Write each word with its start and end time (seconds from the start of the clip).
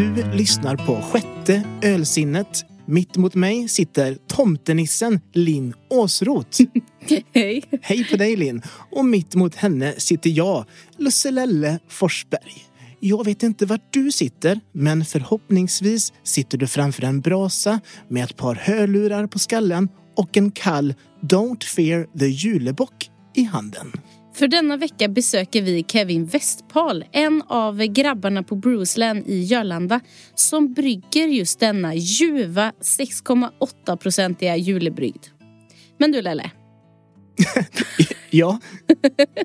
Du 0.00 0.24
lyssnar 0.32 0.76
på 0.76 1.02
sjätte 1.02 1.64
ölsinnet. 1.82 2.64
Mitt 2.86 3.16
emot 3.16 3.34
mig 3.34 3.68
sitter 3.68 4.18
tomtenissen 4.26 5.20
Linn 5.32 5.74
Åsroth. 5.90 6.60
Hej. 7.32 7.64
Hej 7.82 8.04
på 8.10 8.16
dig 8.16 8.36
Linn. 8.36 8.62
Och 8.90 9.04
mitt 9.04 9.34
emot 9.34 9.54
henne 9.54 9.94
sitter 9.98 10.30
jag, 10.30 10.64
Lusselelle 10.96 11.78
Forsberg. 11.88 12.64
Jag 13.00 13.24
vet 13.24 13.42
inte 13.42 13.66
vart 13.66 13.92
du 13.92 14.12
sitter, 14.12 14.60
men 14.72 15.04
förhoppningsvis 15.04 16.12
sitter 16.22 16.58
du 16.58 16.66
framför 16.66 17.02
en 17.02 17.20
brasa 17.20 17.80
med 18.08 18.24
ett 18.24 18.36
par 18.36 18.54
hörlurar 18.54 19.26
på 19.26 19.38
skallen 19.38 19.88
och 20.16 20.36
en 20.36 20.50
kall 20.50 20.94
Don't 21.22 21.64
fear 21.64 22.18
the 22.18 22.26
julebock 22.26 23.10
i 23.34 23.42
handen. 23.42 23.92
För 24.40 24.48
denna 24.48 24.76
vecka 24.76 25.08
besöker 25.08 25.62
vi 25.62 25.84
Kevin 25.88 26.26
Westphal, 26.26 27.04
en 27.12 27.42
av 27.42 27.84
grabbarna 27.84 28.42
på 28.42 28.56
Bruceland 28.56 29.28
i 29.28 29.40
Jörlanda 29.40 30.00
som 30.34 30.72
brygger 30.72 31.26
just 31.28 31.60
denna 31.60 31.94
ljuva 31.94 32.72
6,8-procentiga 32.80 34.56
julebrygd. 34.56 35.26
Men 35.98 36.12
du 36.12 36.22
Lelle, 36.22 36.50
Ja, 38.30 38.60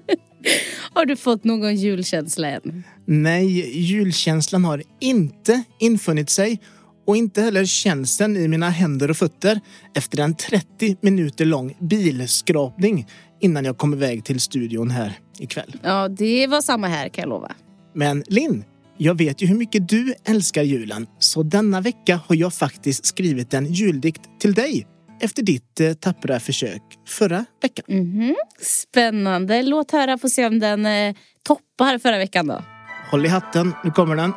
har 0.94 1.06
du 1.06 1.16
fått 1.16 1.44
någon 1.44 1.76
julkänsla 1.76 2.50
än? 2.50 2.84
nej, 3.06 3.80
julkänslan 3.80 4.66
har 4.66 4.84
inte 5.02 5.64
infunnit 5.80 6.30
sig 6.30 6.60
och 7.06 7.18
inte 7.18 7.42
heller 7.42 7.66
känslan 7.66 8.38
i 8.38 8.48
mina 8.48 8.70
händer 8.70 9.10
och 9.10 9.18
fötter 9.18 9.60
efter 9.96 10.20
en 10.20 10.36
30 10.36 10.98
minuter 11.02 11.46
lång 11.46 11.78
bilskrapning 11.80 13.08
innan 13.42 13.66
jag 13.66 13.78
kom 13.78 13.94
iväg 13.94 14.26
till 14.26 14.40
studion 14.40 14.92
här 14.92 15.20
ikväll. 15.40 15.76
Ja, 15.84 16.08
det 16.08 16.48
var 16.48 16.62
samma 16.62 16.88
här 16.88 17.10
kan 17.10 17.22
jag 17.22 17.30
lova. 17.30 17.52
Men 17.94 18.24
Linn, 18.28 18.64
jag 18.98 19.18
vet 19.18 19.42
ju 19.42 19.48
hur 19.48 19.56
mycket 19.56 19.90
du 19.90 20.14
älskar 20.26 20.64
julen, 20.64 21.08
så 21.20 21.44
denna 21.44 21.82
vecka 21.82 22.20
har 22.28 22.36
jag 22.36 22.54
faktiskt 22.54 23.06
skrivit 23.06 23.54
en 23.54 23.66
juldikt 23.66 24.22
till 24.40 24.54
dig 24.54 24.88
efter 25.22 25.44
ditt 25.44 25.80
eh, 25.80 25.94
tappra 25.94 26.40
försök 26.40 26.82
förra 27.08 27.46
veckan. 27.62 27.86
Mhm. 27.88 28.36
Spännande. 28.62 29.64
Låt 29.64 29.92
höra, 29.92 30.18
få 30.18 30.30
se 30.30 30.46
om 30.46 30.60
den 30.60 30.86
eh, 30.86 31.16
toppar 31.44 31.98
förra 31.98 32.18
veckan 32.18 32.48
då. 32.48 32.64
Håll 33.12 33.26
i 33.26 33.30
hatten, 33.30 33.74
nu 33.84 33.92
kommer 33.92 34.16
den. 34.16 34.32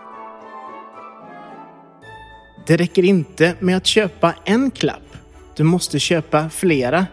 Det 2.69 2.77
räcker 2.77 3.05
inte 3.05 3.55
med 3.61 3.77
att 3.77 3.87
köpa 3.87 4.35
en 4.45 4.71
klapp. 4.71 5.17
Du 5.57 5.63
måste 5.63 5.99
köpa 5.99 6.51
flera. 6.51 7.07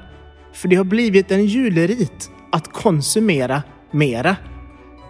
För 0.54 0.68
det 0.68 0.76
har 0.76 0.84
blivit 0.84 1.32
en 1.32 1.46
julerit 1.46 2.30
att 2.52 2.74
konsumera 2.74 3.64
mera. 3.92 4.38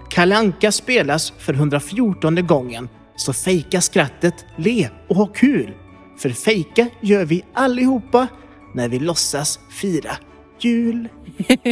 Kalle 0.09 0.37
Anka 0.37 0.71
spelas 0.71 1.33
för 1.39 1.53
114 1.53 2.47
gången. 2.47 2.89
Så 3.15 3.33
fejka 3.33 3.81
skrattet, 3.81 4.45
le 4.55 4.89
och 5.07 5.15
ha 5.15 5.25
kul. 5.25 5.73
För 6.17 6.29
fejka 6.29 6.87
gör 7.01 7.25
vi 7.25 7.43
allihopa 7.53 8.27
när 8.73 8.89
vi 8.89 8.99
låtsas 8.99 9.59
fira 9.81 10.17
jul. 10.59 11.07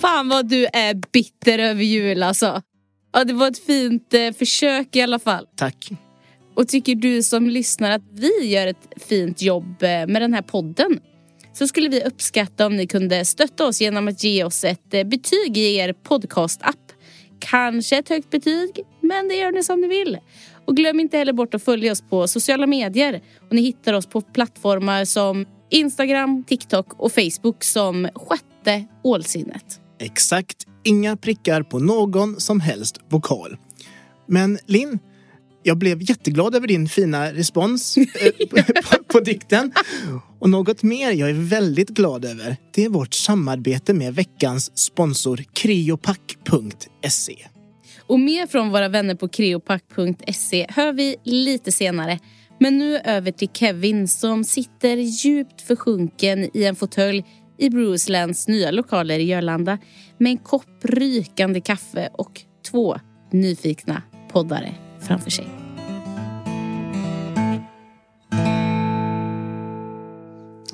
Fan 0.00 0.28
vad 0.28 0.48
du 0.48 0.66
är 0.66 0.94
bitter 1.12 1.58
över 1.58 1.82
jul 1.82 2.22
alltså. 2.22 2.62
Ja, 3.12 3.24
det 3.24 3.32
var 3.32 3.48
ett 3.48 3.66
fint 3.66 4.14
eh, 4.14 4.32
försök 4.32 4.96
i 4.96 5.02
alla 5.02 5.18
fall. 5.18 5.46
Tack. 5.56 5.90
Och 6.58 6.68
tycker 6.68 6.94
du 6.94 7.22
som 7.22 7.48
lyssnar 7.48 7.90
att 7.90 8.02
vi 8.12 8.46
gör 8.46 8.66
ett 8.66 8.88
fint 8.96 9.42
jobb 9.42 9.82
eh, 9.82 9.88
med 9.88 10.22
den 10.22 10.34
här 10.34 10.42
podden 10.42 11.00
så 11.52 11.68
skulle 11.68 11.88
vi 11.88 12.04
uppskatta 12.04 12.66
om 12.66 12.76
ni 12.76 12.86
kunde 12.86 13.24
stötta 13.24 13.66
oss 13.66 13.80
genom 13.80 14.08
att 14.08 14.24
ge 14.24 14.44
oss 14.44 14.64
ett 14.64 14.94
eh, 14.94 15.04
betyg 15.04 15.58
i 15.58 15.76
er 15.76 15.92
podcast-app. 15.92 16.92
Kanske 17.38 17.98
ett 17.98 18.08
högt 18.08 18.30
betyg, 18.30 18.70
men 19.00 19.28
det 19.28 19.34
gör 19.34 19.52
ni 19.52 19.62
som 19.62 19.80
ni 19.80 19.88
vill. 19.88 20.18
Och 20.64 20.76
glöm 20.76 21.00
inte 21.00 21.18
heller 21.18 21.32
bort 21.32 21.54
att 21.54 21.62
följa 21.62 21.92
oss 21.92 22.02
på 22.02 22.28
sociala 22.28 22.66
medier. 22.66 23.22
Och 23.48 23.54
ni 23.54 23.62
hittar 23.62 23.92
oss 23.92 24.06
på 24.06 24.20
plattformar 24.20 25.04
som 25.04 25.46
Instagram, 25.70 26.44
TikTok 26.44 27.00
och 27.00 27.12
Facebook 27.12 27.64
som 27.64 28.08
Sjätte 28.14 28.84
Ålsinnet. 29.04 29.80
Exakt 30.00 30.66
inga 30.84 31.16
prickar 31.16 31.62
på 31.62 31.78
någon 31.78 32.40
som 32.40 32.60
helst 32.60 33.00
vokal. 33.08 33.56
Men 34.26 34.58
Linn, 34.66 34.98
jag 35.68 35.78
blev 35.78 36.10
jätteglad 36.10 36.54
över 36.54 36.66
din 36.66 36.88
fina 36.88 37.32
respons 37.32 37.96
eh, 37.96 38.04
på, 38.50 38.56
på 39.06 39.20
dikten. 39.20 39.72
Och 40.38 40.50
något 40.50 40.82
mer 40.82 41.12
jag 41.12 41.30
är 41.30 41.48
väldigt 41.48 41.88
glad 41.88 42.24
över, 42.24 42.56
det 42.74 42.84
är 42.84 42.88
vårt 42.88 43.14
samarbete 43.14 43.94
med 43.94 44.14
veckans 44.14 44.78
sponsor 44.78 45.44
Creopack.se. 45.52 47.36
Och 48.06 48.20
mer 48.20 48.46
från 48.46 48.70
våra 48.70 48.88
vänner 48.88 49.14
på 49.14 49.28
creopack.se 49.28 50.66
hör 50.68 50.92
vi 50.92 51.16
lite 51.24 51.72
senare. 51.72 52.18
Men 52.60 52.78
nu 52.78 52.98
över 52.98 53.30
till 53.30 53.48
Kevin 53.52 54.08
som 54.08 54.44
sitter 54.44 54.96
djupt 54.96 55.60
försjunken 55.60 56.56
i 56.56 56.64
en 56.64 56.76
fåtölj 56.76 57.24
i 57.58 57.70
Brucelands 57.70 58.48
nya 58.48 58.70
lokaler 58.70 59.18
i 59.18 59.24
Jörlanda 59.24 59.78
med 60.18 60.30
en 60.30 60.38
kopp 60.38 60.84
rykande 60.84 61.60
kaffe 61.60 62.08
och 62.12 62.40
två 62.70 62.98
nyfikna 63.32 64.02
poddare 64.32 64.87
framför 65.08 65.30
sig. 65.30 65.48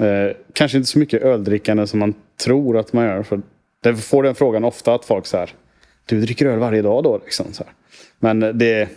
Eh, 0.00 0.36
kanske 0.52 0.78
inte 0.78 0.90
så 0.90 0.98
mycket 0.98 1.22
öldrickande 1.22 1.86
som 1.86 1.98
man 1.98 2.14
tror 2.44 2.78
att 2.78 2.92
man 2.92 3.04
gör. 3.04 3.22
För 3.22 3.40
det 3.82 3.96
får 3.96 4.22
den 4.22 4.34
frågan 4.34 4.64
ofta 4.64 4.94
att 4.94 5.04
folk 5.04 5.26
så 5.26 5.36
här. 5.36 5.50
Du 6.06 6.20
dricker 6.20 6.46
öl 6.46 6.58
varje 6.58 6.82
dag 6.82 7.04
då? 7.04 7.20
Liksom, 7.24 7.46
så 7.52 7.64
här. 7.64 7.72
Men 8.18 8.58
det, 8.58 8.88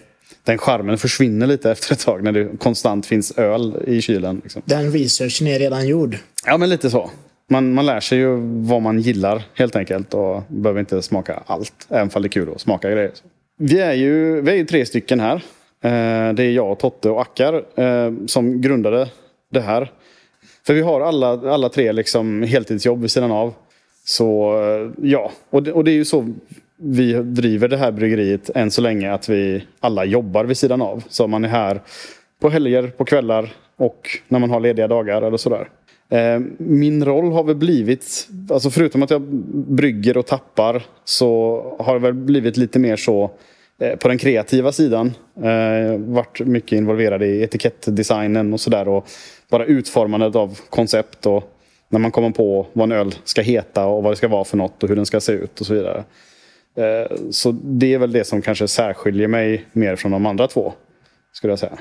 den 0.44 0.58
charmen 0.58 0.98
försvinner 0.98 1.48
lite 1.48 1.72
efter 1.72 1.94
ett 1.94 2.00
tag 2.00 2.24
när 2.24 2.32
det 2.32 2.58
konstant 2.60 3.06
finns 3.06 3.32
öl 3.38 3.84
i 3.88 4.02
kylen. 4.02 4.42
Liksom. 4.44 4.62
Den 4.66 4.92
researchen 4.92 5.48
är 5.48 5.60
redan 5.60 5.88
gjord. 5.88 6.18
Ja, 6.46 6.58
men 6.58 6.70
lite 6.70 6.90
så. 6.90 7.12
Man, 7.50 7.74
man 7.74 7.86
lär 7.86 8.00
sig 8.00 8.18
ju 8.18 8.36
vad 8.68 8.82
man 8.82 9.00
gillar 9.00 9.44
helt 9.54 9.76
enkelt 9.76 10.14
och 10.14 10.44
behöver 10.48 10.80
inte 10.80 11.02
smaka 11.02 11.44
allt. 11.46 11.88
Även 11.90 12.10
om 12.14 12.22
det 12.22 12.28
är 12.28 12.30
kul 12.30 12.50
att 12.56 12.62
smaka 12.62 12.90
grejer. 12.92 13.12
Vi 13.60 13.80
är 13.80 13.94
ju, 13.94 14.42
vi 14.42 14.52
är 14.52 14.56
ju 14.56 14.66
tre 14.66 14.86
stycken 14.86 15.20
här. 15.20 15.36
Eh, 15.82 16.34
det 16.34 16.44
är 16.44 16.52
jag, 16.52 16.80
Totte 16.80 17.10
och 17.10 17.22
Akkar 17.22 17.64
eh, 17.76 18.14
som 18.28 18.62
grundade 18.62 19.10
det 19.52 19.62
här. 19.62 19.92
För 20.66 20.74
vi 20.74 20.82
har 20.82 21.02
alla, 21.02 21.28
alla 21.28 21.70
tre 21.70 21.92
liksom 21.92 22.44
heltidsjobb 22.44 23.02
vid 23.02 23.12
sidan 23.12 23.32
av. 23.32 23.54
Så 24.06 24.60
eh, 24.64 24.92
ja, 25.10 25.32
och 25.50 25.64
det, 25.64 25.74
och 25.74 25.84
det 25.84 25.92
är 25.92 25.96
ju 25.96 26.06
så 26.06 26.34
vi 26.76 27.14
driver 27.14 27.68
det 27.68 27.78
här 27.78 27.92
bryggeriet 27.92 28.50
än 28.56 28.72
så 28.72 28.82
länge 28.82 29.14
att 29.14 29.30
vi 29.30 29.64
alla 29.80 30.06
jobbar 30.06 30.46
vid 30.46 30.58
sidan 30.58 30.82
av. 30.82 31.04
Så 31.10 31.28
man 31.28 31.44
är 31.44 31.50
här 31.50 31.82
på 32.40 32.50
helger, 32.50 32.88
på 32.88 33.06
kvällar 33.06 33.54
och 33.76 34.10
när 34.28 34.40
man 34.40 34.50
har 34.50 34.60
lediga 34.60 34.88
dagar 34.88 35.22
eller 35.22 35.38
sådär. 35.38 35.70
Eh, 36.10 36.40
min 36.58 37.06
roll 37.06 37.32
har 37.32 37.44
väl 37.44 37.56
blivit, 37.56 38.28
alltså 38.50 38.70
förutom 38.70 39.04
att 39.04 39.10
jag 39.10 39.22
brygger 39.68 40.18
och 40.18 40.26
tappar 40.26 40.84
så 41.06 41.62
har 41.80 41.94
det 41.94 42.00
väl 42.00 42.14
blivit 42.14 42.58
lite 42.58 42.80
mer 42.80 42.96
så 42.96 43.32
eh, 43.82 43.96
på 43.96 44.08
den 44.08 44.18
kreativa 44.18 44.72
sidan. 44.72 45.14
Eh, 45.38 45.98
varit 45.98 46.40
mycket 46.40 46.72
involverad 46.78 47.24
i 47.24 47.42
etikettdesignen 47.42 48.54
och 48.54 48.60
sådär 48.60 48.88
och 48.88 49.08
bara 49.50 49.66
utformandet 49.66 50.36
av 50.36 50.60
koncept 50.70 51.26
och 51.26 51.54
när 51.90 52.00
man 52.00 52.12
kommer 52.12 52.30
på 52.30 52.68
vad 52.74 52.84
en 52.84 52.98
öl 52.98 53.16
ska 53.24 53.42
heta 53.42 53.86
och 53.86 54.04
vad 54.04 54.12
det 54.12 54.18
ska 54.18 54.28
vara 54.28 54.44
för 54.44 54.58
något 54.58 54.84
och 54.84 54.90
hur 54.90 54.96
den 54.96 55.06
ska 55.06 55.20
se 55.20 55.32
ut 55.32 55.60
och 55.60 55.66
så 55.66 55.74
vidare. 55.74 56.04
Eh, 56.78 57.18
Så 57.32 57.52
det 57.52 57.94
är 57.94 57.98
väl 57.98 58.12
det 58.12 58.24
som 58.24 58.42
kanske 58.42 58.68
särskiljer 58.68 59.28
mig 59.28 59.66
mer 59.72 59.96
från 59.96 60.12
de 60.12 60.26
andra 60.26 60.48
två. 60.48 60.74
Skulle 61.32 61.52
jag 61.52 61.60
säga. 61.60 61.78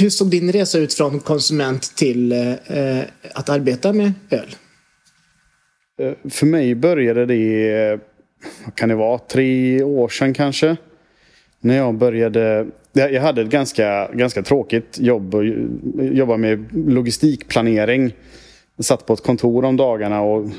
Hur 0.00 0.10
såg 0.10 0.30
din 0.30 0.52
resa 0.52 0.78
ut 0.78 0.94
från 0.94 1.20
konsument 1.20 1.96
till 1.96 2.32
eh, 2.32 2.52
eh 2.52 3.04
att 3.34 3.48
arbeta 3.48 3.92
med 3.92 4.12
öl? 4.30 4.54
Eh, 6.00 6.30
för 6.30 6.46
mig 6.46 6.74
började 6.74 7.26
det 7.26 7.72
eh, 7.72 7.98
vad 8.64 8.74
kan 8.74 8.88
det 8.88 8.94
vara, 8.94 9.18
tre 9.18 9.82
år 9.82 10.08
sedan 10.08 10.34
kanske. 10.34 10.76
När 11.60 11.76
jag 11.76 11.94
började, 11.94 12.66
jag 12.92 13.22
hade 13.22 13.42
ett 13.42 13.50
ganska, 13.50 14.10
ganska 14.12 14.42
tråkigt 14.42 14.98
jobb. 15.00 15.34
Jobba 16.00 16.36
med 16.36 16.64
logistikplanering. 16.72 18.12
Satt 18.78 19.06
på 19.06 19.12
ett 19.12 19.22
kontor 19.22 19.64
om 19.64 19.76
dagarna. 19.76 20.20
Och, 20.20 20.50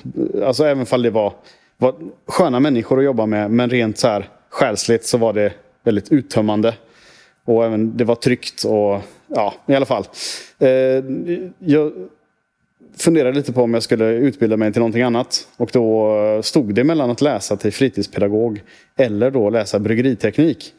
alltså 0.44 0.64
även 0.64 0.86
om 0.92 1.02
det 1.02 1.10
var, 1.10 1.34
var 1.78 1.96
sköna 2.28 2.60
människor 2.60 3.00
att 3.00 3.06
jobba 3.06 3.26
med. 3.26 3.52
Men 3.52 3.70
rent 3.70 3.98
så 3.98 4.08
här 4.08 4.30
själsligt 4.50 5.06
så 5.06 5.18
var 5.18 5.34
det 5.34 5.54
väldigt 5.84 6.12
uttömmande. 6.12 6.74
Och 7.46 7.66
även 7.66 7.98
det 7.98 8.04
var 8.04 8.16
tryggt 8.16 8.64
och 8.64 9.02
ja, 9.28 9.54
i 9.68 9.76
alla 9.76 9.86
fall. 9.86 10.06
Eh, 10.60 10.70
jag 11.60 11.92
funderade 12.98 13.38
lite 13.38 13.54
på 13.54 13.64
om 13.64 13.74
jag 13.74 13.84
skulle 13.84 14.06
utbilda 14.06 14.58
mig 14.58 14.72
till 14.74 14.80
någonting 14.80 15.02
annat. 15.02 15.48
Och 15.58 15.70
då 15.74 16.40
stod 16.44 16.76
det 16.76 16.84
mellan 16.84 17.10
att 17.10 17.22
läsa 17.22 17.58
till 17.58 17.74
fritidspedagog 17.74 18.62
eller 18.98 19.32
då 19.32 19.50
läsa 19.50 19.80
bryggeriteknik. 19.80 20.74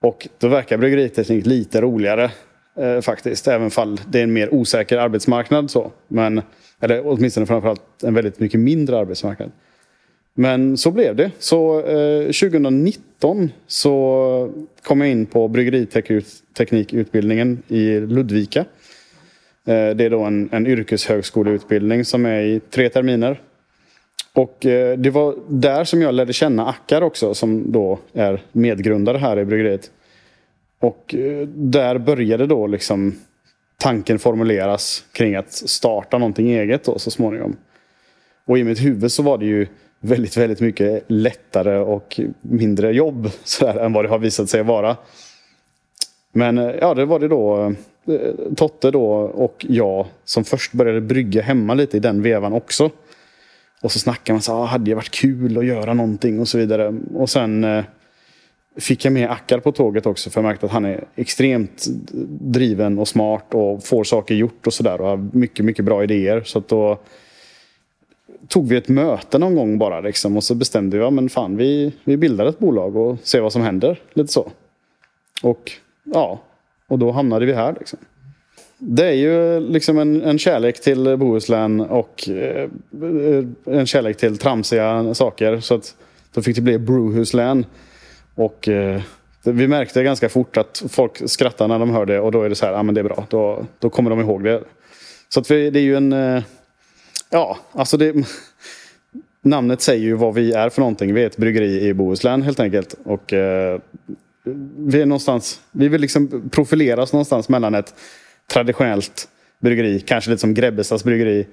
Och 0.00 0.28
då 0.38 0.48
verkar 0.48 0.78
bryggeriteknik 0.78 1.46
lite 1.46 1.80
roligare 1.80 2.30
eh, 2.78 3.00
faktiskt. 3.00 3.48
Även 3.48 3.70
fall 3.70 4.00
det 4.08 4.18
är 4.18 4.22
en 4.22 4.32
mer 4.32 4.54
osäker 4.54 4.98
arbetsmarknad. 4.98 5.70
Så. 5.70 5.92
Men, 6.08 6.42
eller 6.80 7.06
åtminstone 7.06 7.46
framförallt 7.46 8.02
en 8.02 8.14
väldigt 8.14 8.40
mycket 8.40 8.60
mindre 8.60 8.98
arbetsmarknad. 8.98 9.50
Men 10.40 10.76
så 10.76 10.90
blev 10.90 11.16
det. 11.16 11.30
Så 11.38 11.80
eh, 11.80 12.22
2019 12.22 13.50
så 13.66 14.52
kom 14.82 15.00
jag 15.00 15.10
in 15.10 15.26
på 15.26 15.48
bryggeriteknikutbildningen 15.48 17.62
i 17.68 18.00
Ludvika. 18.00 18.60
Eh, 18.60 18.64
det 19.90 20.04
är 20.04 20.10
då 20.10 20.22
en, 20.22 20.48
en 20.52 20.66
yrkeshögskoleutbildning 20.66 22.04
som 22.04 22.26
är 22.26 22.40
i 22.40 22.60
tre 22.60 22.88
terminer. 22.88 23.40
Och 24.32 24.66
eh, 24.66 24.98
det 24.98 25.10
var 25.10 25.34
där 25.48 25.84
som 25.84 26.02
jag 26.02 26.14
lärde 26.14 26.32
känna 26.32 26.66
Akkar 26.66 27.02
också 27.02 27.34
som 27.34 27.72
då 27.72 27.98
är 28.12 28.42
medgrundare 28.52 29.18
här 29.18 29.38
i 29.38 29.44
bryggeriet. 29.44 29.90
Och 30.80 31.14
eh, 31.14 31.48
där 31.48 31.98
började 31.98 32.46
då 32.46 32.66
liksom 32.66 33.14
tanken 33.76 34.18
formuleras 34.18 35.04
kring 35.12 35.34
att 35.34 35.52
starta 35.52 36.18
någonting 36.18 36.50
eget 36.50 36.84
då 36.84 36.98
så 36.98 37.10
småningom. 37.10 37.56
Och 38.46 38.58
i 38.58 38.64
mitt 38.64 38.80
huvud 38.80 39.12
så 39.12 39.22
var 39.22 39.38
det 39.38 39.46
ju 39.46 39.66
väldigt, 40.00 40.36
väldigt 40.36 40.60
mycket 40.60 41.04
lättare 41.06 41.78
och 41.78 42.20
mindre 42.40 42.92
jobb 42.92 43.30
sådär, 43.44 43.78
än 43.78 43.92
vad 43.92 44.04
det 44.04 44.08
har 44.08 44.18
visat 44.18 44.50
sig 44.50 44.62
vara. 44.62 44.96
Men 46.32 46.58
eh, 46.58 46.74
ja, 46.80 46.94
det 46.94 47.04
var 47.04 47.18
det 47.18 47.28
då 47.28 47.74
eh, 48.06 48.54
Totte 48.56 48.90
då 48.90 49.10
och 49.16 49.66
jag 49.68 50.06
som 50.24 50.44
först 50.44 50.72
började 50.72 51.00
brygga 51.00 51.42
hemma 51.42 51.74
lite 51.74 51.96
i 51.96 52.00
den 52.00 52.22
vevan 52.22 52.52
också. 52.52 52.90
Och 53.82 53.92
så 53.92 53.98
snackade 53.98 54.34
man 54.34 54.42
så 54.42 54.52
ah, 54.52 54.64
hade 54.64 54.84
det 54.84 54.94
varit 54.94 55.10
kul 55.10 55.58
att 55.58 55.64
göra 55.64 55.94
någonting 55.94 56.40
och 56.40 56.48
så 56.48 56.58
vidare. 56.58 56.94
Och 57.14 57.30
sen 57.30 57.64
eh, 57.64 57.84
fick 58.76 59.04
jag 59.04 59.12
med 59.12 59.30
Akkar 59.30 59.60
på 59.60 59.72
tåget 59.72 60.06
också 60.06 60.30
för 60.30 60.40
jag 60.40 60.48
märkte 60.48 60.66
att 60.66 60.72
han 60.72 60.84
är 60.84 61.04
extremt 61.16 61.86
driven 62.40 62.98
och 62.98 63.08
smart 63.08 63.54
och 63.54 63.84
får 63.84 64.04
saker 64.04 64.34
gjort 64.34 64.66
och 64.66 64.72
sådär 64.72 65.00
och 65.00 65.08
har 65.08 65.28
mycket, 65.32 65.64
mycket 65.64 65.84
bra 65.84 66.02
idéer. 66.02 66.42
Så 66.44 66.58
att 66.58 66.68
då 66.68 66.98
tog 68.48 68.68
vi 68.68 68.76
ett 68.76 68.88
möte 68.88 69.38
någon 69.38 69.54
gång 69.54 69.78
bara 69.78 70.00
liksom 70.00 70.36
och 70.36 70.44
så 70.44 70.54
bestämde 70.54 70.96
vi, 70.96 71.02
ja 71.02 71.10
men 71.10 71.28
fan 71.28 71.56
vi, 71.56 71.92
vi 72.04 72.16
bildar 72.16 72.46
ett 72.46 72.58
bolag 72.58 72.96
och 72.96 73.16
ser 73.22 73.40
vad 73.40 73.52
som 73.52 73.62
händer. 73.62 74.00
Lite 74.12 74.32
så. 74.32 74.50
Och 75.42 75.72
ja, 76.04 76.40
och 76.88 76.98
då 76.98 77.10
hamnade 77.10 77.46
vi 77.46 77.52
här 77.52 77.74
liksom. 77.78 77.98
Det 78.78 79.06
är 79.06 79.12
ju 79.12 79.60
liksom 79.60 79.98
en, 79.98 80.22
en 80.22 80.38
kärlek 80.38 80.80
till 80.80 81.16
Bohuslän 81.16 81.80
och 81.80 82.28
eh, 82.28 82.68
en 83.64 83.86
kärlek 83.86 84.16
till 84.16 84.38
tramsiga 84.38 85.14
saker. 85.14 85.60
Så 85.60 85.74
att 85.74 85.94
då 86.34 86.42
fick 86.42 86.56
det 86.56 86.62
bli 86.62 86.78
Bruhuslän. 86.78 87.66
Och 88.34 88.68
eh, 88.68 89.00
vi 89.44 89.68
märkte 89.68 90.02
ganska 90.02 90.28
fort 90.28 90.56
att 90.56 90.82
folk 90.88 91.30
skrattar 91.30 91.68
när 91.68 91.78
de 91.78 91.90
hör 91.90 92.06
det 92.06 92.20
och 92.20 92.32
då 92.32 92.42
är 92.42 92.48
det 92.48 92.54
så 92.54 92.66
här, 92.66 92.72
ja 92.72 92.82
men 92.82 92.94
det 92.94 93.00
är 93.00 93.04
bra. 93.04 93.26
Då, 93.30 93.66
då 93.78 93.90
kommer 93.90 94.10
de 94.10 94.20
ihåg 94.20 94.44
det. 94.44 94.62
Så 95.28 95.40
att 95.40 95.50
vi, 95.50 95.70
det 95.70 95.78
är 95.78 95.82
ju 95.82 95.96
en, 95.96 96.12
eh, 96.12 96.42
ja 97.30 97.58
alltså 97.72 97.96
det, 97.96 98.14
namnet 99.42 99.82
säger 99.82 100.04
ju 100.04 100.14
vad 100.14 100.34
vi 100.34 100.52
är 100.52 100.68
för 100.68 100.80
någonting. 100.80 101.14
Vi 101.14 101.22
är 101.22 101.26
ett 101.26 101.36
bryggeri 101.36 101.88
i 101.88 101.94
Bohuslän 101.94 102.42
helt 102.42 102.60
enkelt. 102.60 102.94
Och 103.04 103.32
eh, 103.32 103.80
vi 104.76 105.00
är 105.00 105.06
någonstans, 105.06 105.60
vi 105.72 105.88
vill 105.88 106.00
liksom 106.00 106.50
profilera 106.50 107.02
oss 107.02 107.12
någonstans 107.12 107.48
mellan 107.48 107.74
ett 107.74 107.94
traditionellt 108.52 109.28
bryggeri, 109.60 110.00
kanske 110.00 110.30
lite 110.30 110.40
som 110.40 110.54
Grebbestads 110.54 111.04
bryggeri, 111.04 111.46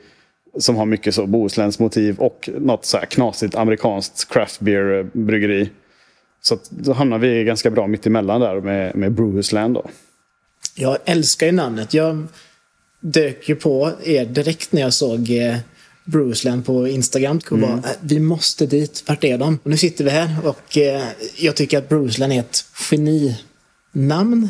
som 0.60 0.76
har 0.76 0.86
mycket 0.86 1.16
så 1.16 1.26
Bohusläns 1.26 1.80
motiv 1.80 2.20
och 2.20 2.50
något 2.58 2.86
så 2.86 2.98
här 2.98 3.06
knasigt 3.06 3.56
amerikanskt 3.56 4.34
craft 4.34 4.60
beer 4.60 5.00
eh, 5.00 5.06
bryggeri. 5.14 5.70
Så 6.42 6.54
att 6.54 6.70
då 6.70 6.94
hamnar 6.94 7.18
vi 7.18 7.44
ganska 7.44 7.70
bra 7.70 7.88
mitt 7.88 8.08
emellan 8.08 8.42
där 8.42 8.62
med, 8.62 8.96
med 8.96 9.12
Brewhusland 9.12 9.74
då. 9.74 9.90
Jag 10.76 10.98
älskar 11.06 11.46
ju 11.46 11.52
namnet. 11.52 11.94
Jag 11.94 12.28
dök 13.06 13.50
ju 13.50 13.56
på 13.56 13.92
er 14.04 14.26
direkt 14.26 14.72
när 14.72 14.82
jag 14.82 14.94
såg 14.94 15.30
eh, 15.30 15.56
Bruceland 16.06 16.66
på 16.66 16.88
Instagram. 16.88 17.40
Och 17.52 17.60
bara, 17.60 17.72
"Äh, 17.74 17.84
vi 18.02 18.20
måste 18.20 18.66
dit. 18.66 19.04
Vart 19.08 19.24
är 19.24 19.38
de? 19.38 19.60
Och 19.64 19.70
nu 19.70 19.78
sitter 19.78 20.04
vi 20.04 20.10
här 20.10 20.36
och 20.44 20.78
eh, 20.78 21.04
jag 21.38 21.56
tycker 21.56 21.78
att 21.78 21.90
Bruceland 21.90 22.34
är 22.34 22.40
ett 22.40 22.66
geninamn. 22.90 24.50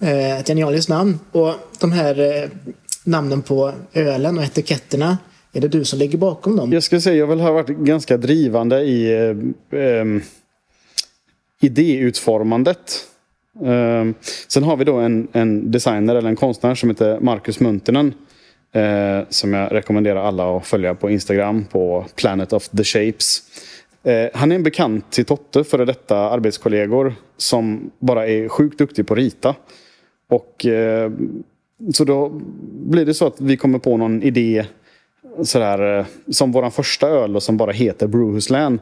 Eh, 0.00 0.38
ett 0.40 0.46
genialiskt 0.46 0.88
namn. 0.88 1.18
Och 1.32 1.54
de 1.80 1.92
här 1.92 2.50
namnen 3.04 3.42
på 3.42 3.72
ölen 3.92 4.38
och 4.38 4.44
etiketterna. 4.44 5.18
Är 5.52 5.60
det 5.60 5.68
du 5.68 5.84
som 5.84 5.98
ligger 5.98 6.18
bakom 6.18 6.56
dem? 6.56 6.72
Jag 6.72 6.82
skulle 6.82 7.00
säga 7.00 7.16
jag 7.16 7.26
väl 7.26 7.40
har 7.40 7.52
varit 7.52 7.68
ganska 7.68 8.16
drivande 8.16 8.80
i 8.80 9.12
eh, 9.72 10.04
idéutformandet. 11.60 13.06
Ehm, 13.64 14.14
sen 14.48 14.62
har 14.62 14.76
vi 14.76 14.84
då 14.84 14.96
en, 14.96 15.28
en 15.32 15.70
designer 15.70 16.14
eller 16.14 16.28
en 16.28 16.36
konstnär 16.36 16.74
som 16.74 16.90
heter 16.90 17.20
Marcus 17.20 17.60
Muntinen. 17.60 18.14
Eh, 18.72 19.20
som 19.28 19.52
jag 19.52 19.72
rekommenderar 19.72 20.24
alla 20.24 20.56
att 20.56 20.66
följa 20.66 20.94
på 20.94 21.10
Instagram 21.10 21.64
på 21.64 22.06
Planet 22.16 22.52
of 22.52 22.68
the 22.68 22.84
Shapes. 22.84 23.42
Eh, 24.02 24.28
han 24.34 24.52
är 24.52 24.56
en 24.56 24.62
bekant 24.62 25.10
till 25.10 25.24
Totte, 25.24 25.64
före 25.64 25.84
detta 25.84 26.16
arbetskollegor, 26.16 27.14
som 27.36 27.90
bara 27.98 28.26
är 28.26 28.48
sjukt 28.48 28.78
duktig 28.78 29.06
på 29.06 29.14
att 29.14 29.18
rita. 29.18 29.54
Och 30.28 30.66
eh, 30.66 31.10
så 31.92 32.04
då 32.04 32.28
blir 32.72 33.06
det 33.06 33.14
så 33.14 33.26
att 33.26 33.40
vi 33.40 33.56
kommer 33.56 33.78
på 33.78 33.96
någon 33.96 34.22
idé 34.22 34.66
sådär, 35.42 35.98
eh, 35.98 36.06
som 36.30 36.52
vår 36.52 36.70
första 36.70 37.08
öl 37.08 37.36
och 37.36 37.42
som 37.42 37.56
bara 37.56 37.72
heter 37.72 38.06
Brewhuslän. 38.06 38.80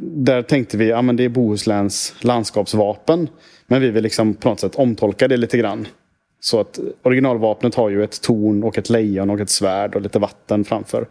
Där 0.00 0.42
tänkte 0.42 0.76
vi 0.76 0.92
att 0.92 1.06
ja, 1.06 1.12
det 1.12 1.24
är 1.24 1.28
Bohusläns 1.28 2.14
landskapsvapen. 2.20 3.28
Men 3.66 3.80
vi 3.80 3.90
vill 3.90 4.02
liksom 4.02 4.34
på 4.34 4.48
något 4.48 4.60
sätt 4.60 4.74
omtolka 4.74 5.28
det 5.28 5.36
lite 5.36 5.58
grann. 5.58 5.86
Så 6.40 6.60
att 6.60 6.78
originalvapnet 7.02 7.74
har 7.74 7.88
ju 7.88 8.04
ett 8.04 8.22
torn 8.22 8.62
och 8.62 8.78
ett 8.78 8.90
lejon 8.90 9.30
och 9.30 9.40
ett 9.40 9.50
svärd 9.50 9.94
och 9.94 10.00
lite 10.00 10.18
vatten 10.18 10.64
framför. 10.64 11.06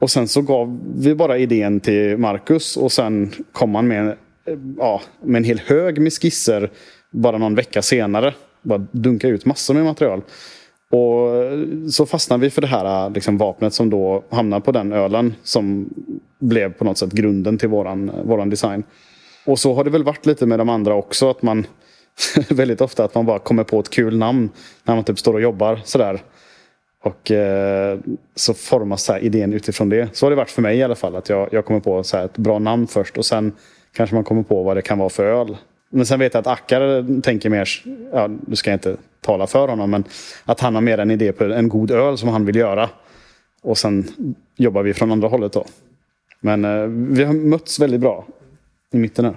Och 0.00 0.10
sen 0.10 0.28
så 0.28 0.42
gav 0.42 0.80
vi 0.96 1.14
bara 1.14 1.38
idén 1.38 1.80
till 1.80 2.16
Marcus 2.16 2.76
och 2.76 2.92
sen 2.92 3.32
kom 3.52 3.74
han 3.74 3.88
med, 3.88 4.16
ja, 4.78 5.02
med 5.22 5.36
en 5.36 5.44
hel 5.44 5.60
hög 5.66 6.00
med 6.00 6.12
skisser 6.12 6.70
bara 7.10 7.38
någon 7.38 7.54
vecka 7.54 7.82
senare. 7.82 8.34
Bara 8.62 8.86
dunka 8.90 9.28
ut 9.28 9.44
massor 9.44 9.74
med 9.74 9.84
material. 9.84 10.22
Och 10.94 11.30
så 11.92 12.06
fastnade 12.06 12.40
vi 12.40 12.50
för 12.50 12.60
det 12.60 12.66
här 12.66 13.10
liksom, 13.10 13.38
vapnet 13.38 13.74
som 13.74 13.90
då 13.90 14.24
hamnar 14.30 14.60
på 14.60 14.72
den 14.72 14.92
ölen 14.92 15.34
som 15.42 15.88
blev 16.38 16.72
på 16.72 16.84
något 16.84 16.98
sätt 16.98 17.12
grunden 17.12 17.58
till 17.58 17.68
våran, 17.68 18.10
våran 18.24 18.50
design. 18.50 18.84
Och 19.46 19.58
så 19.58 19.74
har 19.74 19.84
det 19.84 19.90
väl 19.90 20.04
varit 20.04 20.26
lite 20.26 20.46
med 20.46 20.58
de 20.58 20.68
andra 20.68 20.94
också. 20.94 21.30
Att 21.30 21.42
man 21.42 21.66
väldigt 22.50 22.80
ofta 22.80 23.04
att 23.04 23.14
man 23.14 23.26
bara 23.26 23.38
kommer 23.38 23.64
på 23.64 23.80
ett 23.80 23.90
kul 23.90 24.18
namn 24.18 24.50
när 24.84 24.94
man 24.94 25.04
typ 25.04 25.18
står 25.18 25.34
och 25.34 25.40
jobbar 25.40 25.80
sådär. 25.84 26.22
Och 27.02 27.30
eh, 27.30 27.98
så 28.34 28.54
formas 28.54 29.02
så 29.02 29.12
här 29.12 29.20
idén 29.20 29.52
utifrån 29.52 29.88
det. 29.88 30.16
Så 30.16 30.26
har 30.26 30.30
det 30.30 30.36
varit 30.36 30.50
för 30.50 30.62
mig 30.62 30.78
i 30.78 30.82
alla 30.82 30.94
fall. 30.94 31.16
Att 31.16 31.28
jag, 31.28 31.48
jag 31.52 31.64
kommer 31.64 31.80
på 31.80 32.02
så 32.02 32.16
här 32.16 32.24
ett 32.24 32.38
bra 32.38 32.58
namn 32.58 32.86
först 32.86 33.18
och 33.18 33.26
sen 33.26 33.52
kanske 33.96 34.14
man 34.14 34.24
kommer 34.24 34.42
på 34.42 34.62
vad 34.62 34.76
det 34.76 34.82
kan 34.82 34.98
vara 34.98 35.08
för 35.08 35.24
öl. 35.24 35.56
Men 35.90 36.06
sen 36.06 36.18
vet 36.18 36.34
jag 36.34 36.40
att 36.40 36.46
Akkar 36.46 37.20
tänker 37.20 37.50
mer, 37.50 37.68
ja, 38.12 38.28
du 38.46 38.56
ska 38.56 38.72
inte 38.72 38.96
tala 39.24 39.46
för 39.46 39.68
honom, 39.68 39.90
men 39.90 40.04
att 40.44 40.60
han 40.60 40.74
har 40.74 40.82
mer 40.82 40.98
en 40.98 41.10
idé 41.10 41.32
på 41.32 41.44
en 41.44 41.68
god 41.68 41.90
öl 41.90 42.18
som 42.18 42.28
han 42.28 42.46
vill 42.46 42.56
göra. 42.56 42.90
Och 43.62 43.78
sen 43.78 44.08
jobbar 44.56 44.82
vi 44.82 44.94
från 44.94 45.12
andra 45.12 45.28
hållet 45.28 45.52
då. 45.52 45.66
Men 46.40 46.64
eh, 46.64 46.82
vi 47.16 47.24
har 47.24 47.32
mötts 47.34 47.80
väldigt 47.80 48.00
bra 48.00 48.26
i 48.92 48.96
mitten 48.96 49.24
här. 49.24 49.36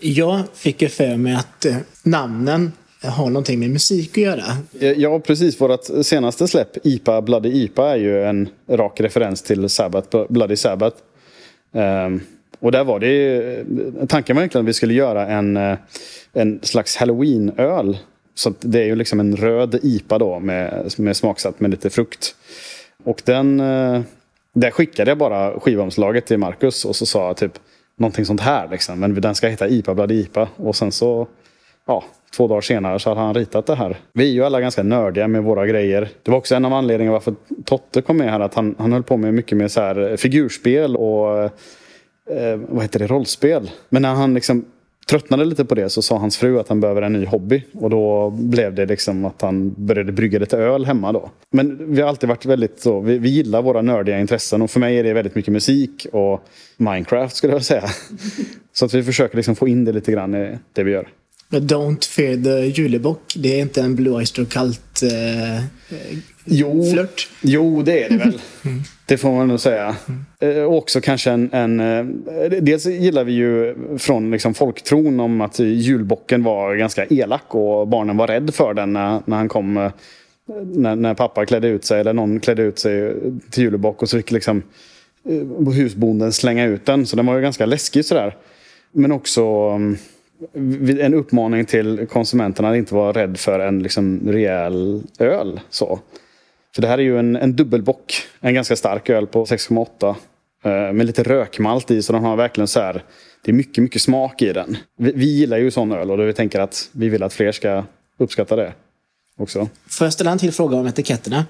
Jag 0.00 0.40
fick 0.54 0.82
ju 0.82 0.88
för 0.88 1.16
mig 1.16 1.34
att 1.34 1.64
eh, 1.64 1.76
namnen 2.02 2.72
har 3.04 3.26
någonting 3.26 3.60
med 3.60 3.70
musik 3.70 4.10
att 4.10 4.16
göra. 4.24 4.42
Eh, 4.80 4.92
Ja, 4.92 5.20
precis. 5.20 5.60
Vårt 5.60 5.80
senaste 6.02 6.48
släpp, 6.48 6.86
IPA 6.86 7.22
Bloody 7.22 7.48
IPA, 7.64 7.90
är 7.90 7.96
ju 7.96 8.24
en 8.24 8.48
rak 8.68 9.00
referens 9.00 9.42
till 9.42 9.68
Sabbath, 9.68 10.16
Bloody 10.28 10.56
Sabbath. 10.56 10.96
Ehm, 11.74 12.20
och 12.60 12.72
där 12.72 12.84
var 12.84 13.00
det 13.00 13.06
ju- 13.06 13.64
tanken 14.08 14.36
var 14.36 14.42
egentligen 14.42 14.64
att 14.64 14.68
vi 14.68 14.72
skulle 14.74 14.94
göra 14.94 15.26
en, 15.26 15.56
eh, 15.56 15.76
en 16.32 16.60
slags 16.62 16.96
halloween-öl. 16.96 17.98
Så 18.34 18.48
att 18.48 18.56
det 18.60 18.80
är 18.80 18.84
ju 18.84 18.96
liksom 18.96 19.20
en 19.20 19.36
röd 19.36 19.78
IPA 19.82 20.18
då 20.18 20.38
med, 20.38 20.92
med 20.98 21.16
smaksatt 21.16 21.60
med 21.60 21.70
lite 21.70 21.90
frukt. 21.90 22.34
Och 23.04 23.22
den, 23.24 23.60
eh, 23.60 24.00
Där 24.54 24.70
skickade 24.70 25.10
jag 25.10 25.18
bara 25.18 25.60
skivomslaget 25.60 26.26
till 26.26 26.38
Marcus 26.38 26.84
och 26.84 26.96
så 26.96 27.06
sa 27.06 27.26
jag 27.26 27.36
typ 27.36 27.52
någonting 27.98 28.24
sånt 28.24 28.40
här. 28.40 28.68
Liksom. 28.68 29.00
Men 29.00 29.20
den 29.20 29.34
ska 29.34 29.48
heta 29.48 29.68
IPA 29.68 29.94
Bloody 29.94 30.20
IPA. 30.20 30.48
Och 30.56 30.76
sen 30.76 30.92
så, 30.92 31.28
ja, 31.86 32.04
två 32.36 32.48
dagar 32.48 32.60
senare 32.60 32.98
så 32.98 33.10
hade 33.10 33.20
han 33.20 33.34
ritat 33.34 33.66
det 33.66 33.74
här. 33.74 33.96
Vi 34.12 34.28
är 34.28 34.32
ju 34.32 34.44
alla 34.44 34.60
ganska 34.60 34.82
nördiga 34.82 35.28
med 35.28 35.42
våra 35.42 35.66
grejer. 35.66 36.08
Det 36.22 36.30
var 36.30 36.38
också 36.38 36.54
en 36.54 36.64
av 36.64 36.72
anledningarna 36.72 37.12
varför 37.12 37.34
Totte 37.64 38.02
kom 38.02 38.16
med 38.16 38.30
här. 38.30 38.40
Att 38.40 38.54
han, 38.54 38.74
han 38.78 38.92
höll 38.92 39.02
på 39.02 39.16
med 39.16 39.34
mycket 39.34 39.58
med 39.58 39.70
så 39.70 39.80
här 39.80 40.16
figurspel 40.16 40.96
och 40.96 41.42
eh, 42.30 42.60
vad 42.68 42.82
heter 42.82 42.98
det, 42.98 43.06
rollspel. 43.06 43.70
Men 43.88 44.02
när 44.02 44.14
han 44.14 44.34
liksom 44.34 44.64
tröttnade 45.06 45.44
lite 45.44 45.64
på 45.64 45.74
det 45.74 45.90
så 45.90 46.02
sa 46.02 46.18
hans 46.18 46.36
fru 46.36 46.58
att 46.60 46.68
han 46.68 46.80
behöver 46.80 47.02
en 47.02 47.12
ny 47.12 47.26
hobby. 47.26 47.64
Och 47.72 47.90
då 47.90 48.30
blev 48.30 48.74
det 48.74 48.86
liksom 48.86 49.24
att 49.24 49.42
han 49.42 49.74
började 49.86 50.12
brygga 50.12 50.38
lite 50.38 50.58
öl 50.58 50.84
hemma 50.84 51.12
då. 51.12 51.30
Men 51.50 51.94
vi 51.94 52.00
har 52.00 52.08
alltid 52.08 52.28
varit 52.28 52.46
väldigt 52.46 52.80
så, 52.80 53.00
vi, 53.00 53.18
vi 53.18 53.28
gillar 53.28 53.62
våra 53.62 53.82
nördiga 53.82 54.20
intressen 54.20 54.62
och 54.62 54.70
för 54.70 54.80
mig 54.80 54.98
är 54.98 55.04
det 55.04 55.12
väldigt 55.12 55.34
mycket 55.34 55.52
musik 55.52 56.06
och 56.12 56.44
Minecraft 56.76 57.36
skulle 57.36 57.52
jag 57.52 57.64
säga. 57.64 57.84
Så 58.72 58.84
att 58.84 58.94
vi 58.94 59.02
försöker 59.02 59.36
liksom 59.36 59.56
få 59.56 59.68
in 59.68 59.84
det 59.84 59.92
lite 59.92 60.12
grann 60.12 60.34
i 60.34 60.58
det 60.72 60.82
vi 60.82 60.90
gör. 60.92 61.08
Don't 61.50 62.04
fear 62.08 62.36
the 62.44 62.80
julebock. 62.82 63.34
Det 63.36 63.58
är 63.58 63.62
inte 63.62 63.80
en 63.80 63.94
Blue 63.96 64.14
Oyster 64.14 64.44
Cult 64.44 65.02
eh, 65.02 65.64
Jo, 66.44 66.90
flört. 66.92 67.28
jo, 67.42 67.82
det 67.82 68.04
är 68.04 68.10
det 68.10 68.16
väl. 68.16 68.40
Det 69.12 69.18
får 69.18 69.32
man 69.32 69.48
nog 69.48 69.60
säga. 69.60 69.96
Eh, 70.40 70.62
Och 70.62 70.76
också 70.76 71.00
kanske 71.00 71.30
en... 71.30 71.50
en 71.52 71.80
eh, 71.80 72.04
dels 72.60 72.86
gillar 72.86 73.24
vi 73.24 73.32
ju 73.32 73.74
från 73.98 74.30
liksom 74.30 74.54
folktron 74.54 75.20
om 75.20 75.40
att 75.40 75.58
julbocken 75.58 76.42
var 76.42 76.74
ganska 76.76 77.06
elak 77.06 77.54
och 77.54 77.88
barnen 77.88 78.16
var 78.16 78.26
rädd 78.26 78.54
för 78.54 78.74
den 78.74 78.92
när, 78.92 79.20
när 79.24 79.36
han 79.36 79.48
kom. 79.48 79.76
eh, 79.76 79.90
När, 80.64 80.96
när 80.96 81.14
pappa 81.14 81.46
klädde 81.46 81.68
ut 81.68 81.84
sig 81.84 82.00
eller 82.00 82.12
någon 82.12 82.40
klädde 82.40 82.62
ut 82.62 82.78
sig 82.78 83.14
till 83.50 83.62
julbock 83.62 84.02
och 84.02 84.08
så 84.08 84.16
fick 84.16 84.30
liksom 84.30 84.62
eh, 85.28 85.72
husbonden 85.72 86.32
slänga 86.32 86.64
ut 86.64 86.86
den. 86.86 87.06
Så 87.06 87.16
den 87.16 87.26
var 87.26 87.36
ju 87.36 87.42
ganska 87.42 87.66
läskig 87.66 88.04
sådär. 88.04 88.36
Men 88.92 89.12
också 89.12 89.42
mm, 90.54 90.98
en 91.00 91.14
uppmaning 91.14 91.64
till 91.64 92.06
konsumenterna 92.10 92.70
att 92.70 92.76
inte 92.76 92.94
vara 92.94 93.12
rädd 93.12 93.38
för 93.38 93.60
en 93.60 93.82
liksom 93.82 94.20
rejäl 94.26 95.02
öl. 95.18 95.60
Så. 95.70 95.98
För 96.74 96.82
det 96.82 96.88
här 96.88 96.98
är 96.98 97.02
ju 97.02 97.18
en, 97.18 97.36
en 97.36 97.56
dubbelbock. 97.56 98.22
En 98.40 98.54
ganska 98.54 98.76
stark 98.76 99.10
öl 99.10 99.26
på 99.26 99.44
6,8. 99.44 100.14
Eh, 100.64 100.92
med 100.92 101.06
lite 101.06 101.22
rökmalt 101.22 101.90
i 101.90 102.02
så 102.02 102.12
den 102.12 102.24
har 102.24 102.36
verkligen 102.36 102.68
så 102.68 102.80
här. 102.80 103.04
Det 103.44 103.50
är 103.50 103.54
mycket, 103.54 103.82
mycket 103.82 104.02
smak 104.02 104.42
i 104.42 104.52
den. 104.52 104.76
Vi, 104.98 105.12
vi 105.14 105.26
gillar 105.26 105.58
ju 105.58 105.70
sån 105.70 105.92
öl 105.92 106.10
och 106.10 106.18
då 106.18 106.24
vi 106.24 106.32
tänker 106.32 106.60
att 106.60 106.88
vi 106.92 107.08
vill 107.08 107.22
att 107.22 107.32
fler 107.32 107.52
ska 107.52 107.84
uppskatta 108.18 108.56
det 108.56 108.72
också. 109.38 109.68
Får 109.88 110.04
jag 110.04 110.12
ställa 110.12 110.30
en 110.30 110.38
till 110.38 110.52
fråga 110.52 110.76
om 110.76 110.86
etiketterna? 110.86 111.46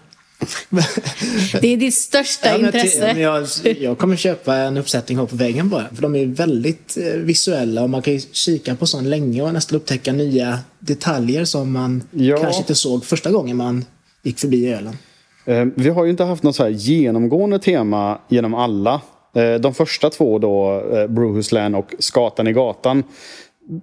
Det 1.60 1.68
är 1.72 1.76
ditt 1.76 1.94
största 1.94 2.48
Ja, 2.52 2.56
men 2.58 2.66
intresse. 2.66 3.20
Jag, 3.20 3.46
jag 3.80 3.98
kommer 3.98 4.16
köpa 4.16 4.56
en 4.56 4.76
uppsättning 4.76 5.18
här 5.18 5.26
på 5.26 5.36
väggen 5.36 5.68
bara. 5.68 5.88
För 5.94 6.02
de 6.02 6.16
är 6.16 6.26
väldigt 6.26 6.96
eh, 6.96 7.12
visuella 7.12 7.82
och 7.82 7.90
man 7.90 8.02
kan 8.02 8.12
ju 8.14 8.20
kika 8.32 8.76
på 8.76 8.86
sån 8.86 9.10
länge 9.10 9.42
och 9.42 9.52
nästan 9.52 9.76
upptäcka 9.76 10.12
nya 10.12 10.58
detaljer 10.78 11.44
som 11.44 11.72
man 11.72 12.02
Ja. 12.10 12.36
kanske 12.36 12.60
inte 12.60 12.74
såg 12.74 13.04
första 13.04 13.30
gången 13.30 13.56
man 13.56 13.84
gick 14.22 14.38
förbi 14.38 14.72
ölen. 14.72 14.96
Eh, 15.44 15.64
vi 15.74 15.88
har 15.88 16.04
ju 16.04 16.10
inte 16.10 16.24
haft 16.24 16.42
något 16.42 16.56
så 16.56 16.62
här 16.62 16.70
genomgående 16.70 17.58
tema 17.58 18.18
genom 18.28 18.54
alla. 18.54 19.00
Eh, 19.34 19.54
de 19.54 19.74
första 19.74 20.10
två 20.10 20.38
då, 20.38 20.82
eh, 20.92 21.74
och 21.74 21.94
Skatan 21.98 22.46
i 22.46 22.52
gatan. 22.52 23.04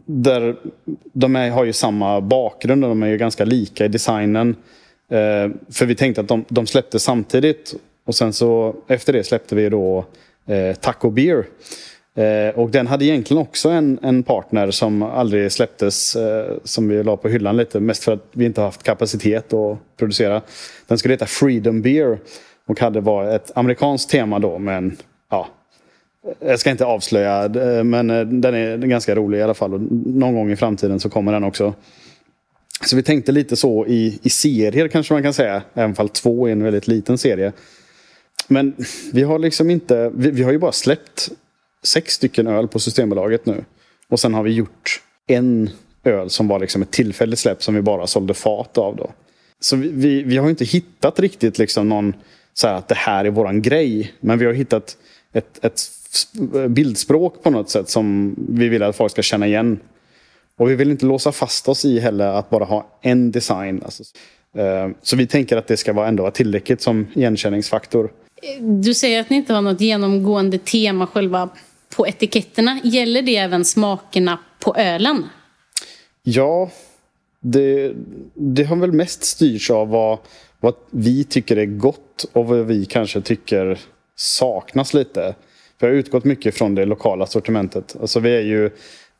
Där 0.05 0.55
de 1.13 1.35
är, 1.35 1.49
har 1.49 1.65
ju 1.65 1.73
samma 1.73 2.21
bakgrund 2.21 2.83
och 2.83 2.89
de 2.89 3.03
är 3.03 3.07
ju 3.07 3.17
ganska 3.17 3.45
lika 3.45 3.85
i 3.85 3.87
designen. 3.87 4.55
Eh, 5.11 5.51
för 5.71 5.85
vi 5.85 5.95
tänkte 5.95 6.21
att 6.21 6.27
de, 6.27 6.45
de 6.47 6.67
släppte 6.67 6.99
samtidigt. 6.99 7.75
Och 8.05 8.15
sen 8.15 8.33
så 8.33 8.75
efter 8.87 9.13
det 9.13 9.23
släppte 9.23 9.55
vi 9.55 9.69
då 9.69 10.05
eh, 10.45 10.75
Taco 10.75 11.09
Beer. 11.09 11.45
Eh, 12.19 12.59
och 12.59 12.69
den 12.69 12.87
hade 12.87 13.05
egentligen 13.05 13.41
också 13.41 13.69
en, 13.69 13.99
en 14.01 14.23
partner 14.23 14.71
som 14.71 15.03
aldrig 15.03 15.51
släpptes. 15.51 16.15
Eh, 16.15 16.57
som 16.63 16.87
vi 16.87 17.03
la 17.03 17.17
på 17.17 17.29
hyllan 17.29 17.57
lite. 17.57 17.79
Mest 17.79 18.03
för 18.03 18.13
att 18.13 18.25
vi 18.31 18.45
inte 18.45 18.61
har 18.61 18.65
haft 18.65 18.83
kapacitet 18.83 19.53
att 19.53 19.77
producera. 19.97 20.41
Den 20.87 20.97
skulle 20.97 21.13
heta 21.13 21.25
Freedom 21.25 21.81
Beer. 21.81 22.19
Och 22.67 22.79
hade 22.79 23.01
var 23.01 23.35
ett 23.35 23.51
amerikanskt 23.55 24.09
tema 24.09 24.39
då. 24.39 24.57
Men 24.57 24.97
ja, 25.29 25.47
jag 26.39 26.59
ska 26.59 26.69
inte 26.69 26.85
avslöja. 26.85 27.45
Eh, 27.45 27.83
men 27.83 28.09
eh, 28.09 28.25
den 28.25 28.55
är 28.55 28.77
ganska 28.77 29.15
rolig 29.15 29.37
i 29.37 29.41
alla 29.41 29.53
fall. 29.53 29.73
Och 29.73 29.81
någon 30.05 30.35
gång 30.35 30.51
i 30.51 30.55
framtiden 30.55 30.99
så 30.99 31.09
kommer 31.09 31.31
den 31.31 31.43
också. 31.43 31.73
Så 32.85 32.95
vi 32.95 33.03
tänkte 33.03 33.31
lite 33.31 33.55
så 33.55 33.85
i, 33.85 34.19
i 34.23 34.29
serier 34.29 34.87
kanske 34.87 35.13
man 35.13 35.23
kan 35.23 35.33
säga. 35.33 35.61
Även 35.73 35.95
fall 35.95 36.09
två 36.09 36.47
är 36.47 36.51
en 36.51 36.63
väldigt 36.63 36.87
liten 36.87 37.17
serie. 37.17 37.51
Men 38.47 38.75
vi 39.13 39.23
har 39.23 39.39
liksom 39.39 39.69
inte, 39.69 40.11
vi, 40.15 40.31
vi 40.31 40.43
har 40.43 40.51
ju 40.51 40.57
bara 40.57 40.71
släppt 40.71 41.29
sex 41.83 42.13
stycken 42.13 42.47
öl 42.47 42.67
på 42.67 42.79
Systembolaget 42.79 43.45
nu. 43.45 43.65
Och 44.09 44.19
sen 44.19 44.33
har 44.33 44.43
vi 44.43 44.51
gjort 44.51 45.01
en 45.27 45.69
öl 46.03 46.29
som 46.29 46.47
var 46.47 46.59
liksom 46.59 46.81
ett 46.81 46.91
tillfälligt 46.91 47.39
släpp 47.39 47.63
som 47.63 47.75
vi 47.75 47.81
bara 47.81 48.07
sålde 48.07 48.33
fat 48.33 48.77
av 48.77 48.95
då. 48.95 49.11
Så 49.59 49.75
vi, 49.75 49.89
vi, 49.89 50.23
vi 50.23 50.37
har 50.37 50.49
inte 50.49 50.65
hittat 50.65 51.19
riktigt 51.19 51.57
liksom 51.57 51.89
någon 51.89 52.13
så 52.53 52.67
här 52.67 52.75
att 52.75 52.87
det 52.87 52.95
här 52.95 53.25
är 53.25 53.29
våran 53.29 53.61
grej. 53.61 54.13
Men 54.19 54.39
vi 54.39 54.45
har 54.45 54.53
hittat 54.53 54.97
ett, 55.33 55.65
ett 55.65 55.81
bildspråk 56.67 57.43
på 57.43 57.49
något 57.49 57.69
sätt 57.69 57.89
som 57.89 58.35
vi 58.49 58.67
vill 58.67 58.83
att 58.83 58.95
folk 58.95 59.11
ska 59.11 59.21
känna 59.21 59.47
igen. 59.47 59.79
Och 60.57 60.69
vi 60.69 60.75
vill 60.75 60.91
inte 60.91 61.05
låsa 61.05 61.31
fast 61.31 61.69
oss 61.69 61.85
i 61.85 61.99
heller 61.99 62.27
att 62.27 62.49
bara 62.49 62.65
ha 62.65 62.99
en 63.01 63.31
design. 63.31 63.81
Alltså, 63.85 64.03
eh, 64.57 64.89
så 65.01 65.15
vi 65.15 65.27
tänker 65.27 65.57
att 65.57 65.67
det 65.67 65.77
ska 65.77 65.93
vara 65.93 66.07
ändå 66.07 66.23
vara 66.23 66.31
tillräckligt 66.31 66.81
som 66.81 67.07
igenkänningsfaktor. 67.13 68.11
Du 68.59 68.93
säger 68.93 69.21
att 69.21 69.29
ni 69.29 69.35
inte 69.35 69.53
har 69.53 69.61
något 69.61 69.81
genomgående 69.81 70.57
tema 70.57 71.07
själva 71.07 71.49
på 71.95 72.07
etiketterna. 72.07 72.79
Gäller 72.83 73.21
det 73.21 73.35
även 73.35 73.65
smakerna 73.65 74.39
på 74.59 74.75
ölen? 74.75 75.23
Ja, 76.23 76.71
det, 77.41 77.93
det 78.33 78.63
har 78.63 78.75
väl 78.75 78.91
mest 78.91 79.23
styrts 79.23 79.69
av 79.69 79.89
vad, 79.89 80.17
vad 80.59 80.73
vi 80.91 81.23
tycker 81.23 81.57
är 81.57 81.65
gott 81.65 82.25
och 82.33 82.45
vad 82.45 82.65
vi 82.65 82.85
kanske 82.85 83.21
tycker 83.21 83.79
saknas 84.15 84.93
lite. 84.93 85.35
Vi 85.79 85.87
har 85.87 85.93
utgått 85.93 86.25
mycket 86.25 86.55
från 86.55 86.75
det 86.75 86.85
lokala 86.85 87.25
sortimentet. 87.25 87.95
Alltså 88.01 88.19
vi 88.19 88.35
är 88.35 88.41
ju, 88.41 88.69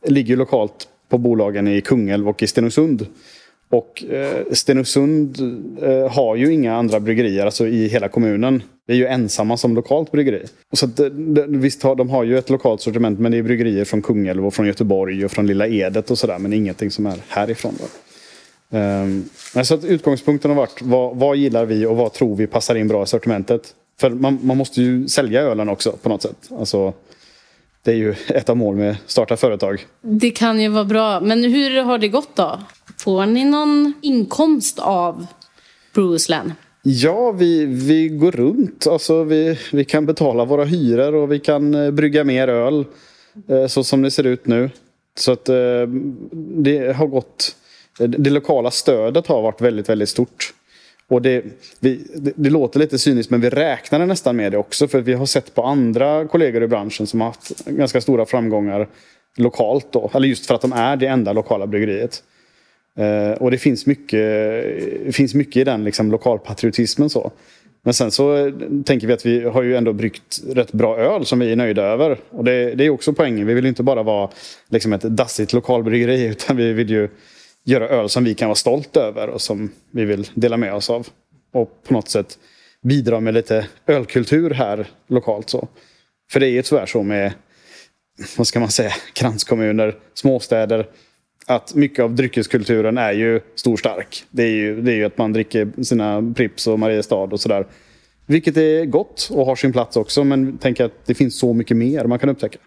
ligger 0.06 0.30
ju 0.30 0.36
lokalt 0.36 0.88
på 1.10 1.18
bolagen 1.18 1.68
i 1.68 1.82
Kungälv 1.82 2.30
och 2.30 2.44
i 2.44 2.48
Stenungsund. 2.48 3.08
Och 3.70 4.04
eh, 4.04 4.46
Stenungsund 4.52 5.38
eh, 5.82 6.12
har 6.12 6.36
ju 6.36 6.54
inga 6.54 6.76
andra 6.76 7.00
bryggerier 7.00 7.46
alltså 7.46 7.68
i 7.68 7.88
hela 7.88 8.08
kommunen. 8.08 8.64
Vi 8.89 8.96
är 8.96 8.98
ju 8.98 9.05
ensamma 9.05 9.58
som 9.58 9.75
lokalt 9.75 10.12
bryggeri. 10.12 10.46
Och 10.72 10.77
så 10.77 10.86
att, 10.86 11.00
visst 11.48 11.84
har 11.84 11.96
de 11.96 12.10
har 12.10 12.24
ju 12.24 12.38
ett 12.38 12.50
lokalt 12.50 12.81
sortiment 12.81 13.19
men 13.19 13.31
det 13.31 13.38
är 13.38 13.43
bryggerier 13.43 13.86
från 13.86 14.01
Kungälv 14.01 14.46
och 14.46 14.53
från 14.53 14.67
Göteborg 14.67 15.25
och 15.25 15.31
från 15.31 15.48
Lilla 15.48 15.67
Edet 15.67 16.12
och 16.12 16.17
sådär. 16.17 16.39
Men 16.39 16.53
ingenting 16.53 16.91
som 16.91 17.05
är 17.05 17.17
härifrån. 17.27 17.74
Då. 17.79 18.77
Um, 18.77 19.29
så 19.63 19.74
att 19.74 19.84
utgångspunkten 19.84 20.51
har 20.51 20.55
varit 20.55 20.81
vad, 20.81 21.15
vad 21.15 21.38
gillar 21.38 21.65
vi 21.65 21.86
och 21.86 21.98
vad 21.98 22.13
tror 22.13 22.36
vi 22.36 22.48
passar 22.48 22.75
in 22.75 22.88
bra 22.88 23.03
i 23.03 23.05
sortimentet. 23.05 23.75
För 24.00 24.10
man, 24.10 24.39
man 24.43 24.58
måste 24.58 24.81
ju 24.81 25.08
sälja 25.08 25.41
ölen 25.41 25.69
också 25.69 25.91
på 25.91 26.10
något 26.10 26.22
sätt. 26.22 26.50
Alltså, 26.60 26.93
det 27.84 27.91
är 27.91 27.96
ju 27.96 28.15
ett 28.27 28.50
av 28.50 28.58
mål 28.58 28.75
med 28.75 28.91
att 28.91 28.98
starta 29.05 29.38
företag. 29.38 29.86
Det 30.01 30.31
kan 30.31 30.62
ju 30.62 30.69
vara 30.69 30.86
bra. 30.86 31.19
Men 31.19 31.43
hur 31.43 31.81
har 31.81 31.98
det 31.98 32.08
gått 32.08 32.36
då? 32.36 32.60
Får 32.98 33.25
ni 33.25 33.46
någon 33.46 33.93
inkomst 34.01 34.79
av 34.79 35.27
Brewsland? 35.93 36.51
Ja, 36.84 37.32
vi, 37.32 37.66
vi 37.66 38.08
går 38.08 38.32
runt. 38.32 38.88
Alltså, 38.88 39.24
vi, 39.24 39.60
vi 39.72 39.86
kan 39.86 40.06
betala 40.06 40.46
våra 40.46 40.66
hyror 40.66 41.16
och 41.16 41.32
vi 41.32 41.40
kan 41.40 41.74
eh, 41.74 41.92
brygga 41.92 42.24
mer 42.24 42.48
öl. 42.48 42.86
Eh, 43.48 43.68
så 43.68 43.84
som 43.84 44.02
det 44.02 44.12
ser 44.12 44.24
ut 44.24 44.48
nu. 44.48 44.70
Så 45.18 45.32
att 45.32 45.50
eh, 45.50 45.88
det 46.32 46.96
har 46.96 47.08
gått... 47.08 47.56
Det 47.98 48.30
lokala 48.30 48.72
stödet 48.72 49.28
har 49.28 49.42
varit 49.42 49.62
väldigt, 49.62 49.90
väldigt 49.90 50.10
stort. 50.10 50.54
Och 51.08 51.22
det, 51.22 51.46
vi, 51.80 52.02
det, 52.16 52.34
det 52.36 52.50
låter 52.50 52.80
lite 52.80 53.00
cyniskt 53.00 53.32
men 53.32 53.42
vi 53.42 53.50
räknade 53.50 54.06
nästan 54.06 54.36
med 54.36 54.52
det 54.52 54.58
också. 54.58 54.88
För 54.88 55.02
vi 55.02 55.14
har 55.14 55.26
sett 55.26 55.56
på 55.56 55.64
andra 55.64 56.28
kollegor 56.28 56.64
i 56.64 56.68
branschen 56.68 57.08
som 57.08 57.22
har 57.22 57.28
haft 57.28 57.66
ganska 57.66 58.02
stora 58.02 58.26
framgångar 58.26 58.88
lokalt. 59.38 59.88
Då. 59.92 60.12
Eller 60.14 60.28
just 60.28 60.46
för 60.46 60.56
att 60.56 60.62
de 60.62 60.74
är 60.74 60.96
det 60.96 61.08
enda 61.08 61.34
lokala 61.34 61.68
bryggeriet. 61.68 62.24
Eh, 63.00 63.32
och 63.32 63.51
det 63.51 63.58
finns 63.58 63.86
mycket, 63.86 64.20
det 65.06 65.15
finns 65.15 65.34
mycket 65.34 65.58
i 65.58 65.63
den 65.63 65.84
liksom, 65.84 66.12
lokalpatriotismen. 66.12 67.10
Så. 67.10 67.32
Men 67.84 67.94
sen 67.94 68.12
så 68.12 68.36
eh, 68.36 68.53
tänker 68.86 69.08
vi 69.08 69.13
att 69.13 69.25
vi 69.25 69.44
har 69.44 69.63
ju 69.63 69.75
ändå 69.75 69.94
bryggt 69.94 70.41
rätt 70.50 70.72
bra 70.72 70.98
öl 70.98 71.25
som 71.25 71.39
vi 71.39 71.51
är 71.51 71.56
nöjda 71.56 71.84
över. 71.84 72.18
Och 72.29 72.44
det, 72.44 72.75
det 72.75 72.86
är 72.86 72.89
också 72.89 73.13
poängen. 73.13 73.48
Vi 73.48 73.53
vill 73.53 73.63
ju 73.63 73.70
inte 73.70 73.84
bara 73.84 74.03
vara 74.03 74.29
liksom, 74.70 74.94
ett 74.94 75.01
dassigt 75.01 75.53
lokalbryggeri 75.53 76.25
utan 76.27 76.58
vi 76.58 76.74
vill 76.74 76.89
ju 76.89 77.10
göra 77.63 77.88
öl 77.88 78.10
som 78.10 78.24
vi 78.24 78.34
kan 78.34 78.48
vara 78.48 78.56
stolt 78.56 78.98
över 78.98 79.29
och 79.29 79.41
som 79.41 79.72
vi 79.91 80.06
vill 80.06 80.27
dela 80.34 80.58
med 80.58 80.74
oss 80.74 80.89
av. 80.89 81.08
Och 81.53 81.84
på 81.88 81.94
något 81.94 82.10
sätt 82.10 82.38
bidra 82.82 83.20
med 83.20 83.34
lite 83.34 83.68
ölkultur 83.88 84.50
här 84.50 84.88
lokalt. 85.08 85.50
Så. 85.50 85.68
För 86.32 86.39
det 86.39 86.48
är 86.48 86.51
ju 86.51 86.62
tyvärr 86.62 86.86
så 86.86 87.03
med, 87.03 87.34
vad 88.38 88.48
ska 88.48 88.60
man 88.60 88.70
säga, 88.70 88.94
kranskommuner, 89.13 89.96
småstäder. 90.13 90.88
Att 91.50 91.75
mycket 91.75 92.03
av 92.03 92.15
dryckeskulturen 92.15 92.98
är 92.98 93.12
ju 93.12 93.41
stor 93.56 93.77
stark. 93.77 94.24
Det 94.32 94.44
är 94.44 94.51
ju, 94.51 94.82
det 94.82 94.91
är 94.91 94.96
ju 94.96 95.06
att 95.06 95.18
man 95.18 95.34
dricker 95.34 95.84
sina 95.84 96.34
Prips 96.36 96.68
och 96.68 96.79
Mariestad 96.79 97.15
och 97.15 97.39
sådär. 97.39 97.68
Vilket 98.25 98.58
är 98.58 98.86
gott 98.86 99.29
och 99.32 99.46
har 99.46 99.56
sin 99.56 99.72
plats 99.72 99.98
också. 99.98 100.24
Men 100.24 100.58
tänk 100.58 100.79
att 100.79 101.06
det 101.06 101.13
finns 101.13 101.39
så 101.39 101.53
mycket 101.53 101.77
mer 101.77 102.06
man 102.06 102.20
kan 102.20 102.29
upptäcka. 102.29 102.60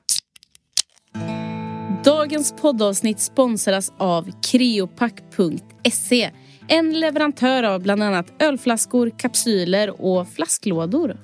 Dagens 2.05 2.55
poddavsnitt 2.61 3.21
sponsras 3.21 3.93
av 3.99 4.31
kreopack.se. 4.51 6.31
En 6.69 7.01
leverantör 7.01 7.63
av 7.63 7.83
bland 7.83 8.03
annat 8.03 8.33
ölflaskor, 8.39 9.11
kapsyler 9.19 10.03
och 10.03 10.29
flasklådor. 10.29 11.17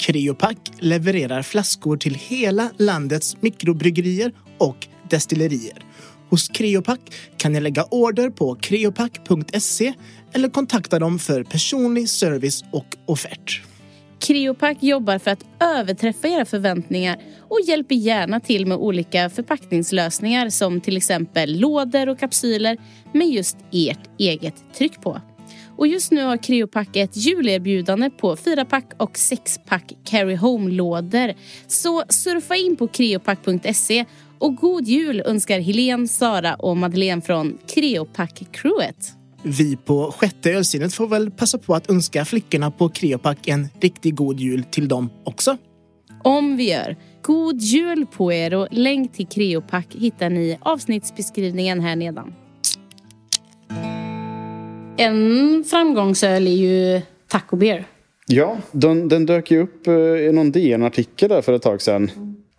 Creopack 0.00 0.58
levererar 0.78 1.42
flaskor 1.42 1.96
till 1.96 2.14
hela 2.14 2.70
landets 2.76 3.36
mikrobryggerier 3.40 4.32
och 4.58 4.86
destillerier. 5.10 5.91
Hos 6.32 6.48
Creopack 6.48 7.00
kan 7.36 7.52
ni 7.52 7.60
lägga 7.60 7.84
order 7.84 8.30
på 8.30 8.54
creopack.se 8.54 9.92
eller 10.32 10.48
kontakta 10.48 10.98
dem 10.98 11.18
för 11.18 11.44
personlig 11.44 12.08
service 12.08 12.64
och 12.70 12.96
offert. 13.06 13.62
Creopack 14.18 14.82
jobbar 14.82 15.18
för 15.18 15.30
att 15.30 15.44
överträffa 15.60 16.28
era 16.28 16.44
förväntningar 16.44 17.22
och 17.48 17.60
hjälper 17.66 17.94
gärna 17.94 18.40
till 18.40 18.66
med 18.66 18.78
olika 18.78 19.30
förpackningslösningar 19.30 20.48
som 20.48 20.80
till 20.80 20.96
exempel 20.96 21.60
lådor 21.60 22.08
och 22.08 22.18
kapsyler 22.18 22.76
med 23.12 23.28
just 23.28 23.56
ert 23.72 24.10
eget 24.18 24.64
tryck 24.74 25.00
på. 25.00 25.20
Och 25.76 25.86
just 25.86 26.12
nu 26.12 26.24
har 26.24 26.36
Creopack 26.36 26.96
ett 26.96 27.16
julerbjudande 27.16 28.10
på 28.10 28.36
4-pack 28.36 28.92
och 28.96 29.12
6-pack 29.12 29.92
carry 30.04 30.36
home-lådor. 30.36 31.34
Så 31.66 32.04
surfa 32.08 32.56
in 32.56 32.76
på 32.76 32.88
creopack.se 32.88 34.04
och 34.42 34.56
god 34.56 34.88
jul 34.88 35.22
önskar 35.26 35.60
Helene, 35.60 36.08
Sara 36.08 36.54
och 36.54 36.76
Madeleine 36.76 37.22
från 37.22 37.58
Creopack-crewet. 37.66 39.12
Vi 39.42 39.76
på 39.76 40.12
sjätte 40.16 40.50
ölsinnet 40.50 40.94
får 40.94 41.06
väl 41.06 41.30
passa 41.30 41.58
på 41.58 41.74
att 41.74 41.90
önska 41.90 42.24
flickorna 42.24 42.70
på 42.70 42.88
Creopack 42.88 43.48
en 43.48 43.68
riktigt 43.80 44.16
god 44.16 44.40
jul 44.40 44.64
till 44.64 44.88
dem 44.88 45.10
också. 45.24 45.56
Om 46.24 46.56
vi 46.56 46.70
gör. 46.70 46.96
God 47.22 47.60
jul 47.60 48.06
på 48.06 48.32
er 48.32 48.54
och 48.54 48.68
länk 48.70 49.12
till 49.12 49.26
Creopack 49.26 49.86
hittar 49.94 50.30
ni 50.30 50.40
i 50.40 50.58
avsnittsbeskrivningen 50.60 51.80
här 51.80 51.96
nedan. 51.96 52.34
En 54.96 55.64
framgångsöl 55.64 56.46
är 56.46 56.50
ju 56.50 57.00
Taco 57.28 57.56
Beer. 57.56 57.86
Ja, 58.26 58.56
den, 58.72 59.08
den 59.08 59.26
dök 59.26 59.50
ju 59.50 59.62
upp 59.62 59.86
eh, 59.86 59.94
i 59.94 60.32
någon 60.32 60.52
DN-artikel 60.52 61.28
där 61.28 61.42
för 61.42 61.52
ett 61.52 61.62
tag 61.62 61.82
sedan. 61.82 62.10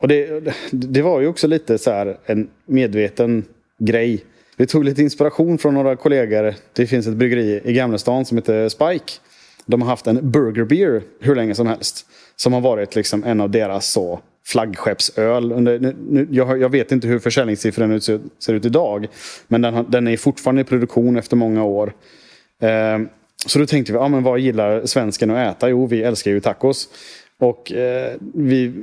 Och 0.03 0.09
det, 0.09 0.43
det 0.71 1.01
var 1.01 1.21
ju 1.21 1.27
också 1.27 1.47
lite 1.47 1.77
så 1.77 1.91
här 1.91 2.17
en 2.25 2.49
medveten 2.65 3.45
grej. 3.79 4.23
Vi 4.57 4.67
tog 4.67 4.83
lite 4.85 5.01
inspiration 5.01 5.57
från 5.57 5.73
några 5.73 5.95
kollegor. 5.95 6.55
Det 6.73 6.87
finns 6.87 7.07
ett 7.07 7.13
bryggeri 7.13 7.61
i 7.63 7.73
Gamlestan 7.73 8.25
som 8.25 8.37
heter 8.37 8.69
Spike. 8.69 9.13
De 9.65 9.81
har 9.81 9.89
haft 9.89 10.07
en 10.07 10.31
Burger 10.31 10.63
Beer 10.63 11.01
hur 11.19 11.35
länge 11.35 11.55
som 11.55 11.67
helst. 11.67 12.05
Som 12.35 12.53
har 12.53 12.61
varit 12.61 12.95
liksom 12.95 13.23
en 13.23 13.41
av 13.41 13.49
deras 13.49 13.91
så 13.91 14.19
flaggskeppsöl. 14.45 15.51
Under, 15.51 15.79
nu, 15.79 15.95
nu, 16.09 16.27
jag, 16.31 16.61
jag 16.61 16.69
vet 16.69 16.91
inte 16.91 17.07
hur 17.07 17.19
försäljningssiffrorna 17.19 17.99
ser, 17.99 18.19
ser 18.39 18.53
ut 18.53 18.65
idag. 18.65 19.07
Men 19.47 19.61
den, 19.61 19.85
den 19.89 20.07
är 20.07 20.17
fortfarande 20.17 20.61
i 20.61 20.65
produktion 20.65 21.17
efter 21.17 21.35
många 21.35 21.63
år. 21.63 21.93
Eh, 22.61 22.99
så 23.45 23.59
då 23.59 23.65
tänkte 23.65 23.93
vi, 23.93 23.97
ja, 23.97 24.07
men 24.07 24.23
vad 24.23 24.39
gillar 24.39 24.85
svensken 24.85 25.31
att 25.31 25.55
äta? 25.55 25.69
Jo, 25.69 25.85
vi 25.85 26.03
älskar 26.03 26.31
ju 26.31 26.39
tacos. 26.39 26.89
Och 27.39 27.71
eh, 27.71 28.13
vi 28.33 28.73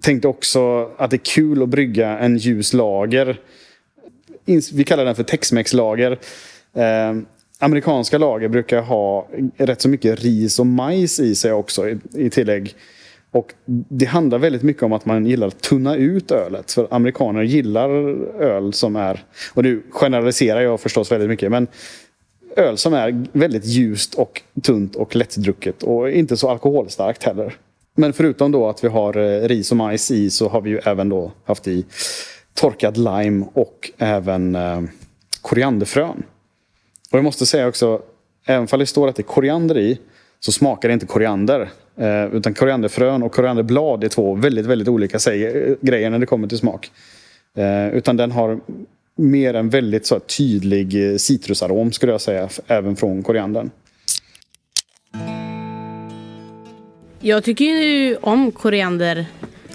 tänkte 0.00 0.28
också 0.28 0.90
att 0.96 1.10
det 1.10 1.16
är 1.16 1.34
kul 1.34 1.62
att 1.62 1.68
brygga 1.68 2.18
en 2.18 2.36
ljus 2.36 2.72
lager. 2.72 3.40
Vi 4.72 4.84
kallar 4.84 5.04
den 5.04 5.14
för 5.14 5.22
Tex-Mex-lager. 5.22 6.18
Eh, 6.74 7.16
amerikanska 7.58 8.18
lager 8.18 8.48
brukar 8.48 8.82
ha 8.82 9.28
rätt 9.56 9.80
så 9.80 9.88
mycket 9.88 10.20
ris 10.22 10.58
och 10.58 10.66
majs 10.66 11.20
i 11.20 11.34
sig 11.34 11.52
också 11.52 11.88
i, 11.88 11.98
i 12.14 12.30
tillägg. 12.30 12.74
Och 13.32 13.54
det 13.88 14.04
handlar 14.04 14.38
väldigt 14.38 14.62
mycket 14.62 14.82
om 14.82 14.92
att 14.92 15.04
man 15.04 15.26
gillar 15.26 15.46
att 15.46 15.60
tunna 15.60 15.96
ut 15.96 16.30
ölet. 16.30 16.72
För 16.72 16.88
amerikaner 16.90 17.42
gillar 17.42 17.90
öl 18.42 18.72
som 18.72 18.96
är, 18.96 19.24
och 19.54 19.62
nu 19.62 19.82
generaliserar 19.90 20.60
jag 20.60 20.80
förstås 20.80 21.12
väldigt 21.12 21.28
mycket, 21.28 21.50
men 21.50 21.66
öl 22.56 22.76
som 22.76 22.94
är 22.94 23.26
väldigt 23.32 23.64
ljust 23.64 24.14
och 24.14 24.42
tunt 24.62 24.96
och 24.96 25.16
lättdrucket 25.16 25.82
och 25.82 26.10
inte 26.10 26.36
så 26.36 26.50
alkoholstarkt 26.50 27.22
heller. 27.22 27.56
Men 27.96 28.12
förutom 28.12 28.52
då 28.52 28.68
att 28.68 28.84
vi 28.84 28.88
har 28.88 29.16
eh, 29.16 29.48
ris 29.48 29.70
och 29.70 29.76
majs 29.76 30.10
i 30.10 30.30
så 30.30 30.48
har 30.48 30.60
vi 30.60 30.70
ju 30.70 30.78
även 30.78 31.08
då 31.08 31.32
haft 31.44 31.68
i 31.68 31.84
torkad 32.54 32.96
lime 32.96 33.46
och 33.52 33.90
även 33.98 34.54
eh, 34.54 34.82
korianderfrön. 35.40 36.22
Och 37.10 37.18
jag 37.18 37.24
måste 37.24 37.46
säga 37.46 37.68
också, 37.68 38.02
även 38.46 38.68
om 38.72 38.78
det 38.78 38.86
står 38.86 39.08
att 39.08 39.16
det 39.16 39.22
är 39.22 39.24
koriander 39.24 39.78
i 39.78 39.98
så 40.40 40.52
smakar 40.52 40.88
det 40.88 40.92
inte 40.92 41.06
koriander. 41.06 41.70
Eh, 41.96 42.24
utan 42.24 42.54
korianderfrön 42.54 43.22
och 43.22 43.32
korianderblad 43.32 44.04
är 44.04 44.08
två 44.08 44.34
väldigt, 44.34 44.66
väldigt 44.66 44.88
olika 44.88 45.16
eh, 45.16 45.74
grejer 45.80 46.10
när 46.10 46.18
det 46.18 46.26
kommer 46.26 46.48
till 46.48 46.58
smak. 46.58 46.90
Eh, 47.56 47.88
utan 47.88 48.16
den 48.16 48.30
har 48.30 48.60
mer 49.16 49.54
en 49.54 49.70
väldigt 49.70 50.06
så 50.06 50.20
tydlig 50.20 51.12
eh, 51.12 51.16
citrusarom 51.16 51.92
skulle 51.92 52.12
jag 52.12 52.20
säga, 52.20 52.48
även 52.66 52.96
från 52.96 53.22
koriandern. 53.22 53.70
Jag 57.20 57.44
tycker 57.44 57.64
ju 57.64 58.16
om 58.16 58.52
koriander 58.52 59.26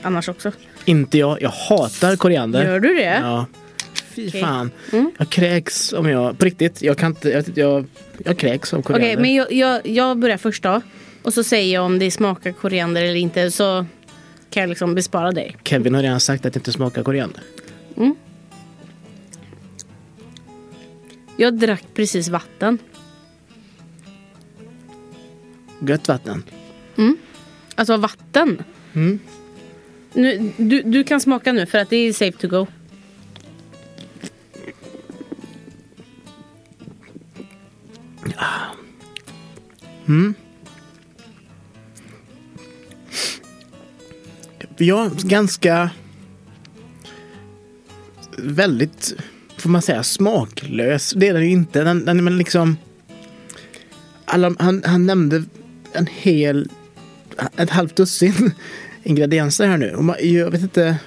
annars 0.01 0.29
också. 0.29 0.51
Inte 0.86 1.17
jag. 1.17 1.41
Jag 1.41 1.49
hatar 1.49 2.15
koriander. 2.15 2.65
Gör 2.65 2.79
du 2.79 2.95
det? 2.95 3.19
Ja. 3.23 3.45
Fy 3.93 4.27
Okej. 4.29 4.41
fan. 4.41 4.71
Mm. 4.91 5.12
Jag 5.17 5.29
kräks 5.29 5.93
om 5.93 6.10
jag... 6.10 6.38
På 6.38 6.45
riktigt. 6.45 6.81
Jag 6.81 6.97
kan 6.97 7.12
inte... 7.12 7.29
Jag, 7.29 7.45
jag, 7.55 7.86
jag 8.25 8.38
kräks 8.38 8.73
Okej, 8.73 8.84
koriander. 8.84 9.21
men 9.21 9.34
jag, 9.34 9.53
jag, 9.53 9.88
jag 9.88 10.19
börjar 10.19 10.38
först 10.38 10.63
då. 10.63 10.81
Och 11.23 11.34
så 11.34 11.43
säger 11.43 11.73
jag 11.73 11.86
om 11.86 11.99
det 11.99 12.12
smakar 12.12 12.51
koriander 12.51 13.03
eller 13.03 13.15
inte. 13.15 13.51
Så 13.51 13.86
kan 14.49 14.62
jag 14.62 14.69
liksom 14.69 14.95
bespara 14.95 15.31
dig. 15.31 15.58
Kevin 15.63 15.95
har 15.95 16.01
redan 16.01 16.19
sagt 16.19 16.45
att 16.45 16.53
det 16.53 16.58
inte 16.58 16.71
smakar 16.71 17.03
koriander. 17.03 17.43
Jag 21.38 21.58
drack 21.58 21.84
precis 21.93 22.27
vatten. 22.27 22.77
Gött 25.79 26.08
vatten. 26.08 26.43
Alltså 27.75 27.97
vatten. 27.97 28.63
Nu, 30.13 30.51
du, 30.57 30.81
du 30.81 31.03
kan 31.03 31.21
smaka 31.21 31.51
nu 31.51 31.65
för 31.65 31.77
att 31.77 31.89
det 31.89 31.95
är 31.95 32.13
safe 32.13 32.38
to 32.38 32.47
go. 32.47 32.67
Jag 44.77 45.05
är 45.05 45.27
ganska... 45.27 45.89
Väldigt, 48.38 49.15
får 49.57 49.69
man 49.69 49.81
säga, 49.81 50.03
smaklös. 50.03 51.13
Det 51.17 51.27
är 51.27 51.33
den 51.33 51.43
ju 51.43 51.49
inte. 51.51 51.83
Den, 51.83 52.05
den 52.05 52.17
är 52.17 52.23
men 52.23 52.38
liksom... 52.38 52.77
Alla, 54.25 54.55
han, 54.59 54.83
han 54.85 55.05
nämnde 55.05 55.43
en 55.93 56.07
hel... 56.07 56.69
Ett 57.58 57.69
halvt 57.69 57.95
dussin 57.95 58.52
ingredienser 59.04 59.67
här 59.67 59.78
nu. 59.78 59.95
Man, 59.98 60.15
jag 60.19 60.52
vet 60.52 60.62
inte... 60.62 60.98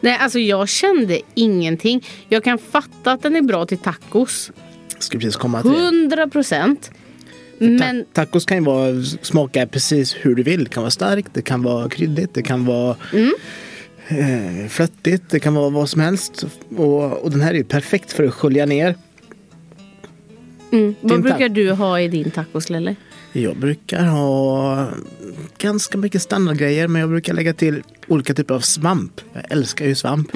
Nej, 0.00 0.16
alltså 0.20 0.38
jag 0.38 0.68
kände 0.68 1.20
ingenting. 1.34 2.06
Jag 2.28 2.44
kan 2.44 2.58
fatta 2.58 3.12
att 3.12 3.22
den 3.22 3.36
är 3.36 3.42
bra 3.42 3.66
till 3.66 3.78
tacos. 3.78 4.50
Jag 4.94 5.02
skulle 5.02 5.20
precis 5.20 5.36
komma 5.36 5.62
till 5.62 5.70
det. 5.70 5.76
100 5.78 6.28
procent. 6.28 6.90
Men 7.58 8.04
Ta- 8.04 8.24
tacos 8.24 8.44
kan 8.44 8.56
ju 8.56 8.64
vara, 8.64 9.02
smaka 9.22 9.66
precis 9.66 10.16
hur 10.20 10.34
du 10.34 10.42
vill. 10.42 10.64
Det 10.64 10.70
kan 10.70 10.82
vara 10.82 10.90
starkt, 10.90 11.28
det 11.34 11.42
kan 11.42 11.62
vara 11.62 11.88
kryddigt, 11.88 12.34
det 12.34 12.42
kan 12.42 12.64
vara 12.64 12.96
eh, 14.08 14.68
flöttigt, 14.68 15.24
det 15.30 15.40
kan 15.40 15.54
vara 15.54 15.70
vad 15.70 15.88
som 15.88 16.00
helst. 16.00 16.46
Och, 16.76 17.12
och 17.12 17.30
den 17.30 17.40
här 17.40 17.50
är 17.50 17.54
ju 17.58 17.64
perfekt 17.64 18.12
för 18.12 18.24
att 18.24 18.34
skölja 18.34 18.66
ner. 18.66 18.94
vad 20.70 21.12
Din 21.12 21.22
brukar 21.22 21.48
du 21.48 21.70
ha 21.72 22.00
i 22.00 22.08
din 22.08 22.30
tacos 22.30 22.70
Lelle? 22.70 22.96
Jag 23.32 23.56
brukar 23.56 24.04
ha 24.04 24.88
ganska 25.58 25.98
mycket 25.98 26.22
standardgrejer 26.22 26.88
men 26.88 27.00
jag 27.00 27.10
brukar 27.10 27.34
lägga 27.34 27.54
till 27.54 27.82
olika 28.06 28.34
typer 28.34 28.54
av 28.54 28.60
svamp. 28.60 29.20
Jag 29.32 29.44
älskar 29.50 29.86
ju 29.86 29.94
svamp. 29.94 30.30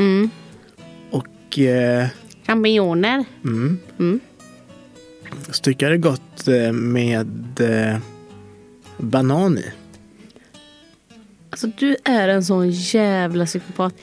Och 1.11 1.59
eh, 1.59 2.09
Champinjoner. 2.47 3.25
så 5.51 5.63
tycker 5.63 5.87
jag 5.87 5.93
det 5.93 6.09
är 6.09 6.11
gott 6.11 6.49
eh, 6.49 6.73
med 6.73 7.61
eh, 7.61 7.99
banan 8.99 9.59
i. 9.59 9.65
Alltså 11.51 11.67
du 11.79 11.97
är 12.05 12.29
en 12.29 12.45
sån 12.45 12.71
jävla 12.71 13.47
psykopat. 13.47 13.95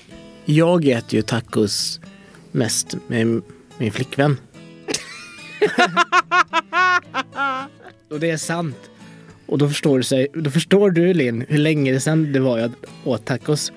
Jag 0.45 0.85
äter 0.87 1.15
ju 1.15 1.21
tacos 1.21 1.99
mest 2.51 2.95
med 3.07 3.41
min 3.77 3.91
flickvän. 3.91 4.37
och 8.09 8.19
det 8.19 8.29
är 8.29 8.37
sant. 8.37 8.89
Och 9.45 9.57
då 9.57 9.67
förstår 9.67 9.97
du, 9.97 10.03
sig, 10.03 10.27
då 10.33 10.51
förstår 10.51 10.91
du 10.91 11.13
Linn 11.13 11.45
hur 11.49 11.57
länge 11.57 11.99
sedan 11.99 12.33
det 12.33 12.39
var 12.39 12.59
jag 12.59 12.71
åt 13.03 13.25
tacos. 13.25 13.71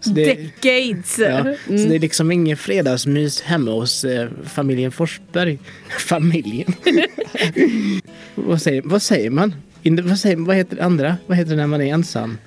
Så 0.00 0.10
det, 0.10 0.24
Decades. 0.24 1.18
ja, 1.18 1.54
så 1.66 1.72
det 1.72 1.94
är 1.94 1.98
liksom 1.98 2.32
ingen 2.32 2.56
fredagsmys 2.56 3.40
hemma 3.40 3.70
hos 3.70 4.04
eh, 4.04 4.28
familjen 4.44 4.92
Forsberg. 4.92 5.58
familjen? 5.98 6.74
vad, 8.34 8.62
säger, 8.62 8.82
vad 8.84 9.02
säger 9.02 9.30
man? 9.30 9.54
In, 9.82 10.08
vad, 10.08 10.18
säger, 10.18 10.36
vad 10.36 10.56
heter 10.56 10.82
andra? 10.82 11.16
Vad 11.26 11.36
heter 11.36 11.50
det 11.50 11.56
när 11.56 11.66
man 11.66 11.80
är 11.80 11.94
ensam? 11.94 12.38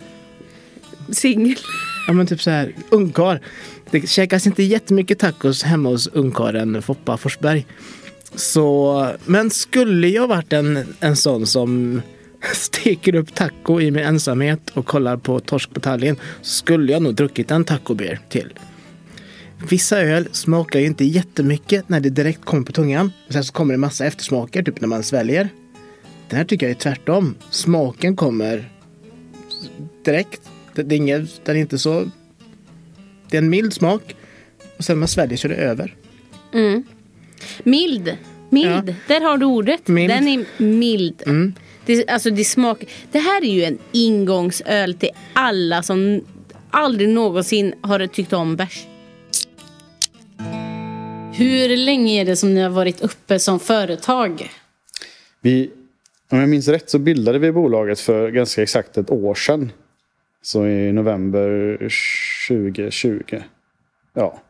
Singel. 1.09 1.57
Ja 2.07 2.13
men 2.13 2.27
typ 2.27 2.41
så 2.41 2.49
här, 2.49 2.73
ungkar. 2.89 3.41
Det 3.91 4.09
käkas 4.09 4.47
inte 4.47 4.63
jättemycket 4.63 5.19
tacos 5.19 5.63
hemma 5.63 5.89
hos 5.89 6.07
ungkaren 6.07 6.81
Foppa 6.81 7.17
Forsberg. 7.17 7.65
Så, 8.35 9.11
men 9.25 9.49
skulle 9.49 10.07
jag 10.07 10.27
varit 10.27 10.53
en, 10.53 10.95
en 10.99 11.15
sån 11.15 11.47
som 11.47 12.01
steker 12.53 13.15
upp 13.15 13.35
taco 13.35 13.81
i 13.81 13.91
min 13.91 14.05
ensamhet 14.05 14.69
och 14.69 14.85
kollar 14.85 15.17
på 15.17 15.39
torsk 15.39 15.73
på 15.73 15.79
Tallinn 15.79 16.15
så 16.41 16.51
skulle 16.51 16.91
jag 16.91 17.01
nog 17.01 17.15
druckit 17.15 17.51
en 17.51 17.63
tacobeer 17.63 18.19
till. 18.29 18.53
Vissa 19.69 20.01
öl 20.01 20.27
smakar 20.31 20.79
ju 20.79 20.85
inte 20.85 21.05
jättemycket 21.05 21.89
när 21.89 21.99
det 21.99 22.09
direkt 22.09 22.45
kommer 22.45 22.63
på 22.63 22.71
tungan. 22.71 23.11
Och 23.27 23.33
sen 23.33 23.43
så 23.43 23.53
kommer 23.53 23.73
det 23.73 23.77
massa 23.77 24.05
eftersmaker, 24.05 24.63
typ 24.63 24.81
när 24.81 24.87
man 24.87 25.03
sväljer. 25.03 25.49
Den 26.29 26.37
här 26.37 26.45
tycker 26.45 26.65
jag 26.65 26.71
är 26.71 26.79
tvärtom. 26.79 27.35
Smaken 27.49 28.15
kommer 28.15 28.71
direkt. 30.05 30.41
Det, 30.73 30.83
det 30.83 30.95
är 30.95 30.97
inget, 30.97 31.45
den 31.45 31.55
är 31.55 31.59
inte 31.59 31.79
så... 31.79 32.09
Det 33.29 33.37
är 33.37 33.41
en 33.41 33.49
mild 33.49 33.73
smak. 33.73 34.15
Och 34.77 34.83
sen 34.83 34.95
när 34.95 34.99
man 34.99 35.07
sväljer 35.07 35.37
så 35.37 35.47
är 35.47 35.49
det 35.49 35.55
över. 35.55 35.95
Mm 36.53 36.83
Mild. 37.63 38.17
Mild. 38.49 38.95
Där 39.07 39.21
har 39.21 39.37
du 39.37 39.45
ordet. 39.45 39.87
Mild. 39.87 40.09
Den 40.09 40.27
är 40.27 40.45
mild. 40.57 41.23
Det, 41.85 42.09
alltså 42.09 42.29
det 42.29 42.43
smakar... 42.43 42.89
Det 43.11 43.19
här 43.19 43.43
är 43.43 43.53
ju 43.53 43.63
en 43.63 43.77
ingångsöl 43.91 44.93
till 44.93 45.09
alla 45.33 45.83
som 45.83 46.21
aldrig 46.71 47.09
någonsin 47.09 47.73
har 47.81 48.07
tyckt 48.07 48.33
om 48.33 48.55
bärs. 48.55 48.85
Hur 51.33 51.77
länge 51.77 52.21
är 52.21 52.25
det 52.25 52.35
som 52.35 52.53
ni 52.53 52.61
har 52.61 52.69
varit 52.69 53.01
uppe 53.01 53.39
som 53.39 53.59
företag? 53.59 54.49
Vi, 55.41 55.71
om 56.31 56.39
jag 56.39 56.49
minns 56.49 56.67
rätt 56.67 56.89
så 56.89 56.99
bildade 56.99 57.39
vi 57.39 57.51
bolaget 57.51 57.99
för 57.99 58.31
ganska 58.31 58.63
exakt 58.63 58.97
ett 58.97 59.11
år 59.11 59.35
sedan. 59.35 59.71
Så 60.41 60.67
i 60.67 60.91
november 60.91 61.77
2020. 62.49 63.41
Ja. 64.13 64.41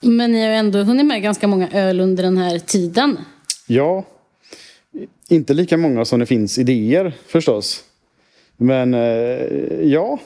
Men 0.00 0.32
ni 0.32 0.40
har 0.40 0.48
ju 0.48 0.54
ändå 0.54 0.82
hunnit 0.82 1.06
med 1.06 1.22
ganska 1.22 1.46
många 1.46 1.68
öl 1.72 2.00
under 2.00 2.22
den 2.22 2.38
här 2.38 2.58
tiden. 2.58 3.18
Ja. 3.66 4.04
Inte 5.28 5.54
lika 5.54 5.76
många 5.76 6.04
som 6.04 6.20
det 6.20 6.26
finns 6.26 6.58
idéer 6.58 7.12
förstås. 7.26 7.84
Men 8.56 8.94
eh, 8.94 9.00
ja. 9.82 10.18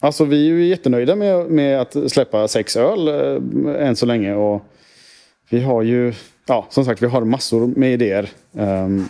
Alltså 0.00 0.24
vi 0.24 0.36
är 0.36 0.54
ju 0.54 0.66
jättenöjda 0.66 1.16
med, 1.16 1.50
med 1.50 1.80
att 1.80 1.96
släppa 2.12 2.48
sex 2.48 2.76
öl 2.76 3.08
eh, 3.08 3.86
än 3.88 3.96
så 3.96 4.06
länge. 4.06 4.34
Och 4.34 4.62
vi 5.50 5.60
har 5.60 5.82
ju, 5.82 6.14
ja 6.46 6.66
som 6.70 6.84
sagt 6.84 7.02
vi 7.02 7.06
har 7.06 7.24
massor 7.24 7.66
med 7.66 7.92
idéer. 7.92 8.30
Ehm, 8.56 9.08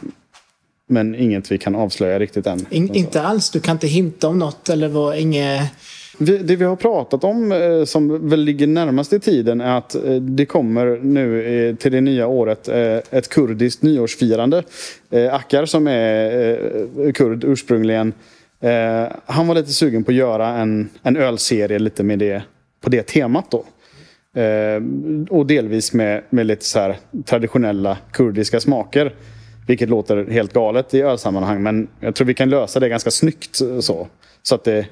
men 0.88 1.14
inget 1.14 1.52
vi 1.52 1.58
kan 1.58 1.74
avslöja 1.74 2.18
riktigt 2.18 2.46
än. 2.46 2.66
In, 2.70 2.94
inte 2.94 3.22
alls, 3.22 3.50
du 3.50 3.60
kan 3.60 3.76
inte 3.76 3.86
hinta 3.86 4.28
om 4.28 4.38
något 4.38 4.68
eller 4.68 4.88
vara 4.88 5.16
inget... 5.16 5.72
Vi, 6.20 6.38
det 6.38 6.56
vi 6.56 6.64
har 6.64 6.76
pratat 6.76 7.24
om 7.24 7.52
eh, 7.52 7.84
som 7.84 8.28
väl 8.28 8.40
ligger 8.40 8.66
närmast 8.66 9.12
i 9.12 9.20
tiden 9.20 9.60
är 9.60 9.78
att 9.78 9.94
eh, 9.94 10.14
det 10.14 10.46
kommer 10.46 10.98
nu 11.02 11.42
eh, 11.42 11.76
till 11.76 11.92
det 11.92 12.00
nya 12.00 12.26
året 12.26 12.68
eh, 12.68 12.96
ett 13.10 13.28
kurdiskt 13.28 13.82
nyårsfirande. 13.82 14.62
Eh, 15.10 15.34
Akkar 15.34 15.64
som 15.64 15.86
är 15.86 16.60
eh, 17.06 17.12
kurd 17.12 17.44
ursprungligen. 17.44 18.12
Eh, 18.60 19.12
han 19.26 19.46
var 19.46 19.54
lite 19.54 19.72
sugen 19.72 20.04
på 20.04 20.10
att 20.10 20.16
göra 20.16 20.48
en, 20.48 20.88
en 21.02 21.16
ölserie 21.16 21.78
lite 21.78 22.02
med 22.02 22.18
det, 22.18 22.42
på 22.80 22.90
det 22.90 23.02
temat 23.02 23.50
då. 23.50 23.64
Eh, 24.40 24.82
och 25.30 25.46
delvis 25.46 25.92
med, 25.92 26.22
med 26.30 26.46
lite 26.46 26.64
så 26.64 26.78
här 26.78 26.96
traditionella 27.24 27.98
kurdiska 28.12 28.60
smaker. 28.60 29.14
Vilket 29.66 29.88
låter 29.88 30.24
helt 30.30 30.52
galet 30.52 30.94
i 30.94 31.00
ölsammanhang 31.00 31.62
men 31.62 31.88
jag 32.00 32.14
tror 32.14 32.26
vi 32.26 32.34
kan 32.34 32.50
lösa 32.50 32.80
det 32.80 32.88
ganska 32.88 33.10
snyggt 33.10 33.56
så. 33.80 34.08
Så 34.42 34.54
att 34.54 34.64
det 34.64 34.86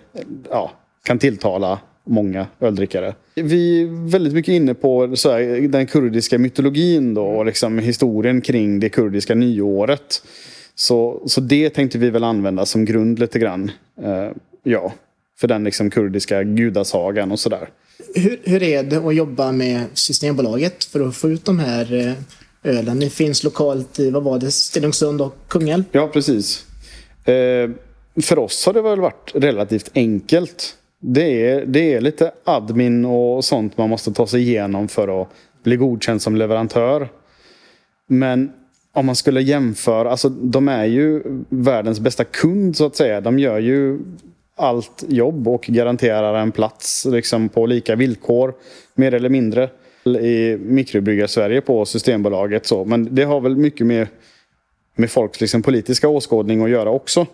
ja, 0.50 0.72
kan 1.06 1.18
tilltala 1.18 1.78
många 2.04 2.46
öldrickare. 2.60 3.14
Vi 3.34 3.82
är 3.82 4.10
väldigt 4.10 4.32
mycket 4.32 4.52
inne 4.52 4.74
på 4.74 5.06
här, 5.06 5.68
den 5.68 5.86
kurdiska 5.86 6.38
mytologin 6.38 7.14
då 7.14 7.26
och 7.26 7.46
liksom 7.46 7.78
historien 7.78 8.40
kring 8.40 8.80
det 8.80 8.88
kurdiska 8.88 9.34
nyåret. 9.34 10.22
Så, 10.74 11.22
så 11.26 11.40
det 11.40 11.70
tänkte 11.70 11.98
vi 11.98 12.10
väl 12.10 12.24
använda 12.24 12.66
som 12.66 12.84
grund 12.84 13.18
lite 13.18 13.38
grann. 13.38 13.70
Eh, 14.02 14.30
ja, 14.62 14.92
för 15.38 15.48
den 15.48 15.64
liksom 15.64 15.90
kurdiska 15.90 16.42
gudasagan 16.42 17.32
och 17.32 17.38
sådär. 17.40 17.68
Hur, 18.14 18.40
hur 18.44 18.62
är 18.62 18.82
det 18.82 18.96
att 18.96 19.14
jobba 19.14 19.52
med 19.52 19.84
Systembolaget 19.92 20.84
för 20.84 21.08
att 21.08 21.16
få 21.16 21.30
ut 21.30 21.44
de 21.44 21.58
här 21.58 21.94
eh, 21.94 22.12
ölen? 22.78 22.98
Ni 22.98 23.10
finns 23.10 23.44
lokalt 23.44 23.98
i, 23.98 24.10
vad 24.10 24.22
var 24.22 24.38
det, 24.38 24.50
Stenungsund 24.50 25.20
och 25.20 25.36
Kungälv? 25.48 25.84
Ja, 25.92 26.08
precis. 26.08 26.66
Eh, 27.24 27.70
för 28.22 28.38
oss 28.38 28.66
har 28.66 28.72
det 28.72 28.82
väl 28.82 29.00
varit 29.00 29.30
relativt 29.34 29.90
enkelt. 29.94 30.76
Det 31.08 31.50
är, 31.50 31.66
det 31.66 31.94
är 31.94 32.00
lite 32.00 32.32
admin 32.44 33.04
och 33.04 33.44
sånt 33.44 33.78
man 33.78 33.90
måste 33.90 34.12
ta 34.12 34.26
sig 34.26 34.42
igenom 34.42 34.88
för 34.88 35.22
att 35.22 35.28
bli 35.62 35.76
godkänd 35.76 36.22
som 36.22 36.36
leverantör. 36.36 37.08
Men 38.06 38.52
om 38.92 39.06
man 39.06 39.16
skulle 39.16 39.42
jämföra, 39.42 40.10
alltså 40.10 40.28
de 40.28 40.68
är 40.68 40.84
ju 40.84 41.22
världens 41.48 42.00
bästa 42.00 42.24
kund 42.24 42.76
så 42.76 42.86
att 42.86 42.96
säga. 42.96 43.20
De 43.20 43.38
gör 43.38 43.58
ju 43.58 43.98
allt 44.56 45.04
jobb 45.08 45.48
och 45.48 45.62
garanterar 45.62 46.34
en 46.34 46.52
plats 46.52 47.04
liksom, 47.04 47.48
på 47.48 47.66
lika 47.66 47.96
villkor. 47.96 48.54
Mer 48.94 49.14
eller 49.14 49.28
mindre. 49.28 49.70
I 50.04 50.56
mikrobryggar-Sverige 50.56 51.60
på 51.60 51.84
Systembolaget. 51.84 52.66
Så. 52.66 52.84
Men 52.84 53.14
det 53.14 53.24
har 53.24 53.40
väl 53.40 53.56
mycket 53.56 53.86
med, 53.86 54.08
med 54.96 55.10
folks 55.10 55.40
liksom, 55.40 55.62
politiska 55.62 56.08
åskådning 56.08 56.62
att 56.62 56.70
göra 56.70 56.90
också. 56.90 57.26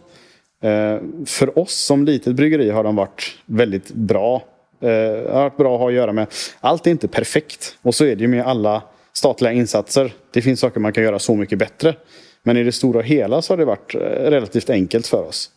Eh, 0.62 0.98
för 1.26 1.58
oss 1.58 1.74
som 1.74 2.04
litet 2.04 2.34
bryggeri 2.34 2.70
har 2.70 2.84
de 2.84 2.96
varit 2.96 3.38
väldigt 3.46 3.92
bra. 3.92 4.42
Eh, 4.80 4.88
har 5.32 5.42
varit 5.42 5.56
bra 5.56 5.74
att 5.74 5.80
ha 5.80 5.88
att 5.88 5.94
göra 5.94 6.12
med. 6.12 6.26
Allt 6.60 6.86
är 6.86 6.90
inte 6.90 7.08
perfekt. 7.08 7.76
Och 7.82 7.94
så 7.94 8.04
är 8.04 8.16
det 8.16 8.22
ju 8.22 8.28
med 8.28 8.46
alla 8.46 8.82
statliga 9.12 9.52
insatser. 9.52 10.12
Det 10.30 10.42
finns 10.42 10.60
saker 10.60 10.80
man 10.80 10.92
kan 10.92 11.04
göra 11.04 11.18
så 11.18 11.36
mycket 11.36 11.58
bättre. 11.58 11.94
Men 12.42 12.56
i 12.56 12.62
det 12.62 12.72
stora 12.72 12.98
och 12.98 13.04
hela 13.04 13.42
så 13.42 13.52
har 13.52 13.58
det 13.58 13.64
varit 13.64 13.94
eh, 13.94 13.98
relativt 14.30 14.70
enkelt 14.70 15.06
för 15.06 15.22
oss. 15.22 15.50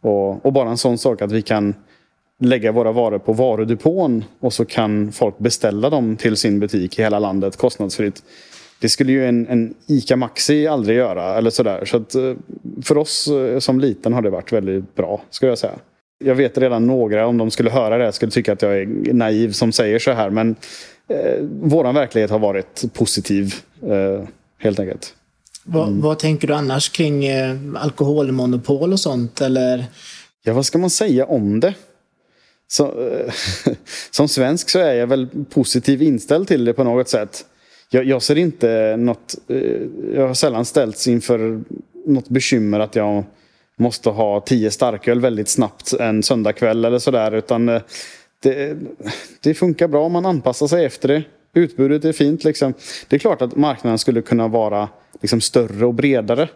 Och, 0.00 0.46
och 0.46 0.52
bara 0.52 0.68
en 0.68 0.76
sån 0.76 0.98
sak 0.98 1.22
att 1.22 1.32
vi 1.32 1.42
kan 1.42 1.74
lägga 2.40 2.72
våra 2.72 2.92
varor 2.92 3.18
på 3.18 3.32
varudepån 3.32 4.24
och 4.40 4.52
så 4.52 4.64
kan 4.64 5.12
folk 5.12 5.38
beställa 5.38 5.90
dem 5.90 6.16
till 6.16 6.36
sin 6.36 6.60
butik 6.60 6.98
i 6.98 7.02
hela 7.02 7.18
landet 7.18 7.56
kostnadsfritt. 7.56 8.22
Det 8.84 8.88
skulle 8.88 9.12
ju 9.12 9.26
en, 9.26 9.46
en 9.46 9.74
ICA 9.86 10.16
Maxi 10.16 10.66
aldrig 10.66 10.96
göra. 10.96 11.38
Eller 11.38 11.50
sådär. 11.50 11.84
Så 11.84 11.96
att, 11.96 12.14
eh, 12.14 12.34
för 12.82 12.98
oss 12.98 13.28
eh, 13.28 13.58
som 13.58 13.80
liten 13.80 14.12
har 14.12 14.22
det 14.22 14.30
varit 14.30 14.52
väldigt 14.52 14.94
bra, 14.94 15.22
skulle 15.30 15.50
jag 15.50 15.58
säga. 15.58 15.72
Jag 16.24 16.34
vet 16.34 16.58
redan 16.58 16.86
några, 16.86 17.26
om 17.26 17.38
de 17.38 17.50
skulle 17.50 17.70
höra 17.70 17.98
det, 17.98 18.12
skulle 18.12 18.30
tycka 18.30 18.52
att 18.52 18.62
jag 18.62 18.78
är 18.78 18.86
naiv 19.12 19.52
som 19.52 19.72
säger 19.72 19.98
så 19.98 20.12
här. 20.12 20.30
Men 20.30 20.56
eh, 21.08 21.42
våran 21.62 21.94
verklighet 21.94 22.30
har 22.30 22.38
varit 22.38 22.84
positiv, 22.92 23.54
eh, 23.82 24.28
helt 24.58 24.78
enkelt. 24.78 25.14
Vad, 25.64 25.90
vad 25.92 26.18
tänker 26.18 26.48
du 26.48 26.54
annars 26.54 26.88
kring 26.88 27.26
eh, 27.26 27.56
alkoholmonopol 27.76 28.92
och 28.92 29.00
sånt? 29.00 29.40
Eller? 29.40 29.84
Ja, 30.42 30.52
vad 30.52 30.66
ska 30.66 30.78
man 30.78 30.90
säga 30.90 31.26
om 31.26 31.60
det? 31.60 31.74
Så, 32.68 32.84
eh, 32.84 33.32
som 34.10 34.28
svensk 34.28 34.70
så 34.70 34.78
är 34.78 34.94
jag 34.94 35.06
väl 35.06 35.28
positiv 35.50 36.02
inställd 36.02 36.48
till 36.48 36.64
det 36.64 36.72
på 36.72 36.84
något 36.84 37.08
sätt. 37.08 37.44
Jag, 37.90 38.04
jag 38.04 38.22
ser 38.22 38.38
inte 38.38 38.96
något... 38.96 39.34
Eh, 39.48 39.80
jag 40.14 40.26
har 40.26 40.34
sällan 40.34 40.64
ställts 40.64 41.08
inför 41.08 41.60
något 42.06 42.28
bekymmer 42.28 42.80
att 42.80 42.96
jag 42.96 43.24
måste 43.76 44.10
ha 44.10 44.40
tio 44.40 44.70
starköl 44.70 45.20
väldigt 45.20 45.48
snabbt 45.48 45.92
en 45.92 46.22
söndagkväll 46.22 46.84
eller 46.84 46.98
sådär. 46.98 47.34
Utan 47.34 47.68
eh, 47.68 47.82
det, 48.42 48.76
det 49.40 49.54
funkar 49.54 49.88
bra 49.88 50.04
om 50.04 50.12
man 50.12 50.26
anpassar 50.26 50.66
sig 50.66 50.84
efter 50.84 51.08
det. 51.08 51.22
Utbudet 51.54 52.04
är 52.04 52.12
fint 52.12 52.44
liksom. 52.44 52.74
Det 53.08 53.16
är 53.16 53.20
klart 53.20 53.42
att 53.42 53.56
marknaden 53.56 53.98
skulle 53.98 54.22
kunna 54.22 54.48
vara 54.48 54.88
liksom 55.20 55.40
större 55.40 55.86
och 55.86 55.94
bredare. 55.94 56.48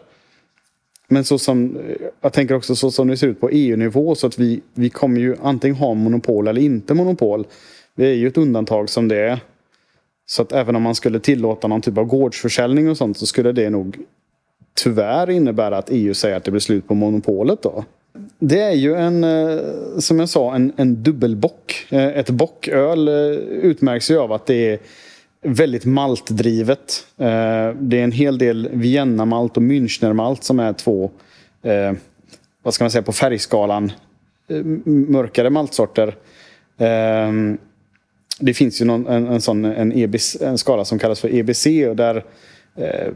Men 1.07 1.23
så 1.23 1.39
som, 1.39 1.77
eh, 1.77 1.95
jag 2.21 2.33
tänker 2.33 2.55
också 2.55 2.75
så 2.75 2.91
som 2.91 3.07
det 3.07 3.17
ser 3.17 3.27
ut 3.27 3.39
på 3.39 3.49
EU-nivå 3.49 4.15
så 4.15 4.27
att 4.27 4.39
vi, 4.39 4.61
vi 4.73 4.89
kommer 4.89 5.21
ju 5.21 5.35
antingen 5.41 5.77
ha 5.77 5.93
monopol 5.93 6.47
eller 6.47 6.61
inte 6.61 6.93
monopol. 6.93 7.47
Vi 7.95 8.11
är 8.11 8.15
ju 8.15 8.27
ett 8.27 8.37
undantag 8.37 8.89
som 8.89 9.07
det 9.07 9.17
är. 9.17 9.39
Så 10.29 10.41
att 10.41 10.51
även 10.51 10.75
om 10.75 10.81
man 10.81 10.95
skulle 10.95 11.19
tillåta 11.19 11.67
någon 11.67 11.81
typ 11.81 11.97
av 11.97 12.05
gårdsförsäljning 12.05 12.89
och 12.89 12.97
sånt 12.97 13.17
så 13.17 13.25
skulle 13.25 13.51
det 13.51 13.69
nog 13.69 13.97
tyvärr 14.83 15.29
innebära 15.29 15.77
att 15.77 15.89
EU 15.89 16.13
säger 16.13 16.37
att 16.37 16.43
det 16.43 16.51
blir 16.51 16.61
slut 16.61 16.87
på 16.87 16.93
monopolet 16.93 17.61
då. 17.61 17.83
Det 18.39 18.59
är 18.59 18.73
ju 18.73 18.95
en, 18.95 19.23
eh, 19.23 19.59
som 19.99 20.19
jag 20.19 20.29
sa, 20.29 20.55
en, 20.55 20.73
en 20.77 21.03
dubbelbock. 21.03 21.87
Eh, 21.89 22.07
ett 22.07 22.29
bocköl 22.29 23.07
eh, 23.07 23.13
utmärks 23.39 24.11
ju 24.11 24.19
av 24.19 24.31
att 24.31 24.45
det 24.45 24.69
är 24.69 24.79
väldigt 25.41 25.85
maltdrivet. 25.85 27.07
Det 27.15 27.99
är 27.99 28.03
en 28.03 28.11
hel 28.11 28.37
del 28.37 28.69
Vienna-malt 28.73 29.57
och 29.57 29.63
Münchner-malt 29.63 30.43
som 30.43 30.59
är 30.59 30.73
två, 30.73 31.11
vad 32.63 32.73
ska 32.73 32.83
man 32.83 32.91
säga, 32.91 33.01
på 33.01 33.11
färgskalan 33.11 33.91
mörkare 34.85 35.49
maltsorter. 35.49 36.15
Det 38.39 38.53
finns 38.53 38.81
ju 38.81 38.85
någon, 38.85 39.07
en, 39.07 39.27
en 39.27 39.41
sån 39.41 39.65
en, 39.65 39.91
EBC, 39.91 40.41
en 40.41 40.57
skala 40.57 40.85
som 40.85 40.99
kallas 40.99 41.19
för 41.19 41.35
EBC 41.35 41.67
och 41.89 41.95
där 41.95 42.25
eh, 42.75 43.13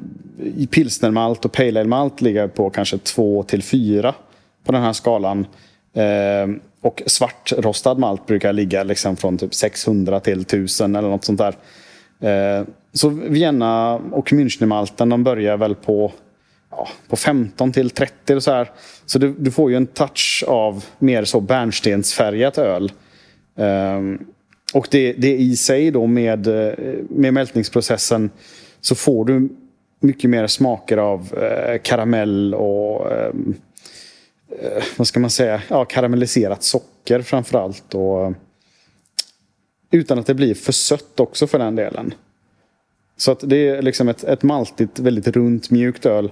pilsnermalt 0.71 1.45
och 1.45 1.51
pale 1.51 1.79
ale 1.79 1.89
malt 1.89 2.21
ligger 2.21 2.47
på 2.47 2.69
kanske 2.69 2.97
2 2.97 3.43
till 3.43 3.63
4 3.63 4.15
på 4.65 4.71
den 4.71 4.81
här 4.81 4.93
skalan. 4.93 5.47
Eh, 5.93 6.47
och 6.81 7.03
svartrostad 7.05 7.99
malt 7.99 8.25
brukar 8.25 8.53
ligga 8.53 8.83
liksom 8.83 9.15
från 9.15 9.38
typ 9.38 9.53
600 9.53 10.19
till 10.19 10.41
1000 10.41 10.95
eller 10.95 11.09
något 11.09 11.25
sånt 11.25 11.39
där. 11.39 11.55
Eh, 12.23 12.65
så 12.93 13.09
Vienna 13.09 13.95
och 13.95 14.33
Münchenmalten 14.33 15.09
de 15.09 15.23
börjar 15.23 15.57
väl 15.57 15.75
på, 15.75 16.12
ja, 16.71 16.88
på 17.07 17.15
15 17.15 17.71
till 17.71 17.89
30 17.89 18.36
och 18.36 18.43
så 18.43 18.51
här. 18.51 18.71
Så 19.05 19.19
du, 19.19 19.36
du 19.38 19.51
får 19.51 19.71
ju 19.71 19.77
en 19.77 19.88
touch 19.88 20.43
av 20.47 20.86
mer 20.99 21.23
så 21.25 21.39
bärnstensfärgat 21.41 22.57
öl. 22.57 22.91
Um, 23.55 24.25
och 24.73 24.88
det, 24.91 25.13
det 25.13 25.38
i 25.38 25.55
sig 25.55 25.91
då 25.91 26.07
med, 26.07 26.47
eh, 26.47 26.73
med 27.09 27.33
mältningsprocessen 27.33 28.29
så 28.81 28.95
får 28.95 29.25
du 29.25 29.49
mycket 29.99 30.29
mer 30.29 30.47
smaker 30.47 30.97
av 30.97 31.33
eh, 31.38 31.81
karamell 31.81 32.53
och 32.53 33.12
eh, 33.12 33.31
eh 34.62 34.83
vad 34.97 35.07
ska 35.07 35.19
man 35.19 35.29
säga, 35.29 35.62
ja, 35.67 35.86
karamelliserat 35.86 36.63
socker 36.63 37.21
framförallt. 37.21 37.93
Och, 37.93 38.25
eh, 38.25 38.31
utan 39.91 40.19
att 40.19 40.25
det 40.25 40.33
blir 40.33 40.53
för 40.53 40.71
sött 40.71 41.19
också 41.19 41.47
för 41.47 41.59
den 41.59 41.75
delen. 41.75 42.13
Så 43.17 43.31
att 43.31 43.39
det 43.43 43.67
är 43.67 43.81
liksom 43.81 44.09
ett, 44.09 44.23
ett 44.23 44.43
maltigt, 44.43 44.99
väldigt 44.99 45.27
runt, 45.27 45.69
mjukt 45.69 46.05
öl. 46.05 46.31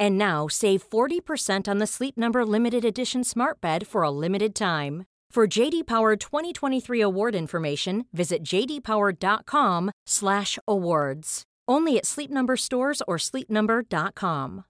And 0.00 0.18
now 0.18 0.48
save 0.48 0.88
40% 0.88 1.68
on 1.68 1.78
the 1.78 1.86
Sleep 1.86 2.16
Number 2.16 2.46
limited 2.46 2.84
edition 2.84 3.24
Smart 3.24 3.60
Bed 3.60 3.86
for 3.86 4.02
a 4.02 4.10
limited 4.10 4.54
time. 4.54 5.04
For 5.34 5.46
JD 5.48 5.86
Power 5.86 6.16
2023 6.16 7.00
award 7.00 7.34
information, 7.34 8.04
visit 8.12 8.44
jdpower.com/awards. 8.44 11.42
Only 11.66 11.98
at 11.98 12.06
Sleep 12.06 12.30
Number 12.30 12.56
stores 12.56 13.02
or 13.08 13.18
sleepnumber.com. 13.18 14.62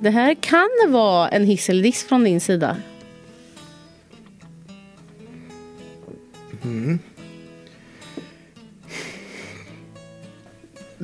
Det 0.00 0.10
här 0.10 0.34
kan 0.34 0.68
vara 0.88 1.28
en 1.28 1.44
hiss 1.44 1.70
eller 1.70 1.82
diss 1.82 2.04
från 2.04 2.24
din 2.24 2.40
sida. 2.40 2.76
Mm. 6.62 6.98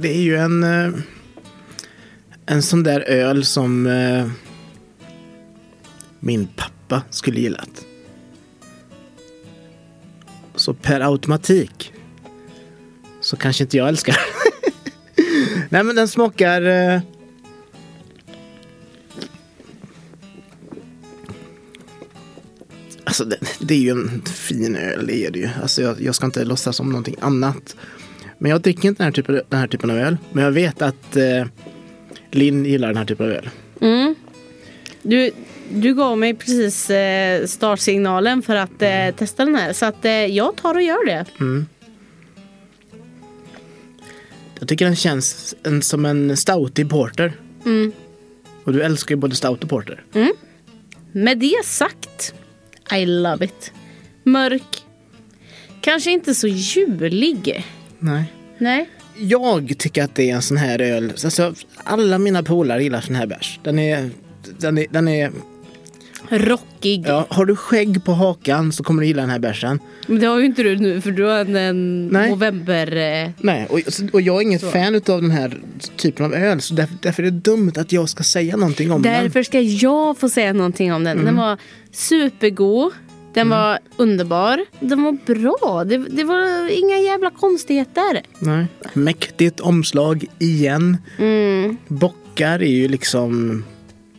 Det 0.00 0.08
är 0.08 0.22
ju 0.22 0.36
en, 0.36 0.64
eh, 0.64 0.92
en 2.46 2.62
sån 2.62 2.82
där 2.82 3.00
öl 3.00 3.44
som 3.44 3.86
eh, 3.86 4.30
min 6.20 6.48
pappa 6.56 7.02
skulle 7.10 7.40
gillat. 7.40 7.84
Så 10.54 10.74
per 10.74 11.00
automatik 11.00 11.92
så 13.20 13.36
kanske 13.36 13.64
inte 13.64 13.76
jag 13.76 13.88
älskar. 13.88 14.16
Nej 15.68 15.84
men 15.84 15.96
den 15.96 16.08
smakar... 16.08 16.62
Eh, 16.62 17.00
Alltså 23.04 23.24
det, 23.24 23.38
det 23.60 23.74
är 23.74 23.78
ju 23.78 23.90
en 23.90 24.22
fin 24.22 24.76
öl, 24.76 25.06
det 25.06 25.26
är 25.26 25.30
det 25.30 25.38
ju. 25.38 25.48
Alltså 25.62 25.82
jag, 25.82 26.00
jag 26.00 26.14
ska 26.14 26.26
inte 26.26 26.44
låtsas 26.44 26.76
som 26.76 26.88
någonting 26.88 27.16
annat. 27.20 27.76
Men 28.38 28.50
jag 28.50 28.60
dricker 28.60 28.88
inte 28.88 29.02
den 29.02 29.04
här 29.04 29.12
typen, 29.12 29.40
den 29.48 29.60
här 29.60 29.66
typen 29.66 29.90
av 29.90 29.96
öl. 29.96 30.16
Men 30.32 30.44
jag 30.44 30.52
vet 30.52 30.82
att 30.82 31.16
eh, 31.16 31.46
Linn 32.30 32.64
gillar 32.64 32.88
den 32.88 32.96
här 32.96 33.04
typen 33.04 33.26
av 33.26 33.32
öl. 33.32 33.50
Du, 35.02 35.30
du 35.72 35.94
gav 35.94 36.18
mig 36.18 36.34
precis 36.34 36.90
eh, 36.90 37.46
startsignalen 37.46 38.42
för 38.42 38.56
att 38.56 38.82
eh, 38.82 39.10
testa 39.16 39.44
den 39.44 39.54
här. 39.54 39.72
Så 39.72 39.86
att 39.86 40.04
eh, 40.04 40.12
jag 40.12 40.56
tar 40.56 40.74
och 40.74 40.82
gör 40.82 41.06
det. 41.06 41.24
Jag 44.58 44.68
tycker 44.68 44.84
den 44.84 44.96
känns 44.96 45.54
en, 45.62 45.82
som 45.82 46.04
en 46.04 46.36
stoutig 46.36 46.90
porter. 46.90 47.32
Och 48.64 48.72
du 48.72 48.82
älskar 48.82 49.14
ju 49.14 49.16
både 49.20 49.36
stout 49.36 49.62
och 49.64 49.70
porter. 49.70 50.04
Med 51.12 51.38
det 51.38 51.64
sagt, 51.64 52.34
I 52.92 53.06
love 53.06 53.44
it. 53.44 53.72
Mörk. 54.22 54.84
Kanske 55.80 56.10
inte 56.10 56.34
så 56.34 56.46
julig. 56.48 57.64
Nej. 57.98 58.32
Nej. 58.58 58.88
Jag 59.16 59.74
tycker 59.78 60.04
att 60.04 60.14
det 60.14 60.30
är 60.30 60.34
en 60.34 60.42
sån 60.42 60.56
här 60.56 60.80
öl. 60.80 61.12
Alltså, 61.24 61.54
alla 61.84 62.18
mina 62.18 62.42
polare 62.42 62.82
gillar 62.82 63.00
sån 63.00 63.14
här 63.14 63.26
bärs. 63.26 63.60
Den 63.62 63.78
är... 63.78 64.10
Den 64.58 64.78
är, 64.78 64.86
den 64.90 65.08
är 65.08 65.32
Rockig. 66.30 67.04
ja, 67.06 67.26
har 67.30 67.44
du 67.44 67.56
skägg 67.56 68.04
på 68.04 68.12
hakan 68.12 68.72
så 68.72 68.82
kommer 68.84 69.00
du 69.02 69.06
gilla 69.06 69.22
den 69.22 69.30
här 69.30 69.38
bärsen. 69.38 69.80
Men 70.06 70.20
det 70.20 70.26
har 70.26 70.38
ju 70.38 70.46
inte 70.46 70.62
du 70.62 70.76
nu 70.76 71.00
för 71.00 71.10
du 71.10 71.24
har 71.24 71.38
en, 71.38 71.56
en 71.56 72.08
Nej. 72.08 72.30
november... 72.30 72.96
Eh, 72.96 73.30
Nej, 73.38 73.66
och, 73.70 73.80
och 74.12 74.20
jag 74.20 74.36
är 74.36 74.40
inget 74.42 74.72
fan 74.72 74.94
av 74.94 75.22
den 75.22 75.30
här 75.30 75.60
typen 75.96 76.26
av 76.26 76.34
öl. 76.34 76.60
Så 76.60 76.74
därför, 76.74 76.96
därför 77.02 77.22
är 77.22 77.30
det 77.30 77.40
dumt 77.40 77.72
att 77.76 77.92
jag 77.92 78.08
ska 78.08 78.22
säga 78.22 78.56
någonting 78.56 78.92
om 78.92 79.02
den. 79.02 79.22
Därför 79.22 79.42
ska 79.42 79.60
jag 79.60 80.18
få 80.18 80.28
säga 80.28 80.52
någonting 80.52 80.92
om 80.92 81.04
den. 81.04 81.24
Den 81.24 81.36
var 81.36 81.58
supergod. 81.92 82.92
Den 83.38 83.48
var 83.48 83.78
underbar. 83.96 84.64
Den 84.80 85.04
var 85.04 85.12
bra. 85.12 85.84
Det, 85.84 85.98
det 85.98 86.24
var 86.24 86.68
inga 86.78 86.98
jävla 86.98 87.30
konstigheter. 87.30 88.22
Nej. 88.38 88.66
Mäktigt 88.92 89.60
omslag 89.60 90.24
igen. 90.38 90.96
Bockar 91.88 92.62
är 92.62 92.70
ju 92.70 92.88
liksom... 92.88 93.64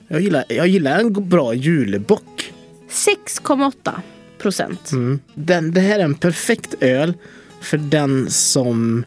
Jag 0.08 0.22
gillar, 0.22 0.44
jag 0.48 0.68
gillar 0.68 1.00
en 1.00 1.30
bra 1.30 1.54
julbock. 1.54 2.54
6,8 2.90 3.92
procent. 4.38 4.92
Den, 5.34 5.72
det 5.72 5.82
här 5.82 6.00
är 6.00 6.04
en 6.04 6.16
perfekt 6.16 6.76
öl 6.80 7.14
för 7.62 7.78
den 7.78 8.30
som 8.30 9.04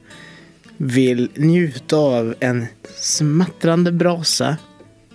vill 0.77 1.29
njuta 1.35 1.97
av 1.97 2.35
en 2.41 2.67
smattrande 3.01 3.93
brasa, 3.93 4.57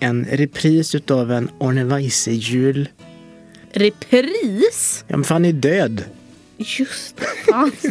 en 0.00 0.24
repris 0.24 0.94
utav 0.94 1.32
en 1.32 1.50
Arne 1.60 1.84
Weise-jul. 1.84 2.88
Repris? 3.72 5.04
Ja, 5.08 5.16
men 5.16 5.24
fan 5.24 5.44
är 5.44 5.52
död. 5.52 6.04
Just 6.56 7.16
det. 7.16 7.24
Fan. 7.52 7.72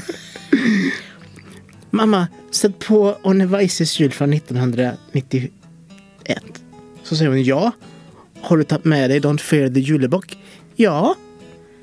Mamma, 1.90 2.28
sätt 2.52 2.80
på 2.80 3.18
Arne 3.24 3.46
Weises 3.46 4.00
jul 4.00 4.12
från 4.12 4.34
1991. 4.34 5.52
Så 7.04 7.16
säger 7.16 7.30
hon 7.30 7.44
ja. 7.44 7.72
Har 8.42 8.58
du 8.58 8.64
tagit 8.64 8.86
med 8.86 9.10
dig 9.10 9.20
Don't 9.20 9.38
fear 9.38 9.70
the 9.70 9.80
julebock? 9.80 10.38
Ja. 10.76 11.16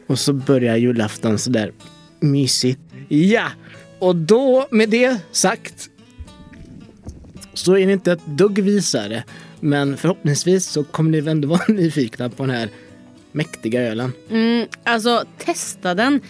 Och 0.06 0.18
så 0.18 0.32
börjar 0.32 0.76
julafton 0.76 1.38
sådär 1.38 1.72
mysigt. 2.20 2.80
Ja! 3.08 3.48
Och 3.98 4.16
då, 4.16 4.66
med 4.70 4.88
det 4.88 5.18
sagt, 5.32 5.90
så 7.54 7.76
är 7.76 7.86
ni 7.86 7.92
inte 7.92 8.12
ett 8.12 8.26
dugg 8.26 8.58
visare. 8.58 9.24
Men 9.60 9.96
förhoppningsvis 9.96 10.66
så 10.66 10.84
kommer 10.84 11.10
ni 11.10 11.30
ändå 11.30 11.48
vara 11.48 11.64
nyfikna 11.68 12.30
på 12.30 12.46
den 12.46 12.54
här 12.54 12.68
mäktiga 13.34 13.82
ölen. 13.82 14.12
Alltså 14.84 15.24
testa 15.38 15.94
den. 15.94 16.20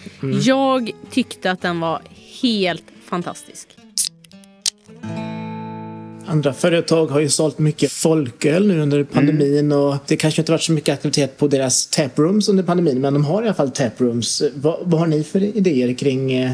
Jag 0.41 0.91
tyckte 1.11 1.51
att 1.51 1.61
den 1.61 1.79
var 1.79 2.01
helt 2.41 2.85
fantastisk. 3.05 3.67
Andra 6.27 6.53
företag 6.53 7.07
har 7.07 7.19
ju 7.19 7.29
sålt 7.29 7.59
mycket 7.59 7.91
folköl 7.91 8.67
nu 8.67 8.81
under 8.81 9.03
pandemin 9.03 9.71
och 9.71 9.95
det 10.07 10.17
kanske 10.17 10.41
inte 10.41 10.51
varit 10.51 10.61
så 10.61 10.71
mycket 10.71 10.93
aktivitet 10.93 11.37
på 11.37 11.47
deras 11.47 11.87
taprooms 11.87 12.49
under 12.49 12.63
pandemin 12.63 13.01
men 13.01 13.13
de 13.13 13.25
har 13.25 13.43
i 13.43 13.45
alla 13.45 13.53
fall 13.53 13.71
taprooms. 13.71 14.43
Vad, 14.55 14.79
vad 14.83 14.99
har 14.99 15.07
ni 15.07 15.23
för 15.23 15.43
idéer 15.43 15.93
kring 15.93 16.33
eh, 16.33 16.51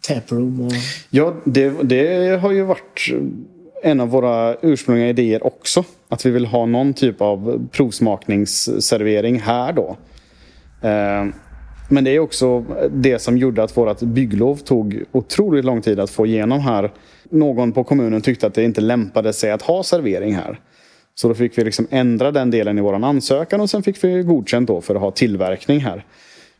taproom? 0.00 0.60
Och... 0.60 0.72
Ja, 1.10 1.36
det, 1.44 1.72
det 1.82 2.40
har 2.40 2.52
ju 2.52 2.62
varit 2.62 3.10
en 3.82 4.00
av 4.00 4.08
våra 4.08 4.56
ursprungliga 4.62 5.08
idéer 5.08 5.46
också. 5.46 5.84
Att 6.10 6.26
vi 6.26 6.30
vill 6.30 6.46
ha 6.46 6.66
någon 6.66 6.94
typ 6.94 7.20
av 7.20 7.68
provsmakningsservering 7.72 9.40
här 9.40 9.72
då. 9.72 9.96
Eh, 10.88 11.26
men 11.88 12.04
det 12.04 12.10
är 12.10 12.18
också 12.18 12.64
det 12.90 13.18
som 13.18 13.38
gjorde 13.38 13.62
att 13.62 13.76
vårt 13.76 14.00
bygglov 14.00 14.56
tog 14.56 15.02
otroligt 15.12 15.64
lång 15.64 15.82
tid 15.82 16.00
att 16.00 16.10
få 16.10 16.26
igenom 16.26 16.60
här. 16.60 16.90
Någon 17.30 17.72
på 17.72 17.84
kommunen 17.84 18.20
tyckte 18.20 18.46
att 18.46 18.54
det 18.54 18.64
inte 18.64 18.80
lämpade 18.80 19.32
sig 19.32 19.50
att 19.50 19.62
ha 19.62 19.82
servering 19.82 20.34
här. 20.34 20.60
Så 21.14 21.28
då 21.28 21.34
fick 21.34 21.58
vi 21.58 21.64
liksom 21.64 21.86
ändra 21.90 22.32
den 22.32 22.50
delen 22.50 22.78
i 22.78 22.80
vår 22.80 23.04
ansökan 23.04 23.60
och 23.60 23.70
sen 23.70 23.82
fick 23.82 24.04
vi 24.04 24.22
godkänt 24.22 24.68
då 24.68 24.80
för 24.80 24.94
att 24.94 25.00
ha 25.00 25.10
tillverkning 25.10 25.80
här. 25.80 26.04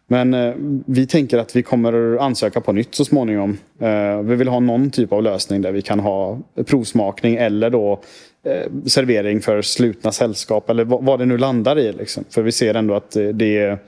Men 0.06 0.34
eh, 0.34 0.54
vi 0.86 1.06
tänker 1.06 1.38
att 1.38 1.56
vi 1.56 1.62
kommer 1.62 2.16
ansöka 2.16 2.60
på 2.60 2.72
nytt 2.72 2.94
så 2.94 3.04
småningom. 3.04 3.58
Eh, 3.80 4.20
vi 4.22 4.36
vill 4.36 4.48
ha 4.48 4.60
någon 4.60 4.90
typ 4.90 5.12
av 5.12 5.22
lösning 5.22 5.62
där 5.62 5.72
vi 5.72 5.82
kan 5.82 6.00
ha 6.00 6.38
provsmakning 6.66 7.36
eller 7.36 7.70
då 7.70 8.00
Eh, 8.44 8.72
servering 8.86 9.40
för 9.40 9.62
slutna 9.62 10.12
sällskap 10.12 10.70
eller 10.70 10.84
vad, 10.84 11.18
det 11.18 11.26
nu 11.26 11.38
landar 11.38 11.78
i. 11.78 11.92
Liksom. 11.92 12.24
För 12.30 12.42
vi 12.42 12.52
ser 12.52 12.74
ändå 12.74 12.94
att 12.94 13.16
eh, 13.16 13.28
det 13.28 13.58
är 13.58 13.78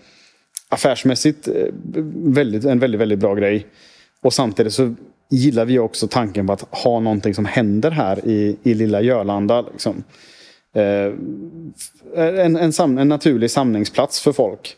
affärsmässigt 0.69 1.49
eh, 1.49 1.55
väldigt, 2.15 2.65
en 2.65 2.79
väldigt, 2.79 3.01
väldigt 3.01 3.19
bra 3.19 3.35
grej. 3.35 3.67
Och 4.23 4.33
samtidigt 4.33 4.73
så 4.73 4.95
gillar 5.31 5.65
vi 5.65 5.79
också 5.79 6.09
tanken 6.09 6.47
på 6.47 6.53
att 6.53 6.67
ha 6.71 7.01
någonting 7.01 7.35
som 7.35 7.45
händer 7.45 7.91
här 7.91 8.29
i, 8.29 8.57
i 8.63 8.75
lilla 8.75 9.01
Jörlanda. 9.01 9.61
Liksom. 9.61 10.05
En, 10.75 12.57
en, 12.57 12.73
sam, 12.73 12.99
en 12.99 13.09
naturlig 13.09 13.51
samlingsplats 13.51 14.21
för 14.21 14.33
folk. 14.33 14.77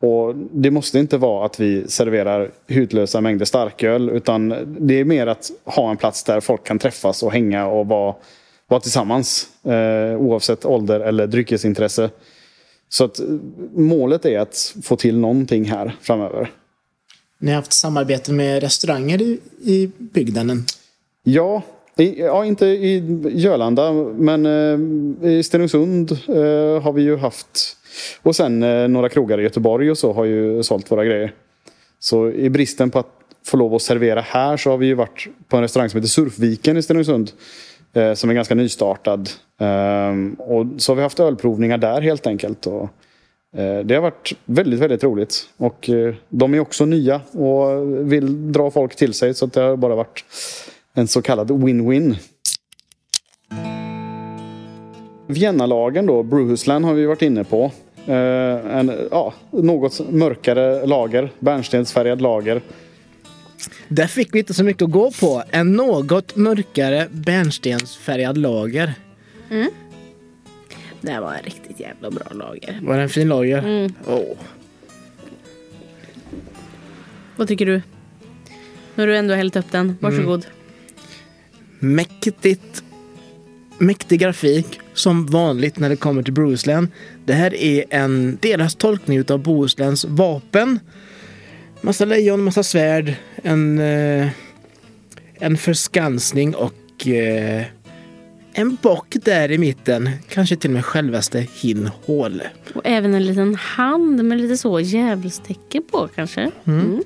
Och 0.00 0.34
Det 0.36 0.70
måste 0.70 0.98
inte 0.98 1.18
vara 1.18 1.46
att 1.46 1.60
vi 1.60 1.88
serverar 1.88 2.50
hutlösa 2.66 3.20
mängder 3.20 3.44
starköl. 3.44 4.10
Utan 4.10 4.54
det 4.78 5.00
är 5.00 5.04
mer 5.04 5.26
att 5.26 5.50
ha 5.64 5.90
en 5.90 5.96
plats 5.96 6.24
där 6.24 6.40
folk 6.40 6.64
kan 6.64 6.78
träffas 6.78 7.22
och 7.22 7.32
hänga 7.32 7.66
och 7.66 7.86
vara, 7.86 8.14
vara 8.72 8.80
tillsammans. 8.80 9.48
Eh, 9.64 10.20
oavsett 10.20 10.64
ålder 10.64 11.00
eller 11.00 11.26
dryckesintresse. 11.26 12.10
Så 12.88 13.04
att 13.04 13.20
målet 13.74 14.24
är 14.24 14.38
att 14.38 14.74
få 14.82 14.96
till 14.96 15.18
någonting 15.18 15.64
här 15.64 15.96
framöver. 16.00 16.50
Ni 17.38 17.50
har 17.50 17.56
haft 17.56 17.72
samarbete 17.72 18.32
med 18.32 18.62
restauranger 18.62 19.22
i, 19.22 19.40
i 19.62 19.90
bygden? 19.98 20.64
Ja, 21.22 21.62
i, 21.96 22.20
ja, 22.20 22.44
inte 22.44 22.66
i 22.66 23.20
Jörlanda, 23.34 23.92
men 24.16 24.46
eh, 24.46 25.30
i 25.30 25.42
Stenungsund 25.42 26.12
eh, 26.12 26.82
har 26.82 26.92
vi 26.92 27.02
ju 27.02 27.16
haft. 27.16 27.76
Och 28.22 28.36
sen 28.36 28.62
eh, 28.62 28.88
några 28.88 29.08
krogar 29.08 29.40
i 29.40 29.42
Göteborg 29.42 29.90
och 29.90 29.98
så 29.98 30.12
har 30.12 30.24
ju 30.24 30.62
sålt 30.62 30.90
våra 30.90 31.04
grejer. 31.04 31.34
Så 31.98 32.30
i 32.30 32.50
bristen 32.50 32.90
på 32.90 32.98
att 32.98 33.10
få 33.44 33.56
lov 33.56 33.74
att 33.74 33.82
servera 33.82 34.20
här 34.20 34.56
så 34.56 34.70
har 34.70 34.78
vi 34.78 34.86
ju 34.86 34.94
varit 34.94 35.28
på 35.48 35.56
en 35.56 35.62
restaurang 35.62 35.90
som 35.90 35.98
heter 35.98 36.08
Surfviken 36.08 36.76
i 36.76 36.82
Stenungsund. 36.82 37.30
Eh, 37.94 38.14
som 38.14 38.30
är 38.30 38.34
ganska 38.34 38.54
nystartad. 38.54 39.28
Eh, 39.60 40.42
och 40.46 40.66
så 40.78 40.92
har 40.92 40.96
vi 40.96 41.02
haft 41.02 41.20
ölprovningar 41.20 41.78
där 41.78 42.00
helt 42.00 42.26
enkelt. 42.26 42.66
Och, 42.66 42.82
eh, 43.56 43.78
det 43.84 43.94
har 43.94 44.02
varit 44.02 44.32
väldigt, 44.44 44.80
väldigt 44.80 45.04
roligt. 45.04 45.48
Och 45.56 45.90
eh, 45.90 46.14
de 46.28 46.54
är 46.54 46.60
också 46.60 46.84
nya 46.84 47.20
och 47.32 48.12
vill 48.12 48.52
dra 48.52 48.70
folk 48.70 48.96
till 48.96 49.14
sig. 49.14 49.34
Så 49.34 49.46
det 49.46 49.60
har 49.60 49.76
bara 49.76 49.94
varit 49.94 50.24
en 50.94 51.08
så 51.08 51.22
kallad 51.22 51.50
win-win. 51.50 52.16
Viennalagen 55.26 56.06
då, 56.06 56.22
Bruhusland 56.22 56.84
har 56.84 56.94
vi 56.94 57.06
varit 57.06 57.22
inne 57.22 57.44
på. 57.44 57.70
Eh, 58.06 58.76
en 58.76 59.08
ja, 59.10 59.34
något 59.50 60.10
mörkare 60.10 60.86
lager, 60.86 61.30
bärnstensfärgad 61.38 62.20
lager. 62.20 62.62
Där 63.94 64.06
fick 64.06 64.34
vi 64.34 64.38
inte 64.38 64.54
så 64.54 64.64
mycket 64.64 64.82
att 64.82 64.90
gå 64.90 65.10
på. 65.10 65.42
En 65.50 65.72
något 65.72 66.36
mörkare 66.36 67.08
bärnstensfärgad 67.10 68.38
lager. 68.38 68.94
Mm. 69.50 69.70
Det 71.00 71.20
var 71.20 71.34
en 71.34 71.42
riktigt 71.42 71.80
jävla 71.80 72.10
bra 72.10 72.26
lager. 72.30 72.80
Var 72.82 72.96
det 72.96 73.02
en 73.02 73.08
fin 73.08 73.28
lager? 73.28 73.58
Mm. 73.58 73.92
Oh. 74.06 74.36
Vad 77.36 77.48
tycker 77.48 77.66
du? 77.66 77.82
Nu 78.94 79.02
har 79.02 79.06
du 79.06 79.16
ändå 79.16 79.34
hällt 79.34 79.56
upp 79.56 79.72
den. 79.72 79.96
Varsågod. 80.00 80.46
Mm. 81.80 81.94
Mäktigt. 81.94 82.84
Mäktig 83.78 84.20
grafik 84.20 84.80
som 84.94 85.26
vanligt 85.26 85.78
när 85.78 85.88
det 85.88 85.96
kommer 85.96 86.22
till 86.22 86.32
Bohuslän. 86.32 86.90
Det 87.24 87.32
här 87.32 87.54
är 87.54 87.84
en 87.90 88.38
deras 88.42 88.74
tolkning 88.74 89.24
av 89.30 89.38
Bohusläns 89.38 90.04
vapen. 90.04 90.78
Massa 91.84 92.04
lejon, 92.04 92.44
massa 92.44 92.62
svärd, 92.62 93.14
en, 93.42 93.78
eh, 93.78 94.28
en 95.34 95.56
förskansning 95.56 96.54
och 96.54 97.08
eh, 97.08 97.64
en 98.52 98.78
bock 98.82 99.16
där 99.24 99.50
i 99.50 99.58
mitten. 99.58 100.10
Kanske 100.28 100.56
till 100.56 100.70
och 100.70 100.74
med 100.74 100.84
självaste 100.84 101.46
Hin 101.52 101.90
Håle. 102.04 102.50
Och 102.74 102.82
även 102.84 103.14
en 103.14 103.26
liten 103.26 103.54
hand 103.54 104.24
med 104.24 104.40
lite 104.40 104.56
så 104.56 104.80
djävulstecken 104.80 105.82
på 105.90 106.08
kanske. 106.14 106.50
Mm. 106.64 106.80
Mm. 106.80 107.02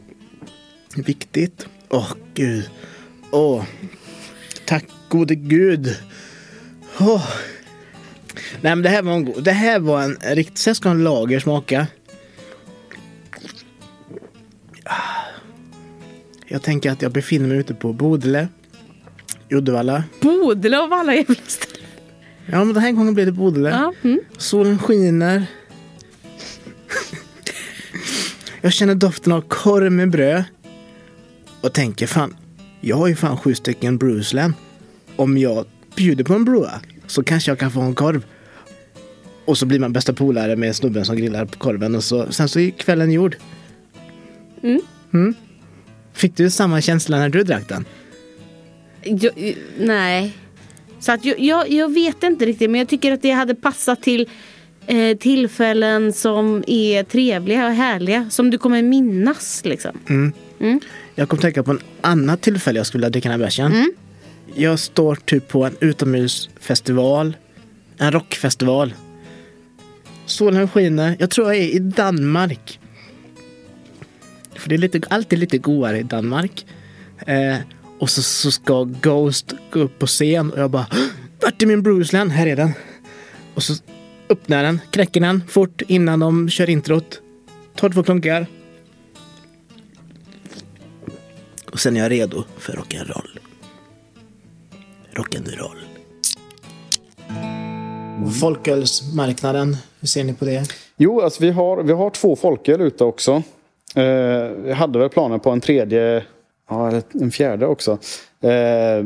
Viktigt. 0.96 1.66
Åh 1.88 1.98
oh, 1.98 2.12
gud. 2.34 2.70
Åh. 3.30 3.60
Oh. 3.60 3.64
Tack 4.64 4.84
gode 5.08 5.34
gud. 5.34 5.96
Oh. 7.00 7.28
Nej 8.60 8.76
men 8.76 8.82
det 8.82 8.88
här 8.88 9.02
var 9.02 9.12
en 9.12 9.24
god. 9.24 9.44
Det 9.44 9.52
här 9.52 9.78
var 9.78 10.02
en 10.02 10.16
riktigt... 10.34 10.58
Så 10.58 10.74
ska 10.74 10.88
en 10.88 11.04
lager 11.04 11.40
smaka. 11.40 11.86
Jag 16.48 16.62
tänker 16.62 16.90
att 16.90 17.02
jag 17.02 17.12
befinner 17.12 17.48
mig 17.48 17.58
ute 17.58 17.74
på 17.74 17.92
Bodile. 17.92 18.48
I 19.48 19.54
Uddevalla. 19.54 20.04
Bodile 20.20 20.78
av 20.78 20.92
alla 20.92 21.14
jävla 21.14 21.34
ställen. 21.46 21.86
Ja, 22.46 22.64
men 22.64 22.74
den 22.74 22.82
här 22.82 22.92
gången 22.92 23.14
blir 23.14 23.26
det 23.26 23.32
Bodile. 23.32 23.70
Ja, 23.70 23.92
mm. 24.02 24.20
Solen 24.36 24.78
skiner. 24.78 25.46
jag 28.60 28.72
känner 28.72 28.94
doften 28.94 29.32
av 29.32 29.40
korv 29.40 29.92
med 29.92 30.10
bröd. 30.10 30.44
Och 31.60 31.72
tänker 31.72 32.06
fan, 32.06 32.36
jag 32.80 32.96
har 32.96 33.06
ju 33.06 33.16
fan 33.16 33.36
sju 33.36 33.54
stycken 33.54 33.98
Bruceland. 33.98 34.54
Om 35.16 35.38
jag 35.38 35.66
bjuder 35.96 36.24
på 36.24 36.34
en 36.34 36.44
brua 36.44 36.80
så 37.06 37.22
kanske 37.22 37.50
jag 37.50 37.58
kan 37.58 37.70
få 37.70 37.80
en 37.80 37.94
korv. 37.94 38.24
Och 39.44 39.58
så 39.58 39.66
blir 39.66 39.78
man 39.78 39.92
bästa 39.92 40.12
polare 40.12 40.56
med 40.56 40.76
snubben 40.76 41.04
som 41.04 41.16
grillar 41.16 41.44
på 41.44 41.58
korven 41.58 41.94
och 41.94 42.04
så, 42.04 42.32
sen 42.32 42.48
så 42.48 42.60
är 42.60 42.70
kvällen 42.70 43.12
gjord. 43.12 43.36
Mm. 44.62 44.80
Mm. 45.14 45.34
Fick 46.12 46.36
du 46.36 46.50
samma 46.50 46.80
känsla 46.80 47.18
när 47.18 47.28
du 47.28 47.42
drack 47.42 47.68
den? 47.68 47.84
Jag, 49.02 49.56
nej. 49.78 50.36
Så 51.00 51.12
att 51.12 51.24
jag, 51.24 51.40
jag, 51.40 51.70
jag, 51.70 51.94
vet 51.94 52.22
inte 52.22 52.46
riktigt 52.46 52.70
men 52.70 52.78
jag 52.78 52.88
tycker 52.88 53.12
att 53.12 53.22
det 53.22 53.30
hade 53.30 53.54
passat 53.54 54.02
till 54.02 54.28
eh, 54.86 55.16
tillfällen 55.16 56.12
som 56.12 56.64
är 56.66 57.04
trevliga 57.04 57.66
och 57.66 57.72
härliga. 57.72 58.30
Som 58.30 58.50
du 58.50 58.58
kommer 58.58 58.82
minnas 58.82 59.64
liksom. 59.64 59.98
Mm. 60.08 60.32
Mm. 60.60 60.80
Jag 61.14 61.28
kom 61.28 61.38
tänka 61.38 61.62
på 61.62 61.70
en 61.70 61.80
annat 62.00 62.40
tillfälle 62.40 62.78
jag 62.78 62.86
skulle 62.86 63.00
vilja 63.00 63.10
dricka 63.10 63.28
den 63.28 63.40
här 63.40 63.46
bärsen. 63.46 63.72
Mm. 63.72 63.92
Jag 64.54 64.78
står 64.78 65.16
typ 65.16 65.48
på 65.48 65.64
en 65.64 65.76
utomhusfestival. 65.80 67.36
En 67.98 68.12
rockfestival. 68.12 68.94
Solen 70.26 70.68
skiner. 70.68 71.16
Jag 71.18 71.30
tror 71.30 71.46
jag 71.46 71.62
är 71.62 71.74
i 71.74 71.78
Danmark. 71.78 72.80
För 74.58 74.68
det 74.68 74.74
är 74.74 74.78
lite, 74.78 75.00
alltid 75.10 75.38
lite 75.38 75.58
godare 75.58 75.98
i 75.98 76.02
Danmark. 76.02 76.66
Eh, 77.26 77.56
och 77.98 78.10
så, 78.10 78.22
så 78.22 78.50
ska 78.50 78.84
Ghost 78.84 79.52
gå 79.70 79.80
upp 79.80 79.98
på 79.98 80.06
scen 80.06 80.50
och 80.50 80.58
jag 80.58 80.70
bara 80.70 80.86
Vart 81.42 81.62
är 81.62 81.66
min 81.66 81.82
Bruce 81.82 82.16
Land? 82.16 82.30
Här 82.30 82.46
är 82.46 82.56
den. 82.56 82.72
Och 83.54 83.62
så 83.62 83.74
öppnar 84.28 84.62
den, 84.62 84.80
knäcker 84.90 85.20
den 85.20 85.42
fort 85.48 85.82
innan 85.88 86.20
de 86.20 86.48
kör 86.48 86.70
introt. 86.70 87.20
Tar 87.74 87.90
två 87.90 88.02
klunkar. 88.02 88.46
Och 91.72 91.80
sen 91.80 91.96
är 91.96 92.00
jag 92.00 92.10
redo 92.10 92.44
för 92.58 92.72
rock'n'roll. 92.72 93.38
Rock'n'roll. 95.12 95.78
Mm. 97.28 98.30
Folkölsmarknaden, 98.30 99.76
hur 100.00 100.08
ser 100.08 100.24
ni 100.24 100.34
på 100.34 100.44
det? 100.44 100.74
Jo, 100.96 101.20
alltså 101.20 101.42
vi 101.42 101.50
har, 101.50 101.82
vi 101.82 101.92
har 101.92 102.10
två 102.10 102.36
folköl 102.36 102.80
ute 102.80 103.04
också. 103.04 103.42
Eh, 103.96 104.04
jag 104.68 104.74
hade 104.74 104.98
väl 104.98 105.08
planer 105.08 105.38
på 105.38 105.50
en 105.50 105.60
tredje, 105.60 106.24
ja, 106.68 106.88
eller 106.88 107.02
en 107.12 107.30
fjärde 107.30 107.66
också. 107.66 107.98
Eh, 108.40 109.04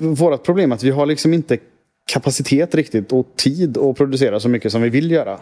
vårt 0.00 0.42
problem 0.42 0.72
är 0.72 0.76
att 0.76 0.82
vi 0.82 0.90
har 0.90 1.06
liksom 1.06 1.34
inte 1.34 1.58
kapacitet 2.12 2.74
riktigt 2.74 3.12
och 3.12 3.26
tid 3.36 3.78
att 3.78 3.96
producera 3.96 4.40
så 4.40 4.48
mycket 4.48 4.72
som 4.72 4.82
vi 4.82 4.88
vill 4.88 5.10
göra. 5.10 5.32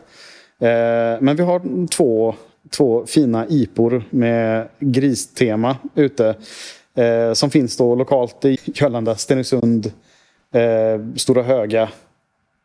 Eh, 0.60 1.20
men 1.20 1.36
vi 1.36 1.42
har 1.42 1.86
två, 1.86 2.34
två 2.70 3.06
fina 3.06 3.46
IPor 3.48 4.04
med 4.10 4.68
gristema 4.78 5.76
ute. 5.94 6.34
Eh, 6.96 7.32
som 7.32 7.50
finns 7.50 7.76
då 7.76 7.94
lokalt 7.94 8.44
i 8.44 8.58
Jölanda, 8.64 9.16
Stenungsund, 9.16 9.92
eh, 10.54 11.16
Stora 11.16 11.42
Höga. 11.42 11.88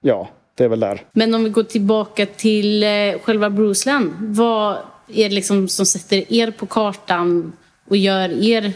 Ja, 0.02 0.30
det 0.56 0.64
är 0.64 0.68
väl 0.68 0.80
där. 0.80 1.02
Men 1.14 1.34
om 1.34 1.44
vi 1.44 1.50
går 1.50 1.64
tillbaka 1.64 2.26
till 2.26 2.84
eh, 2.84 2.90
själva 3.24 3.50
Bruceland. 3.50 4.14
Vad 4.20 4.78
er 5.08 5.30
liksom 5.30 5.68
som 5.68 5.86
sätter 5.86 6.34
er 6.34 6.51
på 6.51 6.66
kartan 6.66 7.54
och 7.89 7.97
gör 7.97 8.30
er 8.43 8.74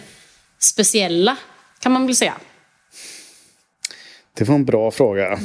speciella, 0.59 1.37
kan 1.79 1.91
man 1.91 2.05
väl 2.05 2.15
säga? 2.15 2.33
Det 4.33 4.43
var 4.43 4.55
en 4.55 4.65
bra 4.65 4.91
fråga. 4.91 5.39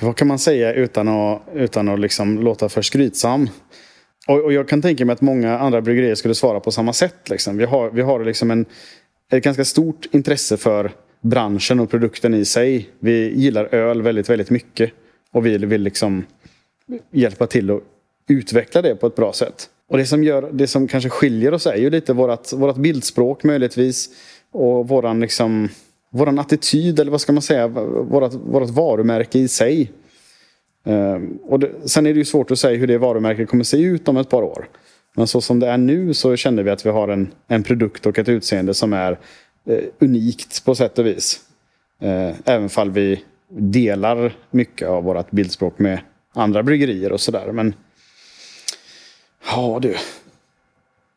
Vad 0.00 0.16
kan 0.16 0.28
man 0.28 0.38
säga 0.38 0.72
utan 0.72 1.08
att, 1.08 1.42
utan 1.54 1.88
att 1.88 2.00
liksom 2.00 2.38
låta 2.38 2.68
för 2.68 2.82
skrytsam? 2.82 3.50
Och, 4.26 4.44
och 4.44 4.52
jag 4.52 4.68
kan 4.68 4.82
tänka 4.82 5.04
mig 5.04 5.12
att 5.12 5.20
många 5.20 5.58
andra 5.58 5.80
bryggerier 5.80 6.14
skulle 6.14 6.34
svara 6.34 6.60
på 6.60 6.72
samma 6.72 6.92
sätt. 6.92 7.28
Liksom. 7.28 7.56
Vi 7.56 7.64
har, 7.64 7.90
vi 7.90 8.02
har 8.02 8.24
liksom 8.24 8.50
en, 8.50 8.66
ett 9.32 9.44
ganska 9.44 9.64
stort 9.64 10.06
intresse 10.12 10.56
för 10.56 10.92
branschen 11.20 11.80
och 11.80 11.90
produkten 11.90 12.34
i 12.34 12.44
sig. 12.44 12.90
Vi 12.98 13.40
gillar 13.40 13.74
öl 13.74 14.02
väldigt, 14.02 14.30
väldigt 14.30 14.50
mycket. 14.50 14.92
Och 15.32 15.46
vi 15.46 15.58
vill 15.58 15.82
liksom 15.82 16.24
hjälpa 17.12 17.46
till 17.46 17.70
att 17.70 17.82
utveckla 18.30 18.82
det 18.82 18.94
på 18.94 19.06
ett 19.06 19.16
bra 19.16 19.32
sätt. 19.32 19.68
Och 19.88 19.98
det 19.98 20.06
som, 20.06 20.24
gör, 20.24 20.50
det 20.52 20.66
som 20.66 20.88
kanske 20.88 21.10
skiljer 21.10 21.54
oss 21.54 21.66
är 21.66 21.76
ju 21.76 21.90
lite 21.90 22.12
vårt, 22.12 22.52
vårat 22.52 22.76
bildspråk 22.76 23.44
möjligtvis. 23.44 24.08
Och 24.52 24.88
våran, 24.88 25.20
liksom, 25.20 25.68
våran 26.12 26.38
attityd, 26.38 27.00
eller 27.00 27.10
vad 27.10 27.20
ska 27.20 27.32
man 27.32 27.42
säga, 27.42 27.68
vårat, 27.68 28.34
vårat 28.34 28.70
varumärke 28.70 29.38
i 29.38 29.48
sig. 29.48 29.92
Um, 30.84 31.38
och 31.42 31.60
det, 31.60 31.70
sen 31.84 32.06
är 32.06 32.12
det 32.12 32.18
ju 32.18 32.24
svårt 32.24 32.50
att 32.50 32.58
säga 32.58 32.78
hur 32.78 32.86
det 32.86 32.98
varumärket 32.98 33.48
kommer 33.48 33.64
se 33.64 33.82
ut 33.82 34.08
om 34.08 34.16
ett 34.16 34.30
par 34.30 34.42
år. 34.42 34.68
Men 35.16 35.26
så 35.26 35.40
som 35.40 35.60
det 35.60 35.66
är 35.66 35.78
nu 35.78 36.14
så 36.14 36.36
känner 36.36 36.62
vi 36.62 36.70
att 36.70 36.86
vi 36.86 36.90
har 36.90 37.08
en, 37.08 37.32
en 37.48 37.62
produkt 37.62 38.06
och 38.06 38.18
ett 38.18 38.28
utseende 38.28 38.74
som 38.74 38.92
är 38.92 39.18
eh, 39.66 39.84
unikt 39.98 40.64
på 40.64 40.74
sätt 40.74 40.98
och 40.98 41.06
vis. 41.06 41.40
Eh, 42.00 42.30
även 42.44 42.68
fall 42.68 42.90
vi 42.90 43.24
delar 43.58 44.32
mycket 44.50 44.88
av 44.88 45.04
vårt 45.04 45.30
bildspråk 45.30 45.78
med 45.78 46.00
andra 46.34 46.62
bryggerier 46.62 47.12
och 47.12 47.20
sådär. 47.20 47.52
Men 47.52 47.74
ja 49.50 49.78
du. 49.82 49.96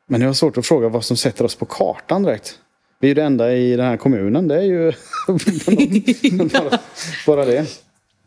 Men 0.07 0.19
det 0.19 0.25
var 0.25 0.33
svårt 0.33 0.57
att 0.57 0.65
fråga 0.65 0.89
vad 0.89 1.05
som 1.05 1.17
sätter 1.17 1.45
oss 1.45 1.55
på 1.55 1.65
kartan 1.65 2.23
direkt. 2.23 2.59
Vi 2.99 3.11
är 3.11 3.15
det 3.15 3.23
enda 3.23 3.53
i 3.53 3.75
den 3.75 3.85
här 3.85 3.97
kommunen. 3.97 4.47
Det 4.47 4.55
är 4.55 4.61
ju 4.61 4.91
bara, 6.53 6.79
bara 7.27 7.45
det. 7.45 7.65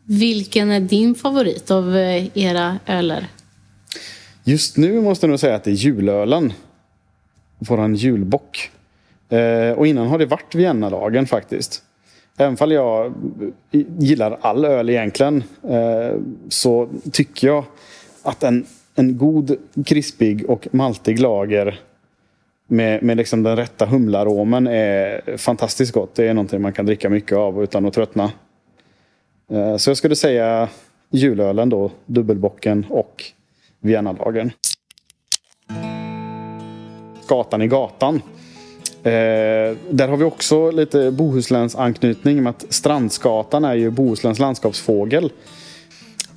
Vilken 0.05 0.71
är 0.71 0.79
din 0.79 1.15
favorit 1.15 1.71
av 1.71 1.97
eh, 1.97 2.37
era 2.37 2.79
öler? 2.85 3.27
Just 4.43 4.77
nu 4.77 5.01
måste 5.01 5.25
jag 5.25 5.29
nog 5.29 5.39
säga 5.39 5.55
att 5.55 5.63
det 5.63 5.71
är 5.71 5.75
julölen. 5.75 6.53
Våran 7.59 7.95
julbock. 7.95 8.71
Eh, 9.29 9.71
och 9.71 9.87
innan 9.87 10.07
har 10.07 10.17
det 10.17 10.25
varit 10.25 10.55
Viennalagen 10.55 11.27
faktiskt. 11.27 11.83
Även 12.37 12.57
om 12.59 12.71
jag 12.71 13.13
gillar 13.99 14.37
all 14.41 14.65
öl 14.65 14.89
egentligen 14.89 15.43
eh, 15.69 16.19
så 16.49 16.89
tycker 17.11 17.47
jag 17.47 17.63
att 18.23 18.43
en, 18.43 18.65
en 18.97 19.17
god 19.17 19.55
krispig 19.85 20.49
och 20.49 20.67
maltig 20.71 21.19
lager 21.19 21.79
med, 22.67 23.03
med 23.03 23.17
liksom 23.17 23.43
den 23.43 23.55
rätta 23.55 23.85
humlaromen 23.85 24.67
är 24.67 25.37
fantastiskt 25.37 25.93
gott. 25.93 26.15
Det 26.15 26.27
är 26.27 26.33
någonting 26.33 26.61
man 26.61 26.73
kan 26.73 26.85
dricka 26.85 27.09
mycket 27.09 27.37
av 27.37 27.63
utan 27.63 27.85
att 27.85 27.93
tröttna. 27.93 28.31
Eh, 29.51 29.77
så 29.77 29.89
jag 29.89 29.97
skulle 29.97 30.15
säga 30.15 30.69
julölen 31.09 31.69
då, 31.69 31.91
dubbelbocken 32.05 32.85
och 32.89 33.23
Viennalagen. 33.79 34.51
Gatan 37.27 37.61
i 37.61 37.67
gatan. 37.67 38.21
Eh, 39.03 39.77
där 39.89 40.07
har 40.07 40.17
vi 40.17 40.23
också 40.23 40.71
lite 40.71 41.11
Bohusläns 41.11 41.75
anknytning 41.75 42.43
med 42.43 42.49
att 42.49 42.65
Strandsgatan 42.69 43.65
är 43.65 43.75
ju 43.75 43.89
Bohusläns 43.89 44.39
landskapsfågel. 44.39 45.31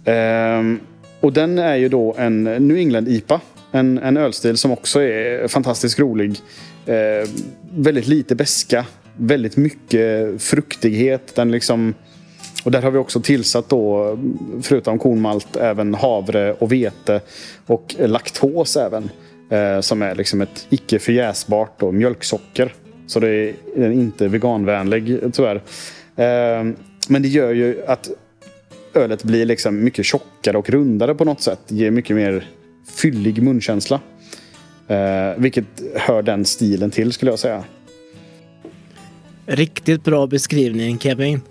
Eh, 0.04 0.62
och 1.20 1.32
den 1.32 1.58
är 1.58 1.76
ju 1.76 1.88
då 1.88 2.14
en 2.18 2.44
New 2.44 2.76
England 2.76 3.08
IPA. 3.08 3.40
En, 3.72 3.98
en 3.98 4.16
ölstil 4.16 4.56
som 4.56 4.70
också 4.70 5.02
är 5.02 5.48
fantastiskt 5.48 5.98
rolig. 5.98 6.40
Eh, 6.86 7.28
väldigt 7.74 8.06
lite 8.06 8.34
beska 8.34 8.86
Väldigt 9.16 9.56
mycket 9.56 10.42
fruktighet. 10.42 11.34
Den 11.34 11.50
liksom... 11.50 11.94
Och 12.64 12.70
där 12.70 12.82
har 12.82 12.90
vi 12.90 12.98
också 12.98 13.20
tillsatt 13.20 13.68
då, 13.68 14.18
förutom 14.62 14.98
kornmalt, 14.98 15.56
även 15.56 15.94
havre 15.94 16.52
och 16.52 16.72
vete 16.72 17.20
och 17.66 17.96
laktos 17.98 18.76
även. 18.76 19.10
Eh, 19.50 19.80
som 19.80 20.02
är 20.02 20.14
liksom 20.14 20.40
ett 20.40 20.66
icke 20.70 20.98
förjäsbart 20.98 21.82
mjölksocker. 21.92 22.74
Så 23.06 23.20
det 23.20 23.54
är 23.76 23.90
inte 23.90 24.28
veganvänlig 24.28 25.20
tyvärr. 25.32 25.56
Eh, 26.16 26.72
men 27.08 27.22
det 27.22 27.28
gör 27.28 27.52
ju 27.52 27.82
att 27.86 28.10
ölet 28.94 29.24
blir 29.24 29.46
liksom 29.46 29.84
mycket 29.84 30.06
tjockare 30.06 30.58
och 30.58 30.70
rundare 30.70 31.14
på 31.14 31.24
något 31.24 31.40
sätt. 31.40 31.60
Ger 31.68 31.90
mycket 31.90 32.16
mer 32.16 32.48
fyllig 32.96 33.42
munkänsla. 33.42 34.00
Eh, 34.88 35.34
vilket 35.36 35.64
hör 35.94 36.22
den 36.22 36.44
stilen 36.44 36.90
till 36.90 37.12
skulle 37.12 37.30
jag 37.30 37.38
säga. 37.38 37.64
Riktigt 39.46 40.04
bra 40.04 40.26
beskrivning 40.26 40.98
Kevin. 40.98 41.40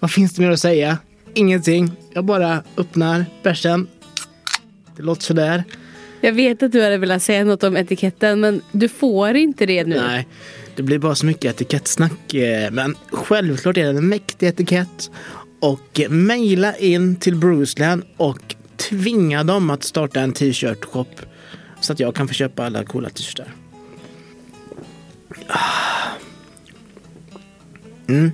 Vad 0.00 0.10
finns 0.10 0.34
det 0.34 0.42
mer 0.42 0.50
att 0.50 0.60
säga? 0.60 0.98
Ingenting. 1.34 1.90
Jag 2.12 2.24
bara 2.24 2.62
öppnar 2.76 3.24
bärsen. 3.42 3.86
Det 4.96 5.02
låter 5.02 5.22
sådär. 5.22 5.64
Jag 6.24 6.32
vet 6.32 6.62
att 6.62 6.72
du 6.72 6.82
hade 6.82 6.98
velat 6.98 7.22
säga 7.22 7.44
något 7.44 7.62
om 7.62 7.76
etiketten 7.76 8.40
men 8.40 8.62
du 8.72 8.88
får 8.88 9.36
inte 9.36 9.66
det 9.66 9.84
nu. 9.84 9.96
Nej, 9.96 10.28
det 10.76 10.82
blir 10.82 10.98
bara 10.98 11.14
så 11.14 11.26
mycket 11.26 11.44
etikettsnack. 11.44 12.34
Eh, 12.34 12.70
men 12.70 12.96
självklart 13.10 13.76
är 13.76 13.82
det 13.82 13.98
en 13.98 14.08
mäktig 14.08 14.46
etikett. 14.46 15.10
Och 15.60 16.00
mejla 16.08 16.76
in 16.76 17.16
till 17.16 17.36
Bruceland 17.36 18.04
och 18.16 18.54
tvinga 18.76 19.44
dem 19.44 19.70
att 19.70 19.84
starta 19.84 20.20
en 20.20 20.32
t-shirt-shop. 20.32 21.06
Så 21.80 21.92
att 21.92 22.00
jag 22.00 22.14
kan 22.14 22.28
få 22.28 22.34
köpa 22.34 22.66
alla 22.66 22.84
coola 22.84 23.08
t-shirtar. 23.08 23.54
Ah. 25.46 25.58
Mm. 28.08 28.32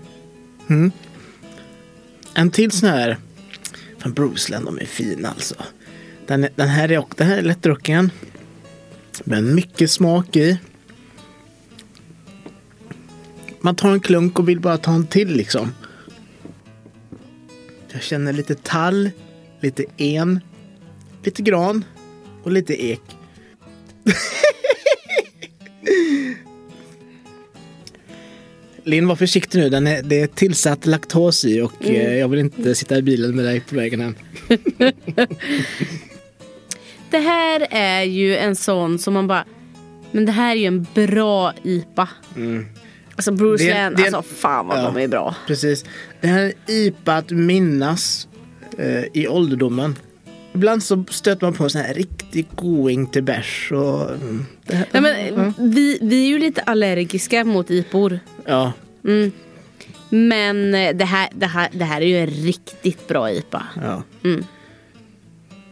Mm. 0.68 0.93
En 2.34 2.51
till 2.51 2.70
sån 2.70 2.89
här 2.89 3.16
Fan, 3.99 4.12
Bruceland, 4.12 4.64
de 4.64 4.78
är 4.78 4.84
fina 4.86 5.28
alltså. 5.28 5.55
Den, 6.29 6.49
den, 6.57 6.68
här 6.68 6.93
är, 6.93 7.05
den 7.16 7.26
här 7.26 7.37
är 7.37 7.43
lättdrucken. 7.43 8.11
Med 9.24 9.45
mycket 9.45 9.91
smak 9.91 10.37
i. 10.37 10.59
Man 13.61 13.76
tar 13.76 13.93
en 13.93 14.01
klunk 14.01 14.39
och 14.39 14.49
vill 14.49 14.61
bara 14.61 14.79
ta 14.79 14.93
en 14.93 15.07
till 15.07 15.37
liksom. 15.37 15.74
Jag 17.93 18.03
känner 18.03 18.33
lite 18.33 18.55
tall, 18.55 19.11
lite 19.61 19.85
en, 19.97 20.41
lite 21.24 21.43
gran 21.43 21.85
och 22.43 22.51
lite 22.51 22.85
ek. 22.85 23.01
Linn, 28.85 29.09
var 29.09 29.16
försiktig 29.16 29.59
nu. 29.59 29.68
Den 29.68 29.87
är, 29.87 30.03
det 30.03 30.20
är 30.20 30.26
tillsatt 30.26 30.87
laktos 30.87 31.45
i 31.45 31.61
och 31.61 31.85
eh, 31.85 32.18
jag 32.18 32.29
vill 32.29 32.41
inte 32.41 32.74
sitta 32.74 32.99
i 32.99 33.03
bilen 33.03 33.37
med 33.37 33.45
dig 33.45 33.61
på 33.61 33.76
vägen 33.76 34.01
hem. 34.01 34.14
Det 37.11 37.18
här 37.18 37.66
är 37.70 38.02
ju 38.02 38.36
en 38.36 38.56
sån 38.56 38.98
som 38.98 39.14
man 39.14 39.26
bara... 39.26 39.44
Men 40.11 40.24
det 40.26 40.32
här 40.32 40.50
är 40.50 40.56
ju 40.61 40.66
en 40.66 40.86
bra 40.94 41.52
IPA. 41.62 42.09
Alltså 43.16 43.32
Bruce 43.32 43.64
Det- 43.64 43.74
Land, 43.74 43.96
det- 43.96 44.02
alltså 44.14 44.22
fan 44.34 44.66
vad 44.66 44.78
ja. 44.78 44.82
de 44.82 44.96
är 45.02 45.09
bra. 45.09 45.34
Precis. 45.46 45.84
Det 46.20 46.26
här 46.26 46.40
är 46.42 46.52
IPA 46.66 47.14
att 47.16 47.30
minnas 47.30 48.28
eh, 48.78 49.04
i 49.14 49.28
ålderdomen. 49.28 49.96
Ibland 50.54 50.82
så 50.82 51.04
stöter 51.11 51.46
man 51.46 51.54
på 51.54 51.64
en 51.64 51.70
sån 51.70 51.80
här 51.80 51.94
riktig 51.94 52.46
going 52.56 53.06
till 53.06 53.22
bärs. 53.22 53.72
Och, 53.72 54.11
mm, 54.11 54.46
här, 54.72 54.86
Nej, 54.92 55.32
men, 55.36 55.54
vi, 55.59 55.98
vi 56.02 56.24
är 56.24 56.28
ju 56.28 56.38
lite 56.38 56.62
allergiska 56.62 57.44
mot 57.44 57.70
IPOR. 57.70 58.20
ja, 58.44 58.72
Men 60.11 60.74
eh, 60.74 60.96
det 60.96 61.04
här, 61.04 61.28
det, 61.34 61.46
här, 61.46 61.68
det 61.72 61.84
här 61.84 62.00
är 62.00 62.06
ju 62.06 62.18
en 62.18 62.26
riktigt 62.26 63.09
bra 63.09 63.30
IPA. 63.32 63.62
ja. 63.82 64.02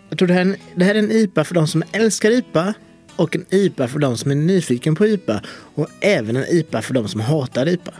Jag 0.08 0.18
tror 0.18 0.28
det 0.28 0.34
här, 0.34 0.40
är 0.40 0.44
en, 0.44 0.56
det 0.74 0.84
här 0.84 0.94
är 0.94 0.98
en 0.98 1.10
IPA 1.10 1.44
för 1.44 1.54
de 1.54 1.66
som 1.66 1.82
älskar 1.92 2.30
IPA 2.30 2.74
och 3.16 3.36
en 3.36 3.44
IPA 3.50 3.88
för 3.88 3.98
de 3.98 4.16
som 4.16 4.30
är 4.30 4.34
nyfiken 4.34 4.94
på 4.94 5.06
IPA 5.06 5.40
och 5.74 5.88
även 6.00 6.36
en 6.36 6.44
IPA 6.48 6.82
för 6.82 6.94
de 6.94 7.08
som 7.08 7.20
hatar 7.20 7.68
IPA. 7.68 7.92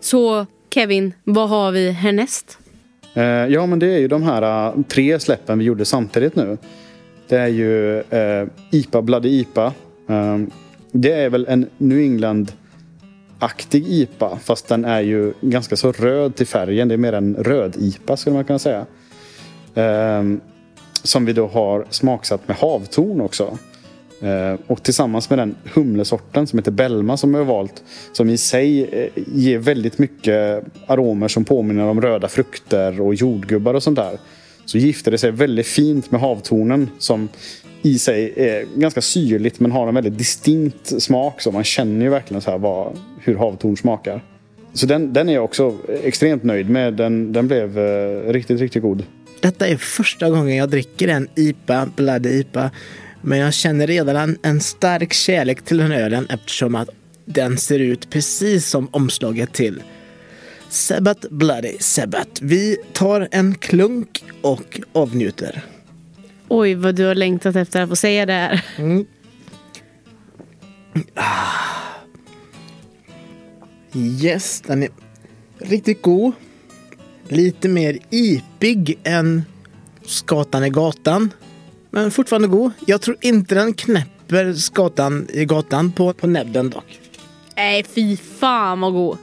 Så 0.00 0.46
Kevin, 0.74 1.12
vad 1.24 1.48
har 1.48 1.72
vi 1.72 1.90
härnäst? 1.90 2.58
Eh, 3.14 3.22
ja, 3.24 3.66
men 3.66 3.78
det 3.78 3.86
är 3.86 3.98
ju 3.98 4.08
de 4.08 4.22
här 4.22 4.68
eh, 4.68 4.82
tre 4.88 5.20
släppen 5.20 5.58
vi 5.58 5.64
gjorde 5.64 5.84
samtidigt 5.84 6.36
nu. 6.36 6.58
Det 7.28 7.36
är 7.36 7.48
ju 7.48 7.98
eh, 7.98 8.48
IPA 8.70 9.02
Bloody 9.02 9.28
IPA. 9.28 9.72
Eh, 10.08 10.38
det 10.92 11.12
är 11.12 11.30
väl 11.30 11.46
en 11.48 11.66
New 11.78 11.98
aktig 13.42 13.88
IPA. 13.88 14.38
Fast 14.42 14.68
den 14.68 14.84
är 14.84 15.00
ju 15.00 15.32
ganska 15.40 15.76
så 15.76 15.92
röd 15.92 16.34
till 16.34 16.46
färgen. 16.46 16.88
Det 16.88 16.94
är 16.94 16.98
mer 16.98 17.12
en 17.12 17.36
röd-IPA 17.36 18.16
skulle 18.16 18.34
man 18.34 18.44
kunna 18.44 18.58
säga. 18.58 18.86
Ehm, 19.74 20.40
som 21.02 21.24
vi 21.24 21.32
då 21.32 21.46
har 21.46 21.86
smaksatt 21.90 22.48
med 22.48 22.56
havtorn 22.56 23.20
också. 23.20 23.58
Ehm, 24.20 24.58
och 24.66 24.82
tillsammans 24.82 25.30
med 25.30 25.38
den 25.38 25.54
humlesorten 25.74 26.46
som 26.46 26.58
heter 26.58 26.70
Belma 26.70 27.16
som 27.16 27.32
vi 27.32 27.38
har 27.38 27.44
valt. 27.44 27.82
Som 28.12 28.30
i 28.30 28.36
sig 28.36 28.84
eh, 28.84 29.22
ger 29.26 29.58
väldigt 29.58 29.98
mycket 29.98 30.64
aromer 30.86 31.28
som 31.28 31.44
påminner 31.44 31.84
om 31.84 32.00
röda 32.00 32.28
frukter 32.28 33.00
och 33.00 33.14
jordgubbar 33.14 33.74
och 33.74 33.82
sånt 33.82 33.96
där. 33.96 34.18
så 34.64 34.78
gifter 34.78 35.10
det 35.10 35.18
sig 35.18 35.30
väldigt 35.30 35.66
fint 35.66 36.10
med 36.10 36.20
havtornen 36.20 36.90
som 36.98 37.28
i 37.82 37.98
sig 37.98 38.32
är 38.36 38.64
ganska 38.76 39.00
syrligt 39.00 39.60
men 39.60 39.72
har 39.72 39.88
en 39.88 39.94
väldigt 39.94 40.18
distinkt 40.18 41.02
smak. 41.02 41.40
Så 41.40 41.52
man 41.52 41.64
känner 41.64 42.04
ju 42.04 42.10
verkligen 42.10 42.40
så 42.40 42.50
här 42.50 42.58
vad, 42.58 42.98
hur 43.20 43.36
havtorn 43.36 43.76
smakar. 43.76 44.24
Så 44.74 44.86
den, 44.86 45.12
den 45.12 45.28
är 45.28 45.34
jag 45.34 45.44
också 45.44 45.76
extremt 46.02 46.42
nöjd 46.42 46.70
med. 46.70 46.94
Den, 46.94 47.32
den 47.32 47.46
blev 47.48 47.78
eh, 47.78 48.32
riktigt, 48.32 48.60
riktigt 48.60 48.82
god. 48.82 49.04
Detta 49.40 49.66
är 49.66 49.76
första 49.76 50.30
gången 50.30 50.56
jag 50.56 50.70
dricker 50.70 51.08
en 51.08 51.28
IPA, 51.34 51.88
Bloody 51.96 52.30
IPA. 52.40 52.70
Men 53.22 53.38
jag 53.38 53.54
känner 53.54 53.86
redan 53.86 54.16
en, 54.16 54.38
en 54.42 54.60
stark 54.60 55.12
kärlek 55.12 55.62
till 55.62 55.76
den 55.76 55.92
ölen 55.92 56.26
eftersom 56.30 56.74
att 56.74 56.88
den 57.24 57.58
ser 57.58 57.78
ut 57.78 58.10
precis 58.10 58.68
som 58.68 58.88
omslaget 58.90 59.52
till 59.52 59.82
Sabbat 60.68 61.26
Bloody 61.30 61.76
Sabbat. 61.80 62.38
Vi 62.42 62.76
tar 62.92 63.28
en 63.30 63.54
klunk 63.54 64.24
och 64.42 64.80
avnjuter. 64.92 65.64
Oj, 66.54 66.74
vad 66.74 66.94
du 66.94 67.04
har 67.04 67.14
längtat 67.14 67.56
efter 67.56 67.82
att 67.82 67.88
få 67.88 67.96
säga 67.96 68.26
det 68.26 68.32
här. 68.32 68.62
Yes, 73.94 74.60
den 74.60 74.82
är 74.82 74.88
riktigt 75.58 76.02
god. 76.02 76.32
Lite 77.28 77.68
mer 77.68 77.98
ipig 78.10 78.98
än 79.04 79.42
Skatan 80.02 80.64
i 80.64 80.70
gatan. 80.70 81.32
Men 81.90 82.10
fortfarande 82.10 82.48
god. 82.48 82.70
Jag 82.86 83.00
tror 83.00 83.16
inte 83.20 83.54
den 83.54 83.74
knäpper 83.74 84.52
Skatan 84.52 85.28
i 85.32 85.44
gatan 85.44 85.92
på, 85.92 86.12
på 86.12 86.26
näbben 86.26 86.70
dock. 86.70 87.00
Nej, 87.56 87.84
fy 87.84 88.16
fan 88.16 88.80
vad 88.80 88.92
god. 88.92 89.18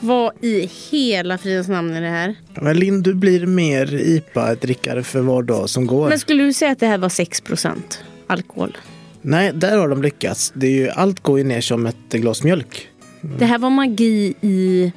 Vad 0.00 0.32
i 0.40 0.70
hela 0.90 1.38
fridens 1.38 1.68
namn 1.68 1.94
är 1.94 2.00
det 2.00 2.08
här? 2.08 2.34
Men 2.60 2.78
Linn, 2.78 3.02
du 3.02 3.14
blir 3.14 3.46
mer 3.46 3.86
IPA-drickare 3.94 5.02
för 5.02 5.20
var 5.20 5.42
dag 5.42 5.70
som 5.70 5.86
går. 5.86 6.08
Men 6.08 6.18
skulle 6.18 6.42
du 6.42 6.52
säga 6.52 6.72
att 6.72 6.80
det 6.80 6.86
här 6.86 6.98
var 6.98 7.08
6% 7.08 7.72
alkohol? 8.26 8.76
Nej, 9.22 9.52
där 9.54 9.78
har 9.78 9.88
de 9.88 10.02
lyckats. 10.02 10.52
Det 10.54 10.66
är 10.66 10.70
ju, 10.70 10.88
allt 10.88 11.20
går 11.20 11.38
ju 11.38 11.44
ner 11.44 11.60
som 11.60 11.86
ett 11.86 12.12
glas 12.12 12.42
mjölk. 12.42 12.88
Det 13.38 13.44
här 13.44 13.58
var 13.58 13.70
magi 13.70 14.34
i 14.40 14.92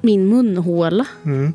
min 0.00 0.28
munhåla. 0.28 1.06
Mm. 1.24 1.52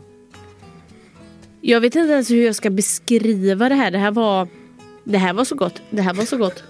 Jag 1.61 1.81
vet 1.81 1.95
inte 1.95 2.13
ens 2.13 2.31
hur 2.31 2.45
jag 2.45 2.55
ska 2.55 2.69
beskriva 2.69 3.69
det 3.69 3.75
här. 3.75 3.91
Det 3.91 3.97
här 3.97 4.11
var, 4.11 4.47
det 5.03 5.17
här 5.17 5.33
var 5.33 5.45
så 5.45 5.55
gott. 5.55 5.81
Det 5.89 6.01
här 6.01 6.13
var 6.13 6.25
så 6.25 6.37
gott. 6.37 6.63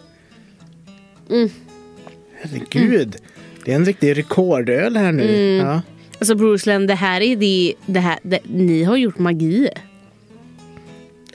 Herregud. 2.41 3.15
Det 3.65 3.71
är 3.71 3.75
en 3.75 3.85
riktig 3.85 4.17
rekordöl 4.17 4.97
här 4.97 5.11
nu. 5.11 5.57
Ja. 5.57 5.81
Alltså 6.23 6.35
Bruceland, 6.35 6.87
det 6.87 6.95
här 6.95 7.21
är 7.21 7.35
det, 7.35 7.73
det 7.85 7.99
här, 7.99 8.19
det, 8.23 8.39
ni 8.49 8.83
har 8.83 8.97
gjort 8.97 9.19
magi. 9.19 9.69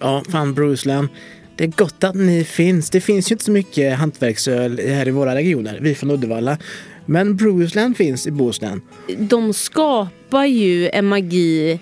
ja, 0.00 0.22
fan 0.30 0.54
Bruceland. 0.54 1.08
Det 1.56 1.64
är 1.64 1.68
gott 1.68 2.04
att 2.04 2.14
ni 2.14 2.44
finns. 2.44 2.90
Det 2.90 3.00
finns 3.00 3.30
ju 3.30 3.34
inte 3.34 3.44
så 3.44 3.50
mycket 3.50 3.98
hantverksöl 3.98 4.78
här 4.78 5.08
i 5.08 5.10
våra 5.10 5.34
regioner. 5.34 5.78
Vi 5.80 5.94
från 5.94 6.10
Uddevalla. 6.10 6.58
Men 7.06 7.36
Bruceland 7.36 7.96
finns 7.96 8.26
i 8.26 8.30
Bohuslän. 8.30 8.80
De 9.18 9.52
skapar 9.52 10.44
ju 10.44 10.88
en 10.88 11.06
magi 11.06 11.80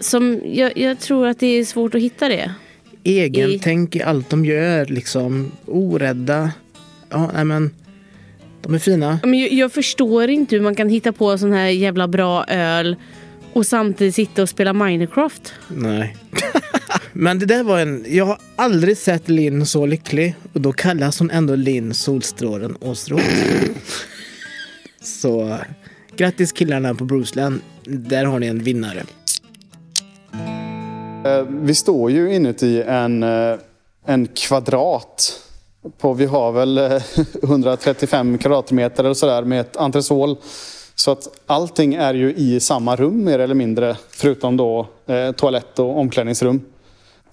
som 0.00 0.40
jag, 0.44 0.78
jag 0.78 1.00
tror 1.00 1.26
att 1.26 1.38
det 1.38 1.46
är 1.46 1.64
svårt 1.64 1.94
att 1.94 2.00
hitta 2.00 2.28
det. 2.28 2.54
Egentänk 3.04 3.96
i 3.96 4.02
allt 4.02 4.30
de 4.30 4.44
gör. 4.44 4.86
Liksom 4.86 5.52
orädda. 5.66 6.52
Ja, 7.08 7.30
nej 7.34 7.44
men. 7.44 7.70
De 8.62 8.74
är 8.74 8.78
fina. 8.78 9.20
Men 9.22 9.38
jag, 9.38 9.52
jag 9.52 9.72
förstår 9.72 10.30
inte 10.30 10.56
hur 10.56 10.62
man 10.62 10.74
kan 10.74 10.88
hitta 10.88 11.12
på 11.12 11.38
sån 11.38 11.52
här 11.52 11.66
jävla 11.68 12.08
bra 12.08 12.44
öl 12.44 12.96
och 13.52 13.66
samtidigt 13.66 14.14
sitta 14.14 14.42
och 14.42 14.48
spela 14.48 14.72
Minecraft. 14.72 15.52
Nej. 15.68 16.16
Men 17.12 17.38
det 17.38 17.46
där 17.46 17.62
var 17.62 17.78
en... 17.78 18.04
Jag 18.08 18.24
har 18.24 18.38
aldrig 18.56 18.96
sett 18.96 19.28
Linn 19.28 19.66
så 19.66 19.86
lycklig. 19.86 20.34
Och 20.52 20.60
då 20.60 20.72
kallas 20.72 21.18
hon 21.18 21.30
ändå 21.30 21.54
Linn 21.54 21.94
Solstrålen 21.94 22.76
Åstrål. 22.80 23.20
så 25.02 25.58
grattis 26.16 26.52
killarna 26.52 26.94
på 26.94 27.04
Bruceland. 27.04 27.60
Där 27.84 28.24
har 28.24 28.38
ni 28.38 28.46
en 28.46 28.58
vinnare. 28.58 29.02
Eh, 31.24 31.42
Vi 31.62 31.74
står 31.74 32.10
ju 32.10 32.34
inuti 32.34 32.82
en, 32.82 33.22
eh, 33.22 33.58
en 34.06 34.26
kvadrat. 34.26 35.40
På, 35.98 36.12
vi 36.12 36.26
har 36.26 36.52
väl 36.52 36.78
eh, 36.78 37.02
135 37.42 38.38
kvadratmeter 38.38 39.04
eller 39.04 39.14
sådär 39.14 39.42
med 39.42 39.60
ett 39.60 39.76
entresol. 39.76 40.36
Så 40.94 41.10
att 41.10 41.28
allting 41.46 41.94
är 41.94 42.14
ju 42.14 42.34
i 42.34 42.60
samma 42.60 42.96
rum 42.96 43.24
mer 43.24 43.38
eller 43.38 43.54
mindre. 43.54 43.96
Förutom 44.10 44.56
då 44.56 44.88
eh, 45.06 45.32
toalett 45.32 45.78
och 45.78 45.98
omklädningsrum. 45.98 46.60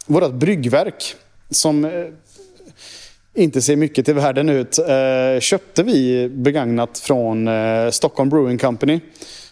Vårat 0.05 0.33
bryggverk 0.33 1.15
som 1.49 1.85
eh, 1.85 1.91
inte 3.35 3.61
ser 3.61 3.75
mycket 3.75 4.05
till 4.05 4.13
världen 4.13 4.49
ut 4.49 4.79
eh, 4.79 5.39
köpte 5.39 5.83
vi 5.83 6.29
begagnat 6.29 6.99
från 6.99 7.47
eh, 7.47 7.89
Stockholm 7.89 8.29
Brewing 8.29 8.57
Company. 8.57 8.99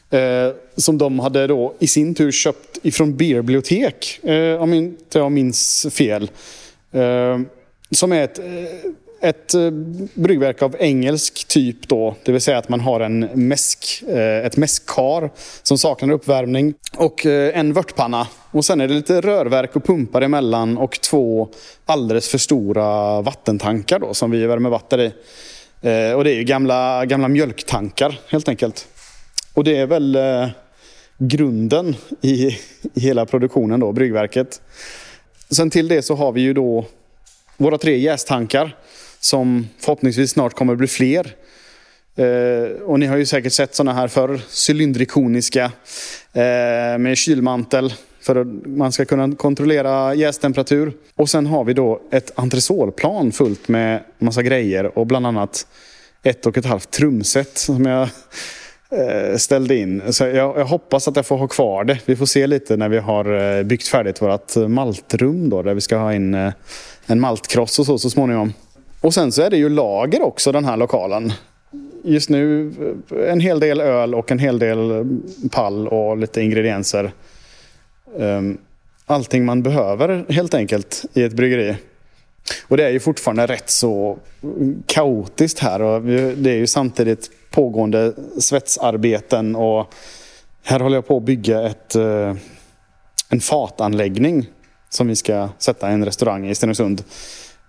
Eh, 0.10 0.52
som 0.76 0.98
de 0.98 1.20
hade 1.20 1.48
då 1.48 1.74
i 1.80 1.88
sin 1.88 2.16
tur 2.16 2.32
köpt 2.32 2.80
ifrån 2.84 3.18
Beerbibliotek, 3.18 4.20
eh, 4.24 4.62
om 4.62 4.74
inte 4.74 5.20
jag 5.20 5.32
minns 5.32 5.88
fel. 5.92 6.32
Eh, 6.92 7.40
som 7.92 8.12
är 8.12 8.24
ett, 8.24 8.40
eh, 8.40 9.30
ett 9.30 9.54
eh, 9.54 9.72
bryggverk 10.14 10.62
av 10.62 10.76
engelsk 10.80 11.48
typ 11.48 11.88
då. 11.88 12.16
Det 12.24 12.32
vill 12.32 12.42
säga 12.42 12.58
att 12.58 12.70
man 12.70 12.80
har 12.80 13.00
en 13.00 13.20
mäsk, 13.20 14.04
eh, 14.08 14.46
ett 14.46 14.58
mäskkar 14.58 15.30
som 15.64 15.78
saknar 15.78 16.14
uppvärmning 16.14 16.74
och 16.98 17.26
en 17.26 17.74
vörtpanna. 17.74 18.28
Och 18.52 18.66
sen 18.66 18.82
är 18.82 18.88
det 18.88 18.94
lite 18.94 19.22
rörverk 19.22 19.76
och 19.76 19.84
pumpar 19.84 20.22
emellan 20.22 20.78
och 20.78 21.02
två 21.02 21.50
alldeles 21.86 22.30
för 22.30 22.38
stora 22.38 23.22
vattentankar 23.22 24.00
då 24.00 24.14
som 24.14 24.32
vi 24.32 24.46
värmer 24.46 24.70
vatten 24.70 25.00
i. 25.00 25.12
Och 26.16 26.24
det 26.24 26.32
är 26.32 26.36
ju 26.36 26.44
gamla, 26.44 27.06
gamla 27.06 27.28
mjölktankar 27.28 28.20
helt 28.28 28.50
enkelt. 28.50 28.88
Och 29.54 29.64
det 29.64 29.78
är 29.78 29.86
väl 29.86 30.18
grunden 31.18 31.96
i, 32.22 32.58
i 32.94 33.00
hela 33.00 33.26
produktionen 33.26 33.80
då, 33.80 33.92
bryggverket. 33.92 34.62
Sen 35.50 35.70
till 35.70 35.88
det 35.88 36.02
så 36.02 36.16
har 36.16 36.32
vi 36.32 36.42
ju 36.42 36.54
då 36.54 36.86
våra 37.58 37.78
tre 37.78 37.98
jästankar 37.98 38.76
som 39.20 39.68
förhoppningsvis 39.80 40.32
snart 40.32 40.54
kommer 40.54 40.76
bli 40.76 40.88
fler. 40.88 41.36
Eh, 42.16 42.82
och 42.82 43.00
ni 43.00 43.06
har 43.06 43.18
ju 43.18 43.26
säkert 43.26 43.54
sett 43.54 43.76
sådana 43.76 43.94
här 43.94 44.08
förr, 44.08 44.40
cylindrikoniska 44.68 45.64
eh, 46.34 46.98
med 46.98 47.18
kylmantel 47.18 47.94
för 48.22 48.36
att 48.36 48.48
man 48.66 48.92
ska 48.92 49.06
kunna 49.06 49.36
kontrollera 49.36 50.16
jästemperatur. 50.16 50.94
Och 51.16 51.30
sen 51.30 51.46
har 51.46 51.64
vi 51.64 51.74
då 51.74 52.02
ett 52.12 52.32
entresolplan 52.36 53.32
fullt 53.32 53.68
med 53.68 54.04
massa 54.20 54.44
grejer 54.44 54.98
och 54.98 55.08
bland 55.08 55.28
annat 55.28 55.68
ett 56.24 56.46
och 56.46 56.58
ett 56.58 56.66
halvt 56.66 56.92
trumset 56.92 57.58
som 57.58 57.86
jag 57.86 58.10
eh, 58.90 59.38
ställde 59.38 59.76
in. 59.76 60.14
Så 60.14 60.24
jag, 60.24 60.58
jag 60.58 60.66
hoppas 60.66 61.08
att 61.08 61.16
jag 61.16 61.26
får 61.26 61.38
ha 61.38 61.48
kvar 61.48 61.84
det. 61.84 62.00
Vi 62.06 62.16
får 62.16 62.26
se 62.26 62.48
lite 62.48 62.78
när 62.78 62.90
vi 62.90 62.98
har 62.98 63.58
eh, 63.58 63.64
byggt 63.64 63.88
färdigt 63.88 64.22
vårt 64.22 64.56
maltrum 64.56 65.50
då, 65.50 65.62
där 65.62 65.74
vi 65.74 65.82
ska 65.82 65.98
ha 65.98 66.14
in 66.14 66.34
eh, 66.34 66.54
en 67.06 67.20
maltkross 67.20 67.80
och 67.80 67.86
så 67.86 67.98
så 67.98 68.10
småningom. 68.10 68.54
Och 69.02 69.14
sen 69.14 69.32
så 69.32 69.42
är 69.42 69.50
det 69.50 69.58
ju 69.58 69.70
lager 69.70 70.22
också 70.22 70.52
den 70.52 70.66
här 70.66 70.78
lokalen. 70.78 71.34
Just 72.04 72.30
nu 72.30 72.72
eh, 73.12 73.32
en 73.32 73.40
hel 73.40 73.60
del 73.60 73.82
öl 73.82 74.16
och 74.16 74.32
en 74.32 74.40
hel 74.40 74.60
del 74.60 74.92
eh, 74.92 75.06
pall 75.52 75.88
och 75.88 76.18
lite 76.18 76.42
ingredienser. 76.42 77.12
Ehm, 78.20 78.58
allting 79.06 79.46
man 79.46 79.64
behöver 79.64 80.26
helt 80.30 80.54
enkelt 80.54 81.06
i 81.14 81.24
ett 81.24 81.34
bryggeri. 81.34 81.76
Och 82.68 82.78
det 82.78 82.86
är 82.86 82.90
ju 82.90 83.00
fortfarande 83.00 83.46
rätt 83.46 83.70
så 83.70 84.18
mm, 84.44 84.84
kaotiskt 84.86 85.60
här 85.60 85.82
och 85.82 86.02
det 86.38 86.52
är 86.52 86.56
ju 86.56 86.68
samtidigt 86.68 87.32
pågående 87.50 88.14
svetsarbeten 88.40 89.56
och 89.56 89.94
här 90.64 90.80
håller 90.80 90.98
jag 90.98 91.08
på 91.08 91.18
att 91.18 91.24
bygga 91.24 91.62
ett, 91.62 91.96
eh, 91.96 92.36
en 93.30 93.40
fatanläggning 93.40 94.50
som 94.90 95.08
vi 95.08 95.16
ska 95.16 95.50
sätta 95.58 95.90
i 95.92 95.94
en 95.94 96.06
restaurang 96.06 96.50
i 96.50 96.56
Stenungsund. 96.56 97.04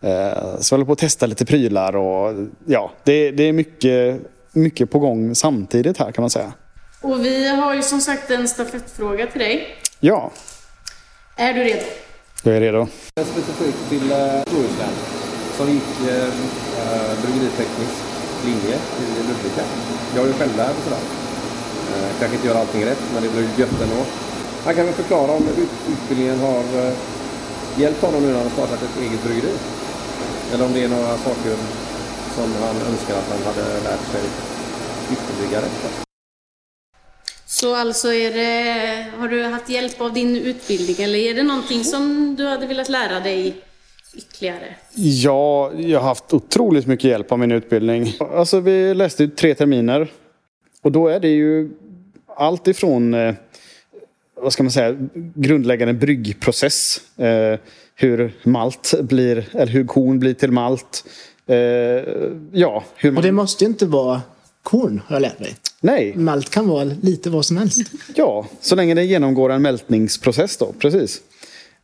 Eh, 0.01 0.59
Så 0.61 0.73
jag 0.75 0.77
håller 0.79 0.85
på 0.87 0.93
att 0.93 0.99
testa 0.99 1.27
lite 1.27 1.45
prylar 1.45 1.97
och 1.97 2.35
ja, 2.67 2.93
det, 3.05 3.31
det 3.31 3.43
är 3.43 3.53
mycket, 3.53 4.21
mycket 4.53 4.91
på 4.91 4.99
gång 4.99 5.35
samtidigt 5.35 5.99
här 5.99 6.13
kan 6.13 6.23
man 6.23 6.31
säga. 6.31 6.53
Och 7.01 7.25
vi 7.25 7.49
har 7.49 7.75
ju 7.75 7.83
som 7.83 8.01
sagt 8.01 8.31
en 8.31 8.49
stafettfråga 8.49 9.27
till 9.27 9.41
dig. 9.41 9.67
Ja, 10.01 10.31
Är 11.37 11.53
du 11.55 11.61
redo? 11.65 11.83
jag 12.43 12.57
är 12.57 12.61
redo. 12.61 12.87
Specifikt 13.21 13.89
till 13.89 14.09
Bohuslän 14.51 14.95
som 15.57 15.71
gick 15.71 15.83
uh, 16.01 16.29
bryggeriteknisk 17.23 17.97
linje 18.45 18.77
i 19.01 19.23
Ludvika. 19.29 19.63
Jag 20.15 20.25
är 20.25 20.29
ju 20.29 20.33
självlärd 20.35 20.71
och 20.79 20.85
sådär. 20.85 20.99
Kanske 22.19 22.37
inte 22.37 22.49
gör 22.49 22.55
allting 22.55 22.85
rätt 22.85 22.99
men 23.15 23.23
det 23.23 23.29
blir 23.29 23.49
gött 23.59 23.81
ändå. 23.83 24.05
Han 24.67 24.75
kan 24.75 24.87
väl 24.87 24.95
förklara 24.95 25.33
om 25.33 25.43
ut 25.43 25.71
utbildningen 25.93 26.39
har 26.39 26.59
uh, 26.59 26.93
hjälpt 27.79 28.03
honom 28.03 28.23
nu 28.23 28.33
när 28.33 28.41
han 28.41 28.51
startat 28.51 28.83
ett 28.83 29.01
eget 29.01 29.25
bryggeri. 29.25 29.55
Eller 30.53 30.65
om 30.65 30.73
det 30.73 30.85
är 30.85 30.89
några 30.89 31.17
saker 31.17 31.57
som 32.35 32.53
han 32.63 32.77
önskar 32.91 33.15
att 33.15 33.31
han 33.31 33.43
hade 33.55 33.75
lärt 33.75 34.07
sig 34.13 34.23
ytterligare. 35.13 35.65
Så 37.47 37.75
alltså 37.75 38.13
är 38.13 38.33
det, 38.33 39.07
har 39.19 39.29
du 39.29 39.43
haft 39.43 39.69
hjälp 39.69 40.01
av 40.01 40.13
din 40.13 40.37
utbildning 40.37 40.97
eller 40.99 41.19
är 41.19 41.35
det 41.35 41.43
någonting 41.43 41.85
som 41.85 42.35
du 42.39 42.47
hade 42.47 42.67
velat 42.67 42.89
lära 42.89 43.21
dig 43.21 43.57
ytterligare? 44.17 44.77
Ja, 44.95 45.73
jag 45.77 46.01
har 46.01 46.09
haft 46.09 46.35
otroligt 46.35 46.87
mycket 46.87 47.11
hjälp 47.11 47.33
av 47.33 47.39
min 47.39 47.53
utbildning. 47.53 48.13
Alltså 48.21 48.61
vi 48.61 48.95
läste 48.95 49.23
ju 49.23 49.31
tre 49.31 49.55
terminer. 49.55 50.13
Och 50.83 50.93
då 50.93 51.09
är 51.09 51.21
det 51.21 51.29
ju 51.29 51.71
allt 52.37 52.69
ifrån 52.69 53.15
eh, 53.15 53.35
vad 54.37 54.53
ska 54.53 54.63
man 54.63 54.73
säga, 54.73 54.97
grundläggande 55.35 55.95
bryggprocess. 55.95 57.01
Eh, 57.17 57.59
hur 57.95 58.33
malt 58.43 58.95
blir, 59.03 59.45
eller 59.53 59.73
hur 59.73 59.85
korn 59.85 60.19
blir 60.19 60.35
till 60.35 60.53
malt. 60.53 61.05
Eh, 61.47 61.57
ja, 62.53 62.85
hur 62.97 63.11
man... 63.11 63.17
Och 63.17 63.23
det 63.23 63.33
måste 63.33 63.65
ju 63.65 63.71
inte 63.71 63.87
vara 63.87 64.23
korn, 64.63 65.03
har 65.07 65.17
jag 65.17 65.23
lärt 65.23 65.41
mig. 65.41 65.57
Nej. 65.81 66.13
Malt 66.17 66.51
kan 66.51 66.69
vara 66.69 66.85
lite 66.85 67.31
vad 67.31 67.47
som 67.47 67.57
helst. 67.57 67.93
Ja, 68.15 68.47
så 68.61 68.75
länge 68.75 68.95
det 68.95 69.05
genomgår 69.05 69.53
en 69.53 69.63
mältningsprocess 69.63 70.57
då, 70.57 70.75
precis. 70.79 71.21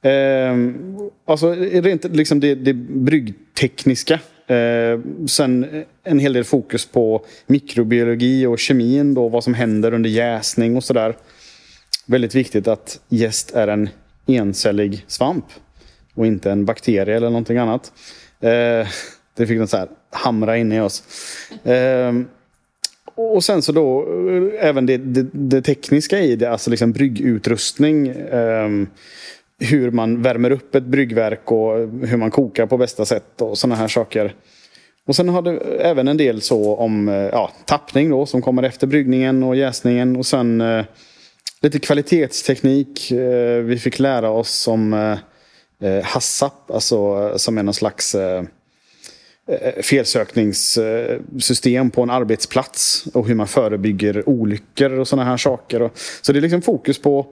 Eh, 0.02 0.56
alltså 1.24 1.52
rent 1.52 2.04
liksom 2.04 2.40
det, 2.40 2.54
det 2.54 2.74
bryggtekniska. 2.74 4.20
Eh, 4.46 5.00
sen 5.28 5.84
en 6.04 6.18
hel 6.18 6.32
del 6.32 6.44
fokus 6.44 6.86
på 6.86 7.24
mikrobiologi 7.46 8.46
och 8.46 8.58
kemin 8.58 9.14
då, 9.14 9.28
vad 9.28 9.44
som 9.44 9.54
händer 9.54 9.94
under 9.94 10.10
jäsning 10.10 10.76
och 10.76 10.84
sådär. 10.84 11.16
Väldigt 12.06 12.34
viktigt 12.34 12.68
att 12.68 13.00
jäst 13.08 13.50
är 13.50 13.68
en 13.68 13.88
encellig 14.26 15.04
svamp 15.08 15.44
och 16.14 16.26
inte 16.26 16.50
en 16.50 16.64
bakterie 16.64 17.16
eller 17.16 17.28
någonting 17.28 17.58
annat. 17.58 17.92
Eh, 18.40 18.88
det 19.36 19.46
fick 19.46 19.58
något 19.58 19.70
så 19.70 19.76
här 19.76 19.88
hamra 20.10 20.56
in 20.56 20.72
i 20.72 20.80
oss. 20.80 21.02
Eh, 21.64 22.12
och 23.14 23.44
sen 23.44 23.62
så 23.62 23.72
då 23.72 24.00
eh, 24.00 24.68
även 24.68 24.86
det, 24.86 24.96
det, 24.96 25.26
det, 25.32 25.62
tekniska 25.62 26.20
i 26.20 26.36
det, 26.36 26.50
alltså 26.50 26.70
liksom 26.70 26.92
bryggutrustning. 26.92 28.08
Eh, 28.08 28.68
hur 29.58 29.90
man 29.90 30.22
värmer 30.22 30.50
upp 30.50 30.74
ett 30.74 30.84
bryggverk 30.84 31.52
och 31.52 31.78
hur 32.06 32.16
man 32.16 32.30
kokar 32.30 32.66
på 32.66 32.78
bästa 32.78 33.04
sätt 33.04 33.42
och 33.42 33.58
sådana 33.58 33.74
här 33.74 33.88
saker. 33.88 34.34
Och 35.06 35.16
sen 35.16 35.28
har 35.28 35.42
du 35.42 35.58
även 35.80 36.08
en 36.08 36.16
del 36.16 36.40
så 36.40 36.76
om 36.76 37.08
eh, 37.08 37.14
ja, 37.14 37.50
tappning 37.64 38.10
då 38.10 38.26
som 38.26 38.42
kommer 38.42 38.62
efter 38.62 38.86
bryggningen 38.86 39.42
och 39.42 39.56
jäsningen 39.56 40.16
och 40.16 40.26
sen 40.26 40.60
eh, 40.60 40.84
lite 41.62 41.78
kvalitetsteknik. 41.78 43.10
Eh, 43.10 43.62
vi 43.62 43.78
fick 43.78 43.98
lära 43.98 44.30
oss 44.30 44.68
om 44.68 44.92
eh, 44.92 45.18
eh 45.88 46.16
alltså 46.66 46.96
eh, 46.96 47.36
som 47.36 47.58
är 47.58 47.62
någon 47.62 47.74
slags 47.74 48.14
eh, 48.14 48.44
eh, 49.48 49.82
felsökningssystem 49.82 51.90
på 51.90 52.02
en 52.02 52.10
arbetsplats 52.10 53.06
och 53.14 53.28
hur 53.28 53.34
man 53.34 53.48
förebygger 53.48 54.28
olyckor 54.28 54.92
och 54.92 55.08
sådana 55.08 55.30
här 55.30 55.36
saker. 55.36 55.90
Så 56.22 56.32
det 56.32 56.38
är 56.38 56.40
liksom 56.40 56.62
fokus 56.62 56.98
på 56.98 57.26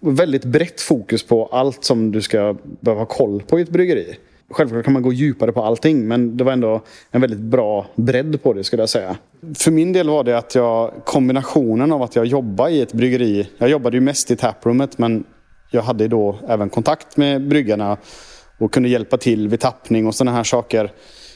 väldigt 0.00 0.44
brett 0.44 0.80
fokus 0.80 1.22
på 1.22 1.46
allt 1.46 1.84
som 1.84 2.12
du 2.12 2.22
ska 2.22 2.56
behöva 2.80 3.00
ha 3.00 3.06
koll 3.06 3.42
på 3.42 3.58
i 3.58 3.62
ett 3.62 3.68
bryggeri. 3.68 4.16
Självklart 4.50 4.84
kan 4.84 4.92
man 4.92 5.02
gå 5.02 5.12
djupare 5.12 5.52
på 5.52 5.62
allting 5.62 6.08
men 6.08 6.36
det 6.36 6.44
var 6.44 6.52
ändå 6.52 6.82
en 7.10 7.20
väldigt 7.20 7.40
bra 7.40 7.86
bredd 7.94 8.42
på 8.42 8.52
det 8.52 8.64
skulle 8.64 8.82
jag 8.82 8.88
säga. 8.88 9.16
För 9.54 9.70
min 9.70 9.92
del 9.92 10.08
var 10.08 10.24
det 10.24 10.38
att 10.38 10.54
jag, 10.54 10.92
kombinationen 11.04 11.92
av 11.92 12.02
att 12.02 12.16
jag 12.16 12.26
jobbade 12.26 12.70
i 12.70 12.80
ett 12.80 12.92
bryggeri. 12.92 13.48
Jag 13.58 13.70
jobbade 13.70 13.96
ju 13.96 14.00
mest 14.00 14.30
i 14.30 14.36
taproomet 14.36 14.98
men 14.98 15.24
jag 15.70 15.82
hade 15.82 16.08
då 16.08 16.38
även 16.48 16.70
kontakt 16.70 17.16
med 17.16 17.48
bryggarna 17.48 17.96
och 18.58 18.72
kunde 18.72 18.88
hjälpa 18.88 19.16
till 19.16 19.48
vid 19.48 19.60
tappning 19.60 20.06
och 20.06 20.14
sådana 20.14 20.36
här 20.36 20.44
saker. 20.44 20.92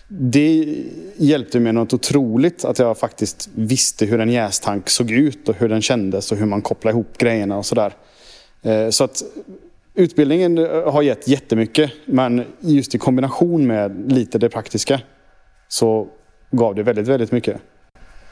Det 0.08 0.76
hjälpte 1.16 1.60
mig 1.60 1.72
något 1.72 1.92
otroligt 1.92 2.64
att 2.64 2.78
jag 2.78 2.98
faktiskt 2.98 3.48
visste 3.54 4.06
hur 4.06 4.20
en 4.20 4.28
jästank 4.28 4.90
såg 4.90 5.10
ut 5.10 5.48
och 5.48 5.56
hur 5.56 5.68
den 5.68 5.82
kändes 5.82 6.32
och 6.32 6.38
hur 6.38 6.46
man 6.46 6.62
kopplade 6.62 6.94
ihop 6.94 7.18
grejerna 7.18 7.58
och 7.58 7.66
sådär. 7.66 7.92
Eh, 8.62 8.88
så 8.90 9.04
att 9.04 9.22
utbildningen 9.95 10.59
har 10.86 11.03
gett 11.03 11.28
jättemycket 11.28 11.93
men 12.05 12.45
just 12.61 12.95
i 12.95 12.99
kombination 12.99 13.66
med 13.66 14.12
lite 14.12 14.38
det 14.38 14.49
praktiska 14.49 15.01
så 15.68 16.09
gav 16.51 16.74
det 16.74 16.82
väldigt, 16.82 17.09
väldigt 17.09 17.32
mycket. 17.32 17.57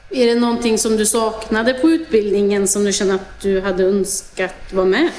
Är 0.09 0.25
det 0.25 0.39
någonting 0.39 0.77
som 0.77 0.97
du 0.97 1.05
saknade 1.05 1.73
på 1.73 1.89
utbildningen 1.89 2.67
som 2.67 2.83
du 2.83 2.93
känner 2.93 3.15
att 3.15 3.41
du 3.41 3.61
hade 3.61 3.83
önskat 3.83 4.73
vara 4.73 4.85
med? 4.85 5.09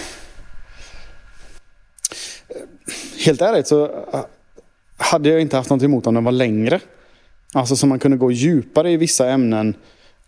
Helt 3.24 3.42
ärligt 3.42 3.66
så 3.66 4.06
hade 4.96 5.28
jag 5.28 5.40
inte 5.40 5.56
haft 5.56 5.70
något 5.70 5.82
emot 5.82 6.06
om 6.06 6.14
den 6.14 6.24
var 6.24 6.32
längre. 6.32 6.80
Alltså 7.54 7.76
så 7.76 7.86
man 7.86 7.98
kunde 7.98 8.16
gå 8.16 8.30
djupare 8.30 8.90
i 8.90 8.96
vissa 8.96 9.28
ämnen 9.28 9.74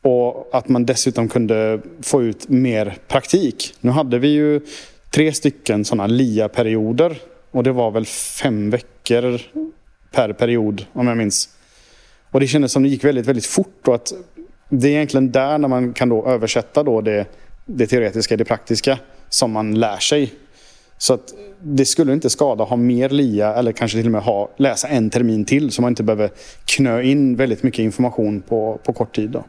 och 0.03 0.51
att 0.53 0.69
man 0.69 0.87
dessutom 0.87 1.29
kunde 1.29 1.81
få 2.03 2.23
ut 2.23 2.49
mer 2.49 2.99
praktik. 3.09 3.75
Nu 3.81 3.91
hade 3.91 4.19
vi 4.19 4.29
ju 4.29 4.61
tre 5.15 5.33
stycken 5.33 5.85
sådana 5.85 6.07
LIA-perioder 6.07 7.17
och 7.51 7.62
det 7.62 7.73
var 7.73 7.91
väl 7.91 8.07
fem 8.07 8.71
veckor 8.71 9.41
per 10.11 10.33
period 10.33 10.87
om 10.93 11.07
jag 11.07 11.17
minns. 11.17 11.49
Och 12.31 12.41
det 12.41 12.47
kändes 12.47 12.73
som 12.73 12.83
det 12.83 12.89
gick 12.89 13.05
väldigt, 13.05 13.27
väldigt 13.27 13.47
fort 13.47 13.89
och 13.89 13.95
att 13.95 14.12
det 14.69 14.89
är 14.89 14.93
egentligen 14.93 15.33
där 15.33 15.59
när 15.59 15.69
man 15.69 15.93
kan 15.93 16.09
då 16.09 16.27
översätta 16.27 16.83
då 16.83 17.01
det, 17.01 17.27
det 17.67 17.87
teoretiska, 17.87 18.37
det 18.37 18.45
praktiska 18.45 18.99
som 19.29 19.53
man 19.53 19.81
lär 19.81 19.99
sig. 19.99 20.33
Så 20.99 21.15
att 21.15 21.35
det 21.62 21.85
skulle 21.85 22.12
inte 22.12 22.31
skada 22.31 22.62
att 22.62 22.71
ha 22.71 22.77
mer 22.77 23.09
LIA 23.09 23.55
eller 23.55 23.73
kanske 23.73 23.99
till 23.99 24.07
och 24.07 24.12
med 24.12 24.23
ha, 24.23 24.51
läsa 24.57 24.89
en 24.89 25.11
termin 25.11 25.45
till 25.45 25.71
så 25.71 25.83
man 25.83 25.93
inte 25.93 26.03
behöver 26.03 26.31
knö 26.65 27.03
in 27.03 27.37
väldigt 27.37 27.62
mycket 27.62 27.81
information 27.81 28.43
på, 28.43 28.81
på 28.85 28.93
kort 28.93 29.17
tid. 29.17 29.31
Då. 29.31 29.45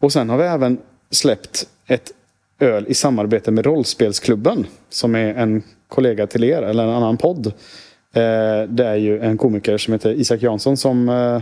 Och 0.00 0.12
sen 0.12 0.30
har 0.30 0.38
vi 0.38 0.44
även 0.44 0.78
släppt 1.10 1.68
ett 1.86 2.12
öl 2.58 2.84
i 2.88 2.94
samarbete 2.94 3.50
med 3.50 3.66
Rollspelsklubben 3.66 4.66
som 4.88 5.14
är 5.14 5.34
en 5.34 5.62
kollega 5.88 6.26
till 6.26 6.44
er 6.44 6.62
eller 6.62 6.84
en 6.84 6.90
annan 6.90 7.16
podd. 7.16 7.46
Eh, 8.16 8.68
det 8.68 8.84
är 8.84 8.96
ju 8.96 9.20
en 9.20 9.38
komiker 9.38 9.78
som 9.78 9.92
heter 9.92 10.10
Isak 10.10 10.42
Jansson 10.42 10.76
som 10.76 11.08
eh, 11.08 11.40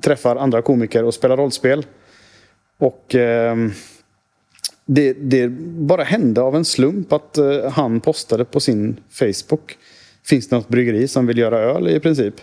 träffar 0.00 0.36
andra 0.36 0.62
komiker 0.62 1.04
och 1.04 1.14
spelar 1.14 1.36
rollspel. 1.36 1.86
Och 2.78 3.14
ehm, 3.14 3.72
det, 4.86 5.12
det, 5.12 5.48
bara 5.78 6.02
hände 6.02 6.40
av 6.40 6.56
en 6.56 6.64
slump 6.64 7.12
att 7.12 7.38
eh, 7.38 7.70
han 7.70 8.00
postade 8.00 8.44
på 8.44 8.60
sin 8.60 8.96
Facebook. 9.10 9.78
Finns 10.24 10.48
det 10.48 10.56
något 10.56 10.68
bryggeri 10.68 11.08
som 11.08 11.26
vill 11.26 11.38
göra 11.38 11.58
öl 11.58 11.88
i 11.88 12.00
princip? 12.00 12.34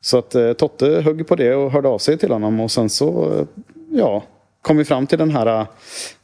Så 0.00 0.18
att 0.18 0.36
Totte 0.58 0.86
högg 0.86 1.26
på 1.26 1.36
det 1.36 1.54
och 1.54 1.70
hörde 1.72 1.88
av 1.88 1.98
sig 1.98 2.18
till 2.18 2.30
honom 2.30 2.60
och 2.60 2.70
sen 2.70 2.88
så 2.88 3.46
ja, 3.90 4.22
kom 4.62 4.76
vi 4.76 4.84
fram 4.84 5.06
till 5.06 5.18
den 5.18 5.30
här 5.30 5.46
eh, 5.60 5.66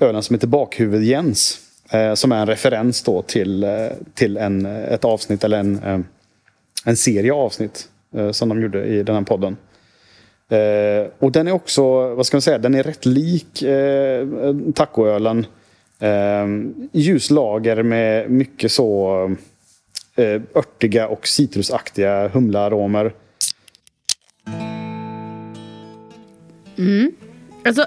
ölen 0.00 0.22
som 0.22 0.34
heter 0.34 0.46
Bakhuvud 0.46 1.02
Jens. 1.02 1.60
Eh, 1.90 2.14
som 2.14 2.32
är 2.32 2.40
en 2.40 2.46
referens 2.46 3.02
då 3.02 3.22
till, 3.22 3.64
eh, 3.64 3.70
till 4.14 4.36
en, 4.36 4.66
ett 4.66 5.04
avsnitt 5.04 5.44
eller 5.44 5.58
en, 5.58 6.04
en 6.84 6.96
serie 6.96 7.32
avsnitt 7.32 7.88
som 8.32 8.48
de 8.48 8.62
gjorde 8.62 8.84
i 8.84 9.02
den 9.02 9.14
här 9.14 9.22
podden. 9.22 9.56
Och 11.18 11.32
den 11.32 11.48
är 11.48 11.52
också, 11.52 12.14
vad 12.14 12.26
ska 12.26 12.36
man 12.36 12.42
säga, 12.42 12.58
den 12.58 12.74
är 12.74 12.82
rätt 12.82 13.06
lik 13.06 13.62
eh, 13.62 14.26
tacoölen. 14.74 15.46
Ljuslager 16.92 17.82
med 17.82 18.30
mycket 18.30 18.72
så 18.72 19.36
örtiga 20.54 21.08
och 21.08 21.26
citrusaktiga 21.26 22.28
humlearomer. 22.28 23.12
Mm. 26.78 27.12
Alltså 27.64 27.86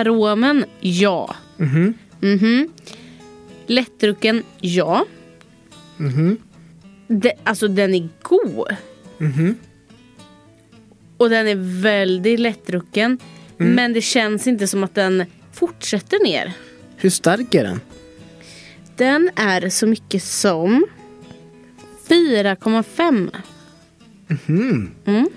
örtaromen, 0.00 0.64
ja. 0.80 1.34
Mhm. 1.56 1.94
Mhm. 2.20 2.68
Lättdrucken, 3.66 4.42
ja. 4.60 5.04
Mhm. 5.96 6.38
Det, 7.08 7.32
alltså 7.44 7.68
den 7.68 7.94
är 7.94 8.08
god. 8.22 8.76
Mhm. 9.18 9.54
Och 11.16 11.30
den 11.30 11.48
är 11.48 11.82
väldigt 11.82 12.40
lättdrucken. 12.40 13.18
Mm. 13.60 13.74
Men 13.74 13.92
det 13.92 14.02
känns 14.02 14.46
inte 14.46 14.66
som 14.66 14.84
att 14.84 14.94
den 14.94 15.24
fortsätter 15.52 16.24
ner. 16.24 16.52
Hur 16.96 17.10
stark 17.10 17.54
är 17.54 17.64
den? 17.64 17.80
Den 18.96 19.30
är 19.36 19.68
så 19.68 19.86
mycket 19.86 20.22
som 20.22 20.86
4,5. 22.08 23.30
Mhm. 24.28 24.90
Mm. 25.04 25.28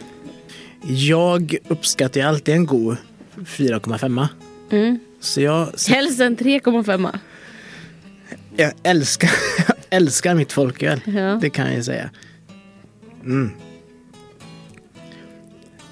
Jag 0.87 1.55
uppskattar 1.67 2.21
alltid 2.21 2.55
en 2.55 2.65
god 2.65 2.97
4,5. 3.45 4.27
Mm. 4.71 4.99
Så 5.19 5.41
jag, 5.41 5.69
Helst 5.87 6.19
en 6.19 6.37
3,5. 6.37 7.17
jag 8.55 8.73
älskar, 8.83 9.31
jag 9.67 9.75
älskar 9.89 10.35
mitt 10.35 10.51
folköl. 10.51 11.01
Ja. 11.05 11.39
Det 11.41 11.49
kan 11.49 11.65
jag 11.65 11.75
ju 11.75 11.83
säga. 11.83 12.09
Mm. 13.23 13.51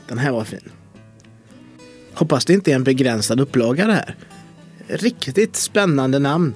Den 0.08 0.18
här 0.18 0.32
var 0.32 0.44
fin. 0.44 0.72
Hoppas 2.14 2.46
det 2.46 2.54
inte 2.54 2.72
är 2.72 2.76
en 2.76 2.84
begränsad 2.84 3.40
upplaga 3.40 3.88
det 3.88 3.94
här. 3.94 4.16
Riktigt 4.88 5.56
spännande 5.56 6.20
namn. 6.20 6.54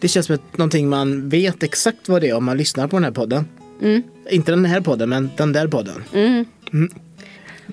Det 0.00 0.08
känns 0.08 0.26
som 0.26 0.34
ett, 0.34 0.58
någonting 0.58 0.88
man 0.88 1.28
vet 1.28 1.62
exakt 1.62 2.08
vad 2.08 2.20
det 2.20 2.28
är 2.28 2.34
om 2.34 2.44
man 2.44 2.56
lyssnar 2.56 2.88
på 2.88 2.96
den 2.96 3.04
här 3.04 3.10
podden. 3.10 3.48
Mm. 3.82 4.02
Inte 4.30 4.52
den 4.52 4.64
här 4.64 4.80
podden, 4.80 5.08
men 5.08 5.30
den 5.36 5.52
där 5.52 5.68
podden. 5.68 6.04
Mm. 6.12 6.44
Mm. 6.72 6.90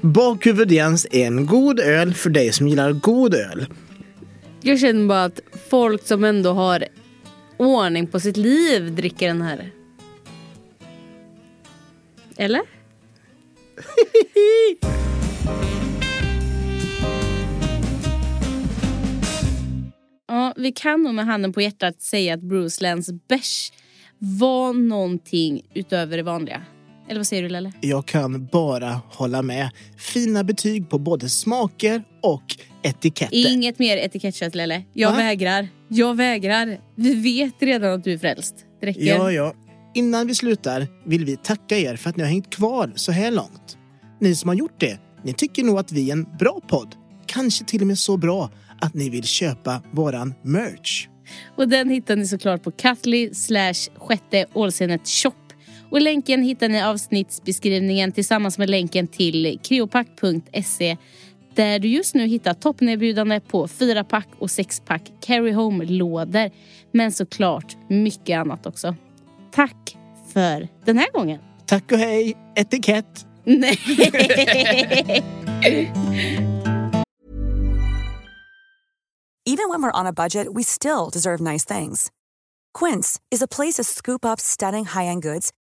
Bakhuvud 0.01 0.71
Jens 0.71 1.07
är 1.11 1.27
en 1.27 1.45
god 1.45 1.79
öl 1.79 2.13
för 2.13 2.29
dig 2.29 2.51
som 2.53 2.67
gillar 2.67 2.91
god 2.91 3.33
öl. 3.33 3.65
Jag 4.67 4.79
känner 4.79 5.07
bara 5.07 5.23
att 5.23 5.39
folk 5.69 6.07
som 6.07 6.23
ändå 6.23 6.53
har 6.53 6.85
ordning 7.57 8.07
på 8.07 8.19
sitt 8.19 8.37
liv 8.37 8.95
dricker 8.95 9.27
den 9.27 9.41
här. 9.41 9.71
Eller? 12.37 12.61
ja, 20.27 20.53
vi 20.57 20.71
kan 20.71 21.03
nog 21.03 21.13
med 21.13 21.25
handen 21.25 21.53
på 21.53 21.61
hjärtat 21.61 22.01
säga 22.01 22.33
att 22.33 22.41
Bruce 22.41 22.83
Lands 22.83 23.09
bärs 23.27 23.71
var 24.17 24.73
någonting 24.73 25.61
utöver 25.73 26.17
det 26.17 26.23
vanliga. 26.23 26.65
Eller 27.09 27.19
vad 27.19 27.27
säger 27.27 27.43
du 27.43 27.49
Lelle? 27.49 27.71
Jag 27.81 28.05
kan 28.05 28.45
bara 28.45 29.01
hålla 29.09 29.41
med. 29.41 29.69
Fina 29.97 30.43
betyg 30.43 30.89
på 30.89 30.99
både 30.99 31.29
smaker 31.29 32.03
och 32.21 32.43
etiketter. 32.83 33.53
Inget 33.53 33.79
mer 33.79 33.97
etikettkött 33.97 34.55
Lelle. 34.55 34.83
Jag 34.93 35.11
Va? 35.11 35.17
vägrar. 35.17 35.67
Jag 35.87 36.15
vägrar. 36.15 36.79
Vi 36.95 37.13
vet 37.13 37.53
redan 37.59 37.93
att 37.93 38.03
du 38.03 38.13
är 38.13 38.17
frälst. 38.17 38.55
Det 38.81 38.87
räcker. 38.87 39.01
Ja, 39.01 39.31
ja. 39.31 39.53
Innan 39.95 40.27
vi 40.27 40.35
slutar 40.35 40.87
vill 41.05 41.25
vi 41.25 41.37
tacka 41.37 41.77
er 41.77 41.95
för 41.95 42.09
att 42.09 42.17
ni 42.17 42.23
har 42.23 42.29
hängt 42.29 42.49
kvar 42.49 42.91
så 42.95 43.11
här 43.11 43.31
långt. 43.31 43.77
Ni 44.21 44.35
som 44.35 44.47
har 44.47 44.55
gjort 44.55 44.79
det, 44.79 44.99
ni 45.23 45.33
tycker 45.33 45.63
nog 45.63 45.79
att 45.79 45.91
vi 45.91 46.09
är 46.09 46.13
en 46.13 46.25
bra 46.39 46.59
podd. 46.67 46.95
Kanske 47.25 47.65
till 47.65 47.81
och 47.81 47.87
med 47.87 47.97
så 47.97 48.17
bra 48.17 48.51
att 48.81 48.93
ni 48.93 49.09
vill 49.09 49.23
köpa 49.23 49.81
våran 49.91 50.33
merch. 50.43 51.07
Och 51.57 51.69
den 51.69 51.89
hittar 51.89 52.15
ni 52.15 52.27
såklart 52.27 52.63
på 52.63 52.71
Katli 52.71 53.33
slash 53.33 53.73
sjätte 53.97 54.45
Ålsenet 54.53 55.07
shop. 55.07 55.31
Och 55.91 56.01
länken 56.01 56.43
hittar 56.43 56.69
ni 56.69 56.77
i 56.77 56.81
avsnittsbeskrivningen 56.81 58.11
tillsammans 58.11 58.57
med 58.57 58.69
länken 58.69 59.07
till 59.07 59.59
kreopack.se 59.63 60.97
där 61.55 61.79
du 61.79 61.87
just 61.87 62.15
nu 62.15 62.27
hittar 62.27 62.53
toppnerbjudande 62.53 63.39
på 63.39 63.67
4-pack 63.67 64.27
och 64.39 64.47
6-pack 64.47 65.11
carry 65.21 65.51
home-lådor. 65.51 66.51
Men 66.91 67.11
såklart 67.11 67.77
mycket 67.89 68.39
annat 68.39 68.65
också. 68.65 68.95
Tack 69.51 69.97
för 70.33 70.67
den 70.85 70.97
här 70.97 71.11
gången. 71.11 71.39
Tack 71.65 71.91
och 71.91 71.97
hej, 71.97 72.37
etikett! 72.55 73.25
Nej. 73.43 73.79
Even 79.49 79.69
when 79.69 79.81
we're 79.81 79.99
on 79.99 80.05
a 80.07 80.13
budget, 80.13 80.47
we 80.53 80.63
still 80.63 81.09
deserve 81.13 81.39
nice 81.39 81.63
things. 81.63 82.11
Quince 82.79 83.19
is 83.31 83.41
a 83.41 83.47
place 83.47 83.77
to 83.77 83.83
scoop 83.83 84.25
up 84.25 84.39
stunning 84.39 84.85
high-end 84.85 85.23
goods 85.23 85.51